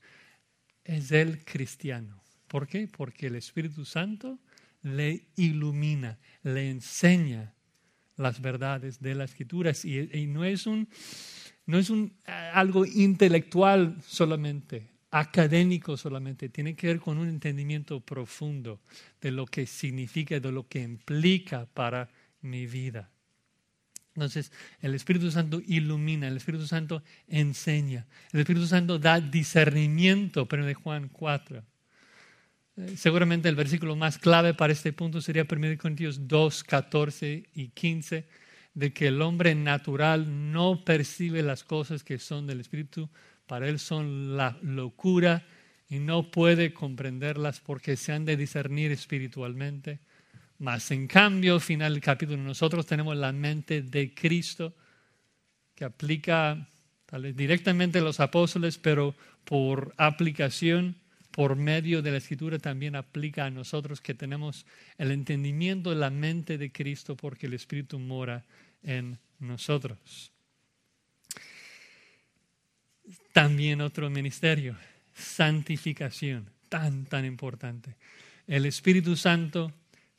es 0.85 1.11
el 1.11 1.43
cristiano. 1.43 2.21
¿Por 2.47 2.67
qué? 2.67 2.87
Porque 2.87 3.27
el 3.27 3.35
Espíritu 3.35 3.83
Santo 3.83 4.39
le 4.81 5.25
ilumina, 5.35 6.19
le 6.43 6.69
enseña 6.69 7.53
las 8.15 8.41
verdades 8.41 9.01
de 9.01 9.15
las 9.15 9.31
escrituras 9.31 9.85
y, 9.85 10.27
no 10.27 10.45
es 10.45 10.67
un 10.67 10.87
no 11.65 11.77
es 11.77 11.89
un 11.89 12.13
algo 12.53 12.85
intelectual 12.85 13.97
solamente, 14.05 14.87
académico 15.11 15.97
solamente, 15.97 16.49
tiene 16.49 16.75
que 16.75 16.87
ver 16.87 16.99
con 16.99 17.17
un 17.17 17.29
entendimiento 17.29 17.99
profundo 17.99 18.79
de 19.21 19.31
lo 19.31 19.45
que 19.45 19.65
significa, 19.65 20.39
de 20.39 20.51
lo 20.51 20.67
que 20.67 20.81
implica 20.81 21.65
para 21.73 22.09
mi 22.41 22.67
vida. 22.67 23.09
Entonces, 24.15 24.51
el 24.81 24.95
Espíritu 24.95 25.31
Santo 25.31 25.61
ilumina, 25.65 26.27
el 26.27 26.37
Espíritu 26.37 26.67
Santo 26.67 27.03
enseña, 27.27 28.05
el 28.33 28.41
Espíritu 28.41 28.67
Santo 28.67 28.99
da 28.99 29.21
discernimiento, 29.21 30.47
pero 30.47 30.65
de 30.65 30.73
Juan 30.73 31.09
4. 31.09 31.63
Eh, 32.77 32.97
seguramente 32.97 33.49
el 33.49 33.55
versículo 33.55 33.95
más 33.95 34.17
clave 34.17 34.53
para 34.53 34.73
este 34.73 34.93
punto 34.93 35.21
sería 35.21 35.45
1 35.49 35.77
Corintios 35.77 36.27
2, 36.27 36.63
14 36.63 37.43
y 37.53 37.69
15, 37.69 38.27
de 38.73 38.93
que 38.93 39.07
el 39.07 39.21
hombre 39.21 39.55
natural 39.55 40.51
no 40.51 40.83
percibe 40.83 41.41
las 41.41 41.63
cosas 41.63 42.03
que 42.03 42.19
son 42.19 42.45
del 42.45 42.59
Espíritu, 42.59 43.09
para 43.49 43.67
él 43.67 43.79
son 43.79 44.37
la 44.37 44.59
locura 44.61 45.43
y 45.89 45.97
no 45.97 46.29
puede 46.29 46.71
comprenderlas 46.71 47.59
porque 47.59 47.97
se 47.97 48.13
han 48.13 48.23
de 48.23 48.37
discernir 48.37 48.91
espiritualmente. 48.91 49.97
Mas 50.59 50.91
en 50.91 51.07
cambio, 51.07 51.59
final 51.59 51.93
del 51.93 52.03
capítulo, 52.03 52.37
nosotros 52.43 52.85
tenemos 52.85 53.17
la 53.17 53.31
mente 53.31 53.81
de 53.81 54.13
Cristo 54.13 54.75
que 55.73 55.83
aplica 55.83 56.69
directamente 57.33 57.97
a 57.97 58.03
los 58.03 58.19
apóstoles, 58.19 58.77
pero 58.77 59.15
por 59.45 59.95
aplicación, 59.97 60.95
por 61.31 61.55
medio 61.55 62.03
de 62.03 62.11
la 62.11 62.17
escritura 62.17 62.59
también 62.59 62.95
aplica 62.95 63.45
a 63.45 63.49
nosotros 63.49 63.99
que 63.99 64.13
tenemos 64.13 64.67
el 64.99 65.09
entendimiento 65.09 65.89
de 65.89 65.95
la 65.95 66.11
mente 66.11 66.59
de 66.59 66.71
Cristo 66.71 67.15
porque 67.17 67.47
el 67.47 67.55
Espíritu 67.55 67.97
mora 67.97 68.45
en 68.83 69.17
nosotros 69.39 70.31
también 73.31 73.81
otro 73.81 74.09
ministerio, 74.09 74.75
santificación, 75.13 76.49
tan, 76.69 77.05
tan 77.05 77.25
importante. 77.25 77.95
El 78.47 78.65
Espíritu 78.65 79.15
Santo, 79.15 79.71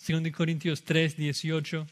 2 0.06 0.30
Corintios 0.32 0.82
3, 0.82 1.16
18, 1.16 1.86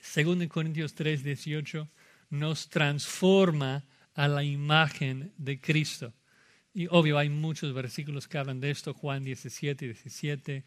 Según 0.00 0.46
Corintios 0.48 0.94
3, 0.94 1.22
18, 1.22 1.88
nos 2.30 2.68
transforma 2.68 3.84
a 4.14 4.26
la 4.28 4.42
imagen 4.42 5.32
de 5.36 5.60
Cristo. 5.60 6.12
Y 6.74 6.86
obvio, 6.90 7.18
hay 7.18 7.28
muchos 7.28 7.72
versículos 7.74 8.28
que 8.28 8.38
hablan 8.38 8.60
de 8.60 8.70
esto, 8.70 8.94
Juan 8.94 9.24
17, 9.24 9.84
17. 9.86 10.64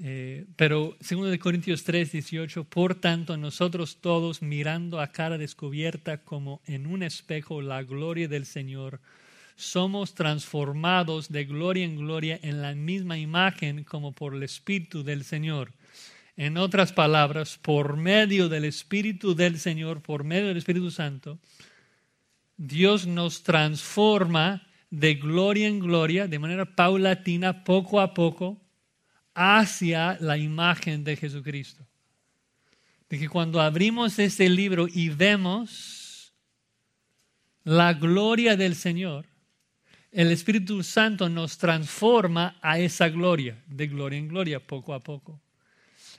Eh, 0.00 0.46
pero 0.56 0.96
segundo 1.00 1.30
de 1.30 1.38
Corintios 1.38 1.84
3, 1.84 2.10
18, 2.10 2.64
por 2.64 2.96
tanto 2.96 3.36
nosotros 3.36 3.98
todos 4.00 4.42
mirando 4.42 5.00
a 5.00 5.12
cara 5.12 5.38
descubierta 5.38 6.18
como 6.18 6.60
en 6.66 6.86
un 6.86 7.02
espejo 7.02 7.62
la 7.62 7.82
gloria 7.84 8.26
del 8.26 8.44
Señor, 8.44 9.00
somos 9.56 10.14
transformados 10.14 11.30
de 11.30 11.44
gloria 11.44 11.84
en 11.84 11.96
gloria 11.96 12.40
en 12.42 12.60
la 12.60 12.74
misma 12.74 13.18
imagen 13.18 13.84
como 13.84 14.12
por 14.12 14.34
el 14.34 14.42
Espíritu 14.42 15.04
del 15.04 15.22
Señor. 15.22 15.72
En 16.36 16.56
otras 16.56 16.92
palabras, 16.92 17.58
por 17.62 17.96
medio 17.96 18.48
del 18.48 18.64
Espíritu 18.64 19.36
del 19.36 19.60
Señor, 19.60 20.02
por 20.02 20.24
medio 20.24 20.48
del 20.48 20.56
Espíritu 20.56 20.90
Santo, 20.90 21.38
Dios 22.56 23.06
nos 23.06 23.44
transforma 23.44 24.66
de 24.90 25.14
gloria 25.14 25.68
en 25.68 25.78
gloria, 25.78 26.26
de 26.26 26.40
manera 26.40 26.74
paulatina, 26.74 27.62
poco 27.62 28.00
a 28.00 28.14
poco, 28.14 28.60
hacia 29.34 30.16
la 30.20 30.38
imagen 30.38 31.04
de 31.04 31.16
Jesucristo. 31.16 31.86
De 33.08 33.18
que 33.18 33.28
cuando 33.28 33.60
abrimos 33.60 34.18
este 34.18 34.48
libro 34.48 34.86
y 34.88 35.08
vemos 35.08 36.32
la 37.64 37.92
gloria 37.94 38.56
del 38.56 38.74
Señor, 38.74 39.26
el 40.12 40.30
Espíritu 40.30 40.82
Santo 40.82 41.28
nos 41.28 41.58
transforma 41.58 42.56
a 42.62 42.78
esa 42.78 43.08
gloria, 43.08 43.62
de 43.66 43.88
gloria 43.88 44.18
en 44.18 44.28
gloria, 44.28 44.64
poco 44.64 44.94
a 44.94 45.00
poco. 45.00 45.40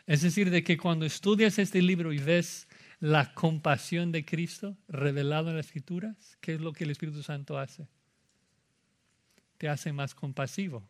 Es 0.06 0.22
decir, 0.22 0.50
de 0.50 0.64
que 0.64 0.78
cuando 0.78 1.06
estudias 1.06 1.58
este 1.58 1.82
libro 1.82 2.12
y 2.12 2.20
ves 2.20 2.68
la 3.00 3.34
compasión 3.34 4.12
de 4.12 4.26
Cristo 4.26 4.78
revelado 4.88 5.50
en 5.50 5.58
las 5.58 5.68
Escrituras, 5.68 6.38
¿qué 6.42 6.56
es 6.56 6.62
lo 6.62 6.74
que 6.74 6.84
el 6.84 6.92
Espíritu 6.92 7.24
Santo 7.24 7.58
hace? 7.58 7.88
Te 9.58 9.70
hace 9.70 9.94
más 9.94 10.14
compasivo, 10.14 10.84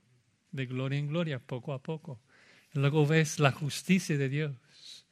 de 0.56 0.66
gloria 0.66 0.98
en 0.98 1.08
gloria, 1.08 1.40
poco 1.40 1.74
a 1.74 1.80
poco. 1.80 2.20
luego 2.74 3.06
ves 3.06 3.40
la 3.40 3.52
justicia 3.52 4.18
de 4.18 4.30
Dios. 4.30 5.06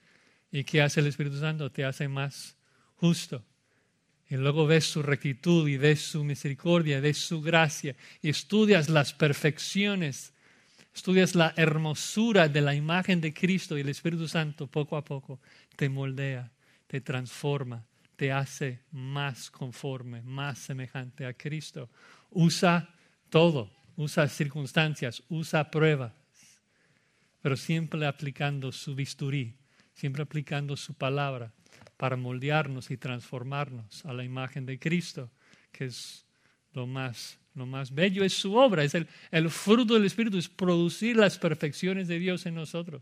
¿Y 0.51 0.63
qué 0.63 0.81
hace 0.81 0.99
el 0.99 1.07
Espíritu 1.07 1.39
Santo? 1.39 1.71
Te 1.71 1.85
hace 1.85 2.07
más 2.07 2.55
justo. 2.95 3.43
Y 4.29 4.37
luego 4.37 4.65
ves 4.65 4.85
su 4.85 5.03
rectitud 5.03 5.67
y 5.67 5.77
ves 5.77 6.01
su 6.01 6.23
misericordia, 6.23 6.99
ves 6.99 7.17
su 7.17 7.41
gracia 7.41 7.95
y 8.21 8.29
estudias 8.29 8.89
las 8.89 9.13
perfecciones, 9.13 10.33
estudias 10.95 11.35
la 11.35 11.53
hermosura 11.57 12.49
de 12.49 12.61
la 12.61 12.73
imagen 12.73 13.21
de 13.21 13.33
Cristo 13.33 13.77
y 13.77 13.81
el 13.81 13.89
Espíritu 13.89 14.27
Santo 14.27 14.67
poco 14.67 14.97
a 14.97 15.03
poco 15.03 15.39
te 15.75 15.89
moldea, 15.89 16.51
te 16.87 17.01
transforma, 17.01 17.85
te 18.15 18.31
hace 18.31 18.81
más 18.91 19.51
conforme, 19.51 20.21
más 20.21 20.59
semejante 20.59 21.25
a 21.25 21.33
Cristo. 21.33 21.89
Usa 22.31 22.89
todo 23.29 23.82
usa 23.95 24.27
circunstancias, 24.27 25.23
usa 25.29 25.69
pruebas, 25.69 26.13
pero 27.41 27.57
siempre 27.57 28.05
aplicando 28.05 28.71
su 28.71 28.95
bisturí, 28.95 29.55
siempre 29.93 30.23
aplicando 30.23 30.75
su 30.77 30.93
palabra 30.93 31.51
para 31.97 32.15
moldearnos 32.15 32.89
y 32.91 32.97
transformarnos 32.97 34.05
a 34.05 34.13
la 34.13 34.23
imagen 34.23 34.65
de 34.65 34.79
Cristo, 34.79 35.29
que 35.71 35.85
es 35.85 36.25
lo 36.73 36.87
más, 36.87 37.37
lo 37.53 37.65
más 37.65 37.93
bello, 37.93 38.23
es 38.23 38.33
su 38.33 38.55
obra, 38.55 38.83
es 38.83 38.95
el, 38.95 39.49
fruto 39.49 39.93
del 39.93 40.05
Espíritu, 40.05 40.37
es 40.37 40.49
producir 40.49 41.17
las 41.17 41.37
perfecciones 41.37 42.07
de 42.07 42.19
Dios 42.19 42.45
en 42.45 42.55
nosotros, 42.55 43.01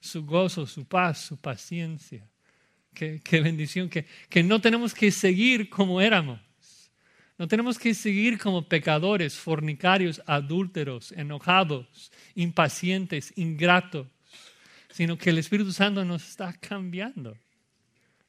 su 0.00 0.24
gozo, 0.24 0.66
su 0.66 0.86
paz, 0.86 1.20
su 1.20 1.36
paciencia. 1.36 2.28
Qué, 2.94 3.20
bendición, 3.42 3.90
que 3.90 4.42
no 4.42 4.58
tenemos 4.58 4.94
que 4.94 5.10
seguir 5.10 5.68
como 5.68 6.00
éramos 6.00 6.45
no 7.38 7.48
tenemos 7.48 7.78
que 7.78 7.92
seguir 7.92 8.38
como 8.38 8.66
pecadores, 8.66 9.34
fornicarios, 9.34 10.22
adúlteros, 10.26 11.12
enojados, 11.12 12.10
impacientes, 12.34 13.32
ingratos, 13.36 14.06
sino 14.90 15.18
que 15.18 15.30
el 15.30 15.38
Espíritu 15.38 15.72
Santo 15.72 16.04
nos 16.04 16.26
está 16.26 16.54
cambiando, 16.54 17.36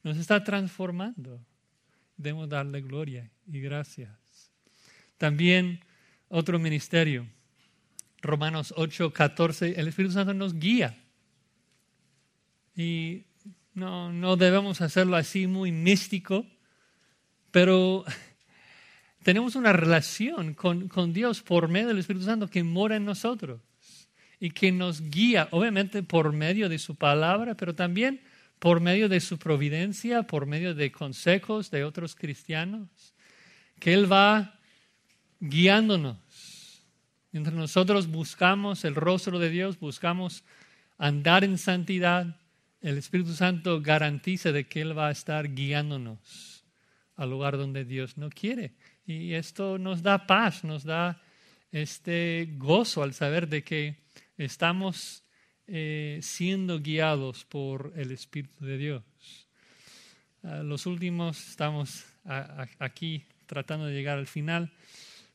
nos 0.02 0.18
está 0.18 0.44
transformando. 0.44 1.40
Debemos 2.18 2.48
darle 2.50 2.82
gloria 2.82 3.30
y 3.50 3.60
gracias. 3.60 4.10
También 5.16 5.80
otro 6.28 6.58
ministerio, 6.58 7.26
Romanos 8.20 8.74
8, 8.76 9.12
14, 9.12 9.80
el 9.80 9.88
Espíritu 9.88 10.12
Santo 10.12 10.34
nos 10.34 10.52
guía. 10.54 10.94
Y 12.76 13.24
no, 13.72 14.12
no 14.12 14.36
debemos 14.36 14.82
hacerlo 14.82 15.16
así 15.16 15.46
muy 15.46 15.72
místico, 15.72 16.46
pero 17.50 18.04
tenemos 19.28 19.56
una 19.56 19.74
relación 19.74 20.54
con, 20.54 21.12
Dios 21.12 21.42
por 21.42 21.68
medio 21.68 21.88
del 21.88 21.98
Espíritu 21.98 22.24
Santo 22.24 22.48
que 22.48 22.64
mora 22.64 22.96
en 22.96 23.04
nosotros 23.04 23.60
y 24.40 24.52
que 24.52 24.72
nos 24.72 25.02
guía, 25.02 25.48
obviamente 25.50 26.02
por 26.02 26.32
medio 26.32 26.70
de 26.70 26.78
su 26.78 26.94
palabra, 26.94 27.54
pero 27.54 27.74
también 27.74 28.22
por 28.58 28.80
medio 28.80 29.06
de 29.10 29.20
su 29.20 29.38
providencia, 29.38 30.22
por 30.22 30.46
medio 30.46 30.74
de 30.74 30.90
consejos 30.90 31.70
de 31.70 31.84
otros 31.84 32.16
cristianos, 32.16 32.88
que 33.78 33.92
Él 33.92 34.10
va 34.10 34.58
guiándonos. 35.40 36.16
Mientras 37.30 37.54
nosotros 37.54 38.06
buscamos 38.06 38.82
el 38.86 38.94
rostro 38.94 39.38
de 39.38 39.50
Dios, 39.50 39.78
buscamos 39.78 40.42
andar 40.96 41.44
en 41.44 41.58
santidad, 41.58 42.40
el 42.80 42.96
Espíritu 42.96 43.34
Santo 43.34 43.82
garantiza 43.82 44.52
de 44.52 44.66
que 44.66 44.80
Él 44.80 44.96
va 44.96 45.08
a 45.08 45.12
estar 45.12 45.52
guiándonos 45.52 46.64
al 47.14 47.28
lugar 47.28 47.58
donde 47.58 47.84
Dios 47.84 48.16
no 48.16 48.30
quiere. 48.30 48.72
Y 49.08 49.32
esto 49.32 49.78
nos 49.78 50.02
da 50.02 50.26
paz, 50.26 50.64
nos 50.64 50.84
da 50.84 51.18
este 51.72 52.46
gozo 52.58 53.02
al 53.02 53.14
saber 53.14 53.48
de 53.48 53.64
que 53.64 53.96
estamos 54.36 55.24
eh, 55.66 56.18
siendo 56.20 56.78
guiados 56.78 57.46
por 57.46 57.94
el 57.96 58.12
Espíritu 58.12 58.66
de 58.66 58.76
Dios. 58.76 59.02
los 60.42 60.84
últimos 60.84 61.48
estamos 61.48 62.04
aquí 62.78 63.24
tratando 63.46 63.86
de 63.86 63.94
llegar 63.94 64.18
al 64.18 64.26
final. 64.26 64.70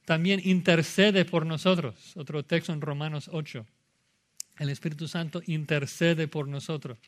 También 0.06 0.40
intercede 0.44 1.26
por 1.26 1.48
nosotros. 1.48 2.16
Otro 2.16 2.44
texto 2.44 2.74
en 2.74 2.82
Romanos 2.82 3.28
8. 3.34 3.66
El 4.60 4.70
Espíritu 4.70 5.08
Santo 5.08 5.42
intercede 5.48 6.28
por 6.28 6.48
nosotros. 6.48 7.00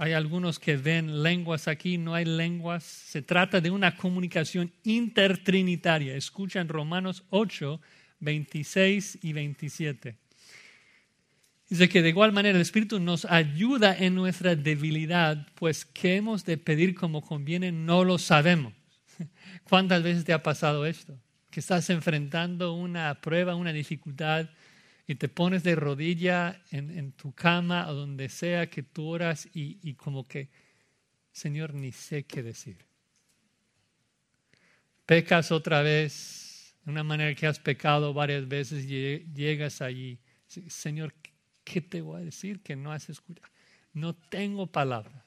Hay 0.00 0.14
algunos 0.14 0.58
que 0.58 0.78
ven 0.78 1.22
lenguas 1.22 1.68
aquí, 1.68 1.98
no 1.98 2.14
hay 2.14 2.24
lenguas. 2.24 2.84
Se 2.84 3.20
trata 3.20 3.60
de 3.60 3.70
una 3.70 3.98
comunicación 3.98 4.72
intertrinitaria. 4.82 6.16
Escuchan 6.16 6.68
Romanos 6.68 7.22
8, 7.28 7.78
26 8.20 9.18
y 9.20 9.34
27. 9.34 10.16
Dice 11.68 11.88
que 11.90 12.00
de 12.00 12.08
igual 12.08 12.32
manera 12.32 12.56
el 12.56 12.62
Espíritu 12.62 12.98
nos 12.98 13.26
ayuda 13.26 13.94
en 13.94 14.14
nuestra 14.14 14.56
debilidad, 14.56 15.46
pues 15.54 15.84
qué 15.84 16.16
hemos 16.16 16.46
de 16.46 16.56
pedir 16.56 16.94
como 16.94 17.20
conviene 17.20 17.70
no 17.70 18.02
lo 18.02 18.16
sabemos. 18.16 18.72
¿Cuántas 19.68 20.02
veces 20.02 20.24
te 20.24 20.32
ha 20.32 20.42
pasado 20.42 20.86
esto? 20.86 21.14
Que 21.50 21.60
estás 21.60 21.90
enfrentando 21.90 22.72
una 22.72 23.20
prueba, 23.20 23.54
una 23.54 23.74
dificultad 23.74 24.48
y 25.10 25.16
te 25.16 25.28
pones 25.28 25.64
de 25.64 25.74
rodilla 25.74 26.62
en, 26.70 27.10
tu 27.10 27.32
cama 27.32 27.88
o 27.88 27.94
donde 27.94 28.28
sea 28.28 28.70
que 28.70 28.84
tú 28.84 29.08
oras 29.08 29.48
y, 29.52 29.80
y 29.82 29.94
como 29.94 30.28
que, 30.28 30.50
Señor, 31.32 31.74
ni 31.74 31.90
sé 31.90 32.22
qué 32.26 32.44
decir. 32.44 32.86
Pecas 35.06 35.50
otra 35.50 35.82
vez 35.82 36.76
de 36.84 36.92
una 36.92 37.02
manera 37.02 37.34
que 37.34 37.48
has 37.48 37.58
pecado 37.58 38.14
varias 38.14 38.46
veces 38.46 38.84
y 38.84 39.26
llegas 39.34 39.82
allí. 39.82 40.20
Señor, 40.46 41.12
¿qué 41.64 41.80
te 41.80 42.02
voy 42.02 42.20
a 42.20 42.24
decir 42.24 42.62
que 42.62 42.76
no 42.76 42.92
has 42.92 43.10
escuchado? 43.10 43.48
No 43.92 44.14
tengo 44.14 44.68
palabras. 44.68 45.24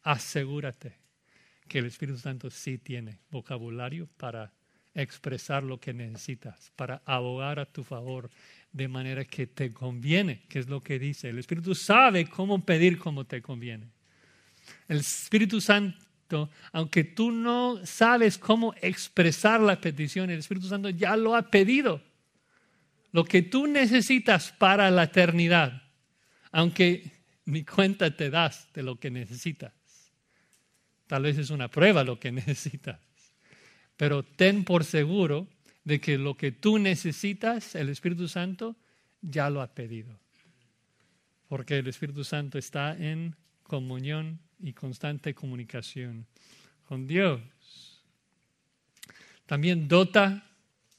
Asegúrate 0.00 0.96
que 1.68 1.80
el 1.80 1.84
Espíritu 1.84 2.16
Santo 2.16 2.48
sí 2.48 2.78
tiene 2.78 3.20
vocabulario 3.30 4.08
para 4.16 4.54
expresar 5.02 5.62
lo 5.62 5.78
que 5.78 5.94
necesitas, 5.94 6.72
para 6.76 7.02
abogar 7.04 7.58
a 7.58 7.66
tu 7.66 7.84
favor 7.84 8.30
de 8.72 8.88
manera 8.88 9.24
que 9.24 9.46
te 9.46 9.72
conviene, 9.72 10.42
que 10.48 10.58
es 10.58 10.68
lo 10.68 10.80
que 10.80 10.98
dice. 10.98 11.28
El 11.28 11.38
Espíritu 11.38 11.74
sabe 11.74 12.26
cómo 12.26 12.64
pedir 12.64 12.98
como 12.98 13.24
te 13.24 13.40
conviene. 13.40 13.88
El 14.88 14.98
Espíritu 14.98 15.60
Santo, 15.60 16.50
aunque 16.72 17.04
tú 17.04 17.30
no 17.30 17.80
sabes 17.86 18.38
cómo 18.38 18.74
expresar 18.82 19.60
la 19.60 19.80
petición, 19.80 20.30
el 20.30 20.40
Espíritu 20.40 20.66
Santo 20.66 20.90
ya 20.90 21.16
lo 21.16 21.34
ha 21.34 21.50
pedido. 21.50 22.02
Lo 23.12 23.24
que 23.24 23.42
tú 23.42 23.66
necesitas 23.66 24.52
para 24.52 24.90
la 24.90 25.04
eternidad, 25.04 25.82
aunque 26.50 27.10
ni 27.46 27.64
cuenta 27.64 28.14
te 28.14 28.28
das 28.28 28.68
de 28.74 28.82
lo 28.82 28.98
que 28.98 29.10
necesitas. 29.10 29.72
Tal 31.06 31.22
vez 31.22 31.38
es 31.38 31.48
una 31.50 31.68
prueba 31.68 32.04
lo 32.04 32.20
que 32.20 32.32
necesitas 32.32 33.07
pero 33.98 34.22
ten 34.22 34.64
por 34.64 34.84
seguro 34.84 35.48
de 35.82 36.00
que 36.00 36.16
lo 36.16 36.36
que 36.36 36.52
tú 36.52 36.78
necesitas, 36.78 37.74
el 37.74 37.90
Espíritu 37.90 38.28
Santo 38.28 38.76
ya 39.20 39.50
lo 39.50 39.60
ha 39.60 39.74
pedido. 39.74 40.18
Porque 41.48 41.78
el 41.78 41.88
Espíritu 41.88 42.22
Santo 42.22 42.58
está 42.58 42.96
en 42.96 43.34
comunión 43.64 44.38
y 44.60 44.72
constante 44.72 45.34
comunicación 45.34 46.26
con 46.84 47.08
Dios. 47.08 47.40
También 49.46 49.88
dota, 49.88 50.46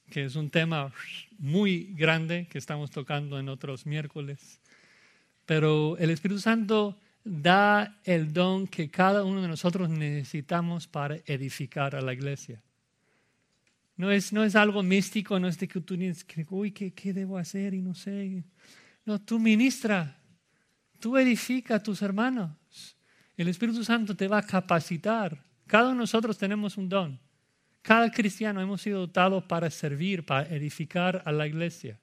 que 0.10 0.26
es 0.26 0.36
un 0.36 0.50
tema 0.50 0.92
muy 1.38 1.94
grande 1.94 2.48
que 2.50 2.58
estamos 2.58 2.92
tocando 2.92 3.40
en 3.40 3.48
otros 3.48 3.86
miércoles. 3.86 4.60
Pero 5.46 5.98
el 6.00 6.10
Espíritu 6.10 6.42
Santo 6.42 7.00
da 7.24 7.98
el 8.04 8.34
don 8.34 8.68
que 8.68 8.92
cada 8.92 9.24
uno 9.24 9.42
de 9.42 9.48
nosotros 9.48 9.90
necesitamos 9.90 10.86
para 10.88 11.16
edificar 11.26 11.96
a 11.96 12.02
la 12.02 12.12
iglesia. 12.12 12.62
No 14.00 14.10
es, 14.10 14.32
no 14.32 14.46
es 14.46 14.56
algo 14.56 14.82
místico, 14.82 15.38
no 15.42 15.50
es 15.50 15.60
de 15.60 15.68
que 15.68 15.82
tú 15.82 15.98
tienes 15.98 16.24
que, 16.24 16.48
uy, 16.52 16.72
¿qué, 16.72 16.94
¿qué 16.94 17.12
debo 17.12 17.38
hacer? 17.38 17.74
Y 17.74 17.82
no 17.82 17.94
sé. 17.94 18.46
No, 19.04 19.20
tú 19.20 19.38
ministra, 19.40 20.18
tú 21.02 21.18
edifica 21.18 21.76
a 21.76 21.84
tus 21.84 22.02
hermanos. 22.02 22.96
El 23.36 23.50
Espíritu 23.50 23.84
Santo 23.84 24.16
te 24.16 24.30
va 24.30 24.38
a 24.38 24.46
capacitar. 24.46 25.44
Cada 25.68 25.88
uno 25.88 25.96
de 25.96 25.98
nosotros 25.98 26.38
tenemos 26.38 26.78
un 26.78 26.88
don. 26.88 27.20
Cada 27.82 28.10
cristiano 28.10 28.62
hemos 28.62 28.82
sido 28.82 29.02
dotados 29.02 29.44
para 29.44 29.70
servir, 29.70 30.26
para 30.26 30.48
edificar 30.48 31.22
a 31.26 31.34
la 31.34 31.46
iglesia. 31.46 32.00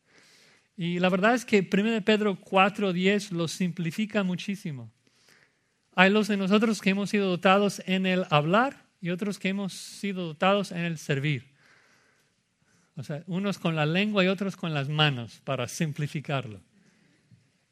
Y 0.77 0.99
la 0.99 1.09
verdad 1.09 1.35
es 1.35 1.47
que 1.47 1.61
1 1.61 2.05
Pedro 2.05 2.39
4.10 2.39 3.31
lo 3.31 3.49
simplifica 3.49 4.23
muchísimo. 4.23 4.93
Hay 5.95 6.11
los 6.11 6.29
de 6.29 6.37
nosotros 6.37 6.83
que 6.83 6.91
hemos 6.91 7.09
sido 7.09 7.31
dotados 7.31 7.81
en 7.87 8.05
el 8.05 8.27
hablar 8.29 8.85
y 9.01 9.09
otros 9.09 9.39
que 9.39 9.49
hemos 9.49 9.73
sido 9.73 10.27
dotados 10.27 10.73
en 10.73 10.81
el 10.81 10.99
servir. 10.99 11.56
O 12.97 13.03
sea, 13.03 13.23
unos 13.27 13.59
con 13.59 13.77
la 13.77 13.85
lengua 13.85 14.25
y 14.25 14.29
otros 14.29 14.57
con 14.57 14.73
las 14.73 14.89
manos, 14.89 15.41
para 15.45 15.69
simplificarlo. 15.69 16.61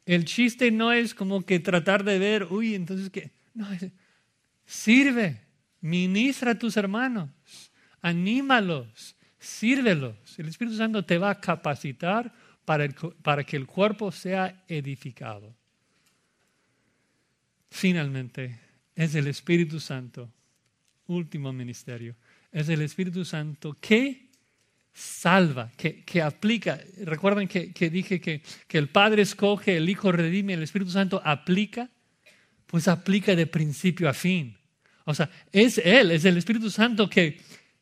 El 0.05 0.25
chiste 0.25 0.69
no 0.69 0.91
es 0.91 1.15
como 1.15 1.43
que 1.43 1.59
tratar 1.59 2.03
de 2.03 2.19
ver, 2.19 2.47
uy, 2.51 2.75
entonces 2.75 3.09
que... 3.09 3.31
No, 3.53 3.67
sirve, 4.65 5.41
ministra 5.81 6.51
a 6.51 6.59
tus 6.59 6.77
hermanos, 6.77 7.29
anímalos, 8.01 9.15
sírvelos. 9.39 10.15
El 10.37 10.47
Espíritu 10.47 10.77
Santo 10.77 11.03
te 11.03 11.17
va 11.17 11.31
a 11.31 11.39
capacitar 11.39 12.33
para, 12.65 12.87
para 13.21 13.43
que 13.43 13.57
el 13.57 13.65
cuerpo 13.65 14.11
sea 14.11 14.63
edificado. 14.67 15.55
Finalmente, 17.69 18.59
es 18.95 19.15
el 19.15 19.27
Espíritu 19.27 19.79
Santo, 19.79 20.31
último 21.07 21.51
ministerio, 21.51 22.15
es 22.51 22.69
el 22.69 22.81
Espíritu 22.81 23.25
Santo 23.25 23.75
que 23.79 24.24
salva, 24.95 25.69
que, 25.75 26.03
que 26.03 26.21
aplica. 26.21 26.79
Recuerden 27.03 27.49
que, 27.49 27.73
que 27.73 27.89
dije 27.89 28.21
que, 28.21 28.41
que, 28.67 28.77
el 28.77 28.87
Padre 28.87 29.23
escoge, 29.23 29.75
el 29.75 29.89
Hijo 29.89 30.11
redime, 30.11 30.53
el 30.53 30.63
Espíritu 30.63 30.89
Santo 30.89 31.21
aplica, 31.23 31.89
pues 32.65 32.87
aplica 32.87 33.35
de 33.35 33.45
principio 33.45 34.07
a 34.07 34.13
fin. 34.13 34.57
O 35.03 35.13
sea, 35.13 35.29
es 35.51 35.77
Él, 35.79 36.11
es 36.11 36.23
el 36.23 36.37
Espíritu 36.37 36.71
Santo 36.71 37.09
que, 37.09 37.41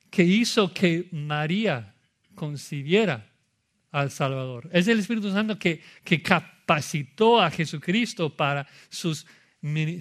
que 0.09 0.24
hizo 0.24 0.74
que 0.74 1.07
María 1.11 1.93
concibiera 2.34 3.30
al 3.91 4.09
Salvador. 4.09 4.68
Es 4.74 4.88
el 4.88 4.97
Espíritu 4.97 5.32
Santo 5.32 5.59
que, 5.59 5.84
que 6.03 6.22
capacitó 6.24 7.39
a 7.39 7.51
Jesucristo 7.51 8.36
para 8.36 8.68
sus 8.89 9.28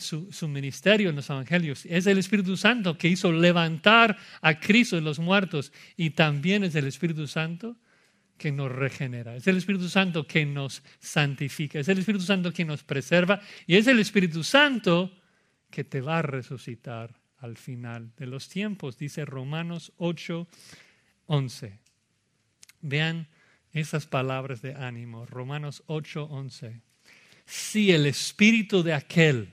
su, 0.01 0.49
ministerio 0.49 1.11
en 1.11 1.17
los 1.17 1.31
evangelios. 1.31 1.87
Es 1.87 2.07
el 2.07 2.19
Espíritu 2.19 2.57
Santo 2.57 2.99
que 2.99 3.09
hizo 3.09 3.33
levantar 3.33 4.17
a 4.41 4.59
Cristo 4.59 4.97
de 4.97 5.03
los 5.03 5.21
muertos 5.21 5.73
y 5.97 6.11
también 6.11 6.65
es 6.65 6.75
el 6.75 6.87
Espíritu 6.87 7.29
Santo 7.29 7.77
que 8.37 8.51
nos 8.51 8.73
regenera. 8.73 9.37
Es 9.37 9.47
el 9.47 9.57
Espíritu 9.57 9.89
Santo 9.89 10.27
que 10.27 10.45
nos 10.45 10.83
santifica. 10.99 11.79
Es 11.79 11.89
el 11.89 11.99
Espíritu 11.99 12.25
Santo 12.25 12.53
que 12.53 12.65
nos 12.65 12.83
preserva 12.83 13.41
y 13.67 13.77
es 13.77 13.87
el 13.87 14.01
Espíritu 14.01 14.43
Santo 14.43 15.17
que 15.71 15.85
te 15.85 16.01
va 16.01 16.19
a 16.19 16.23
resucitar 16.23 17.21
al 17.39 17.57
final 17.57 18.13
de 18.17 18.27
los 18.27 18.49
tiempos, 18.49 18.99
dice 18.99 19.25
Romanos 19.25 19.93
8, 19.97 20.47
11. 21.27 21.79
Vean 22.81 23.29
esas 23.73 24.07
palabras 24.07 24.61
de 24.61 24.75
ánimo, 24.75 25.25
Romanos 25.27 25.83
8, 25.87 26.25
11 26.25 26.92
si 27.47 27.93
el 27.93 28.07
espíritu 28.07 28.83
de 28.83 28.95
aquel 28.95 29.53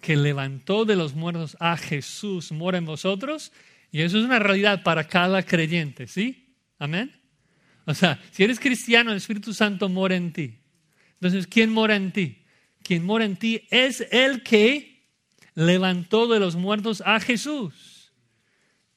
que 0.00 0.16
levantó 0.16 0.84
de 0.84 0.96
los 0.96 1.14
muertos 1.14 1.56
a 1.60 1.76
Jesús 1.76 2.52
mora 2.52 2.78
en 2.78 2.84
vosotros, 2.84 3.52
y 3.90 4.02
eso 4.02 4.18
es 4.18 4.24
una 4.24 4.38
realidad 4.38 4.82
para 4.82 5.06
cada 5.06 5.42
creyente, 5.42 6.06
¿sí? 6.06 6.56
Amén. 6.78 7.12
O 7.86 7.94
sea, 7.94 8.20
si 8.30 8.42
eres 8.44 8.58
cristiano, 8.58 9.10
el 9.10 9.18
Espíritu 9.18 9.54
Santo 9.54 9.88
mora 9.88 10.16
en 10.16 10.32
ti. 10.32 10.58
Entonces, 11.14 11.46
¿quién 11.46 11.70
mora 11.70 11.96
en 11.96 12.12
ti? 12.12 12.44
Quien 12.82 13.04
mora 13.04 13.24
en 13.24 13.36
ti 13.36 13.62
es 13.70 14.06
el 14.10 14.42
que 14.42 15.08
levantó 15.54 16.26
de 16.26 16.40
los 16.40 16.56
muertos 16.56 17.02
a 17.06 17.20
Jesús. 17.20 17.93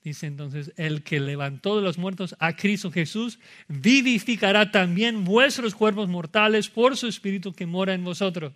Dice 0.08 0.26
entonces, 0.26 0.72
el 0.78 1.04
que 1.04 1.20
levantó 1.20 1.76
de 1.76 1.82
los 1.82 1.98
muertos 1.98 2.34
a 2.40 2.56
Cristo 2.56 2.90
Jesús, 2.90 3.40
vivificará 3.68 4.72
también 4.72 5.26
vuestros 5.26 5.76
cuerpos 5.76 6.08
mortales 6.08 6.70
por 6.70 6.96
su 6.96 7.08
Espíritu 7.08 7.52
que 7.52 7.66
mora 7.66 7.94
en 7.94 8.06
vosotros. 8.06 8.54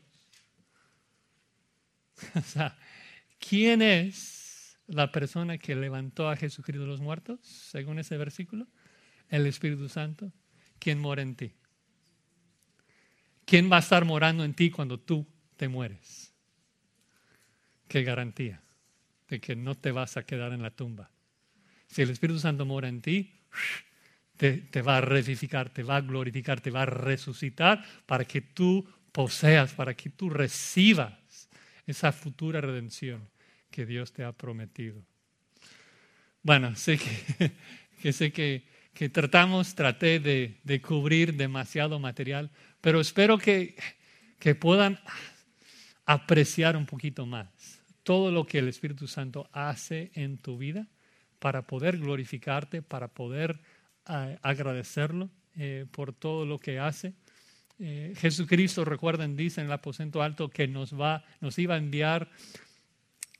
O 2.36 2.41
sea, 2.41 2.78
¿quién 3.38 3.82
es 3.82 4.78
la 4.88 5.12
persona 5.12 5.58
que 5.58 5.76
levantó 5.76 6.30
a 6.30 6.38
Jesucristo 6.38 6.84
de 6.84 6.88
los 6.88 7.02
muertos, 7.02 7.41
según 7.41 7.99
ese 7.99 8.16
versículo? 8.16 8.66
El 9.28 9.45
Espíritu 9.45 9.89
Santo, 9.89 10.32
¿quién 10.80 10.99
mora 10.99 11.22
en 11.22 11.36
ti. 11.36 11.52
¿Quién 13.43 13.70
va 13.70 13.76
a 13.76 13.80
estar 13.80 14.06
morando 14.06 14.45
en 14.45 14.54
ti 14.54 14.72
cuando 14.72 15.02
tú 15.02 15.28
te 15.58 15.68
mueres? 15.68 16.34
¿Qué 17.89 18.04
garantía 18.04 18.64
de 19.28 19.41
que 19.41 19.58
no 19.58 19.76
te 19.76 19.91
vas 19.91 20.16
a 20.16 20.24
quedar 20.24 20.54
en 20.54 20.62
la 20.62 20.72
tumba? 20.72 21.12
Si 21.91 22.01
el 22.01 22.09
Espíritu 22.09 22.39
Santo 22.39 22.65
mora 22.65 22.87
en 22.87 23.01
ti, 23.01 23.33
te, 24.37 24.81
va 24.81 24.97
a 24.97 25.01
revivificar, 25.01 25.69
te 25.69 25.83
va 25.83 25.97
a 25.97 26.01
glorificar, 26.01 26.61
te 26.61 26.71
va 26.71 26.83
a 26.83 26.85
resucitar 26.85 27.83
para 28.05 28.23
que 28.23 28.39
tú 28.39 28.87
poseas, 29.11 29.73
para 29.73 29.93
que 29.93 30.09
tú 30.09 30.29
recibas 30.29 31.49
esa 31.85 32.13
futura 32.13 32.61
redención 32.61 33.27
que 33.69 33.85
Dios 33.85 34.13
te 34.13 34.23
ha 34.23 34.31
prometido. 34.31 35.03
Bueno, 36.43 36.77
sé 36.77 36.97
que, 36.97 38.11
sé 38.13 38.31
que, 38.31 38.63
tratamos, 39.09 39.75
traté 39.75 40.21
de, 40.21 40.81
cubrir 40.81 41.35
demasiado 41.35 41.99
material, 41.99 42.51
pero 42.79 43.01
espero 43.01 43.37
que, 43.37 43.75
que 44.39 44.55
puedan 44.55 44.97
apreciar 46.05 46.77
un 46.77 46.85
poquito 46.85 47.25
más 47.25 47.81
todo 48.03 48.31
lo 48.31 48.47
que 48.47 48.59
el 48.59 48.69
Espíritu 48.69 49.07
Santo 49.09 49.49
hace 49.51 50.11
en 50.15 50.37
tu 50.37 50.57
vida 50.57 50.87
para 51.41 51.63
poder 51.63 51.97
glorificarte, 51.97 52.83
para 52.83 53.07
poder 53.07 53.59
eh, 54.07 54.37
agradecerlo 54.43 55.27
eh, 55.55 55.87
por 55.91 56.13
todo 56.13 56.45
lo 56.45 56.59
que 56.59 56.77
hace. 56.77 57.15
Eh, 57.79 58.13
Jesucristo, 58.15 58.85
recuerden, 58.85 59.35
dice 59.35 59.59
en 59.59 59.65
el 59.65 59.73
aposento 59.73 60.21
alto 60.21 60.51
que 60.51 60.67
nos, 60.67 60.93
va, 60.93 61.25
nos 61.39 61.57
iba 61.57 61.73
a 61.73 61.79
enviar 61.79 62.29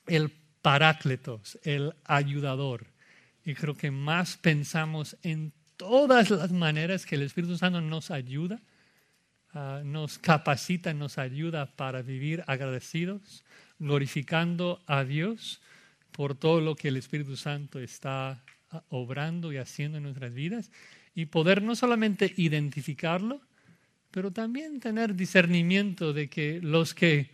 el 0.08 0.32
parácletos, 0.64 1.60
el 1.62 1.94
ayudador. 2.06 2.88
Y 3.46 3.54
creo 3.54 3.76
que 3.76 3.92
más 3.92 4.36
pensamos 4.36 5.16
en 5.22 5.54
todas 5.78 6.32
las 6.32 6.52
maneras 6.52 7.06
que 7.06 7.14
el 7.14 7.22
Espíritu 7.22 7.56
Santo 7.56 7.82
nos 7.82 8.10
ayuda, 8.10 8.62
ah, 9.54 9.84
nos 9.86 10.18
capacita, 10.18 10.92
nos 10.96 11.20
ayuda 11.20 11.76
para 11.76 12.02
vivir 12.02 12.44
agradecidos, 12.48 13.44
glorificando 13.78 14.82
a 14.88 15.04
Dios 15.04 15.62
por 16.12 16.36
todo 16.36 16.62
lo 16.62 16.76
que 16.76 16.90
el 16.90 16.98
Espíritu 16.98 17.36
Santo 17.36 17.80
está 17.80 18.44
ah, 18.72 18.84
obrando 18.90 19.52
y 19.52 19.58
haciendo 19.58 19.98
en 19.98 20.04
nuestras 20.04 20.34
vidas 20.34 20.72
y 21.16 21.26
poder 21.26 21.62
no 21.62 21.76
solamente 21.76 22.34
identificarlo, 22.38 23.42
pero 24.12 24.32
también 24.32 24.80
tener 24.80 25.16
discernimiento 25.16 26.14
de 26.14 26.30
que 26.30 26.60
los 26.62 26.94
que 26.94 27.32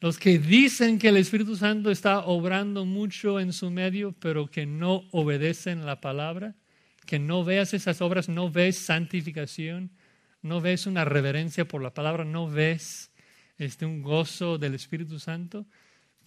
los 0.00 0.18
que 0.18 0.38
dicen 0.38 0.98
que 1.00 1.08
el 1.08 1.16
Espíritu 1.16 1.56
Santo 1.56 1.90
está 1.90 2.20
obrando 2.20 2.84
mucho 2.84 3.40
en 3.40 3.52
su 3.52 3.68
medio, 3.70 4.12
pero 4.12 4.46
que 4.46 4.64
no 4.64 5.02
obedecen 5.10 5.86
la 5.86 6.00
palabra, 6.00 6.54
que 7.04 7.18
no 7.18 7.42
veas 7.42 7.74
esas 7.74 8.00
obras, 8.00 8.28
no 8.28 8.48
ves 8.48 8.78
santificación, 8.78 9.90
no 10.40 10.60
ves 10.60 10.86
una 10.86 11.04
reverencia 11.04 11.66
por 11.66 11.82
la 11.82 11.94
palabra, 11.94 12.24
no 12.24 12.48
ves 12.48 13.10
este, 13.58 13.86
un 13.86 14.02
gozo 14.02 14.56
del 14.56 14.76
Espíritu 14.76 15.18
Santo, 15.18 15.66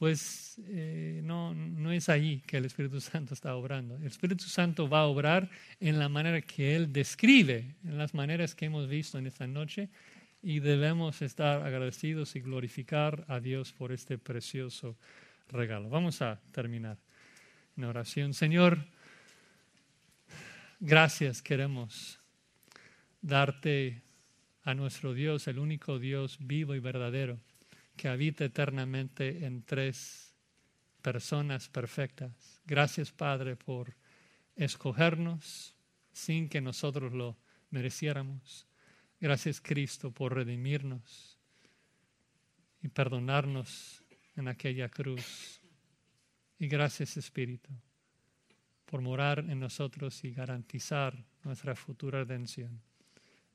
pues 0.02 0.60
eh, 0.68 1.22
no, 1.24 1.54
no 1.54 1.92
es 1.92 2.10
allí 2.10 2.42
que 2.48 2.58
el 2.58 2.66
Espíritu 2.66 3.00
Santo 3.00 3.36
está 3.36 3.56
obrando. 3.56 3.98
El 3.98 4.08
Espíritu 4.08 4.46
Santo 4.46 4.90
va 4.90 5.02
a 5.02 5.06
obrar 5.06 5.48
en 5.80 6.00
la 6.00 6.10
manera 6.10 6.42
que 6.42 6.76
Él 6.76 6.92
describe, 6.92 7.76
en 7.84 8.00
las 8.00 8.16
maneras 8.16 8.56
que 8.56 8.66
hemos 8.66 8.90
visto 8.90 9.20
en 9.20 9.28
esta 9.28 9.46
noche, 9.46 9.90
y 10.42 10.60
debemos 10.60 11.22
estar 11.22 11.62
agradecidos 11.62 12.36
y 12.36 12.40
glorificar 12.40 13.26
a 13.28 13.40
Dios 13.40 13.74
por 13.74 13.92
este 13.92 14.18
precioso 14.18 14.98
regalo. 15.50 15.88
Vamos 15.88 16.20
a 16.24 16.42
terminar 16.52 16.98
en 17.78 17.84
oración. 17.84 18.34
Señor, 18.34 18.84
gracias 20.80 21.44
queremos 21.44 22.20
darte 23.22 24.02
a 24.64 24.74
nuestro 24.74 25.14
Dios, 25.14 25.48
el 25.48 25.60
único 25.60 26.00
Dios 26.00 26.40
vivo 26.42 26.74
y 26.74 26.80
verdadero 26.80 27.38
que 28.02 28.10
habita 28.10 28.46
eternamente 28.46 29.46
en 29.46 29.62
tres 29.62 30.34
personas 31.04 31.70
perfectas. 31.70 32.60
Gracias, 32.66 33.12
Padre, 33.12 33.56
por 33.56 33.96
escogernos 34.56 35.76
sin 36.12 36.50
que 36.50 36.62
nosotros 36.62 37.14
lo 37.14 37.38
mereciéramos. 37.70 38.66
Gracias, 39.20 39.62
Cristo, 39.62 40.10
por 40.10 40.34
redimirnos 40.34 41.38
y 42.82 42.88
perdonarnos 42.88 44.04
en 44.36 44.48
aquella 44.48 44.90
cruz. 44.90 45.62
Y 46.58 46.68
gracias, 46.68 47.18
Espíritu, 47.18 47.70
por 48.88 49.02
morar 49.02 49.46
en 49.48 49.60
nosotros 49.60 50.24
y 50.24 50.32
garantizar 50.32 51.24
nuestra 51.44 51.76
futura 51.76 52.24
redención. 52.24 52.82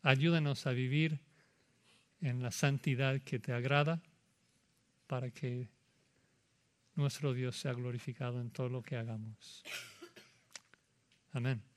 Ayúdanos 0.02 0.68
a 0.68 0.70
vivir 0.70 1.18
en 2.20 2.44
la 2.44 2.52
santidad 2.52 3.20
que 3.22 3.40
te 3.40 3.52
agrada 3.52 4.00
para 5.06 5.30
que 5.30 5.68
nuestro 6.94 7.32
Dios 7.32 7.58
sea 7.58 7.72
glorificado 7.72 8.40
en 8.40 8.50
todo 8.50 8.68
lo 8.68 8.82
que 8.82 8.96
hagamos. 8.96 9.62
Amén. 11.32 11.75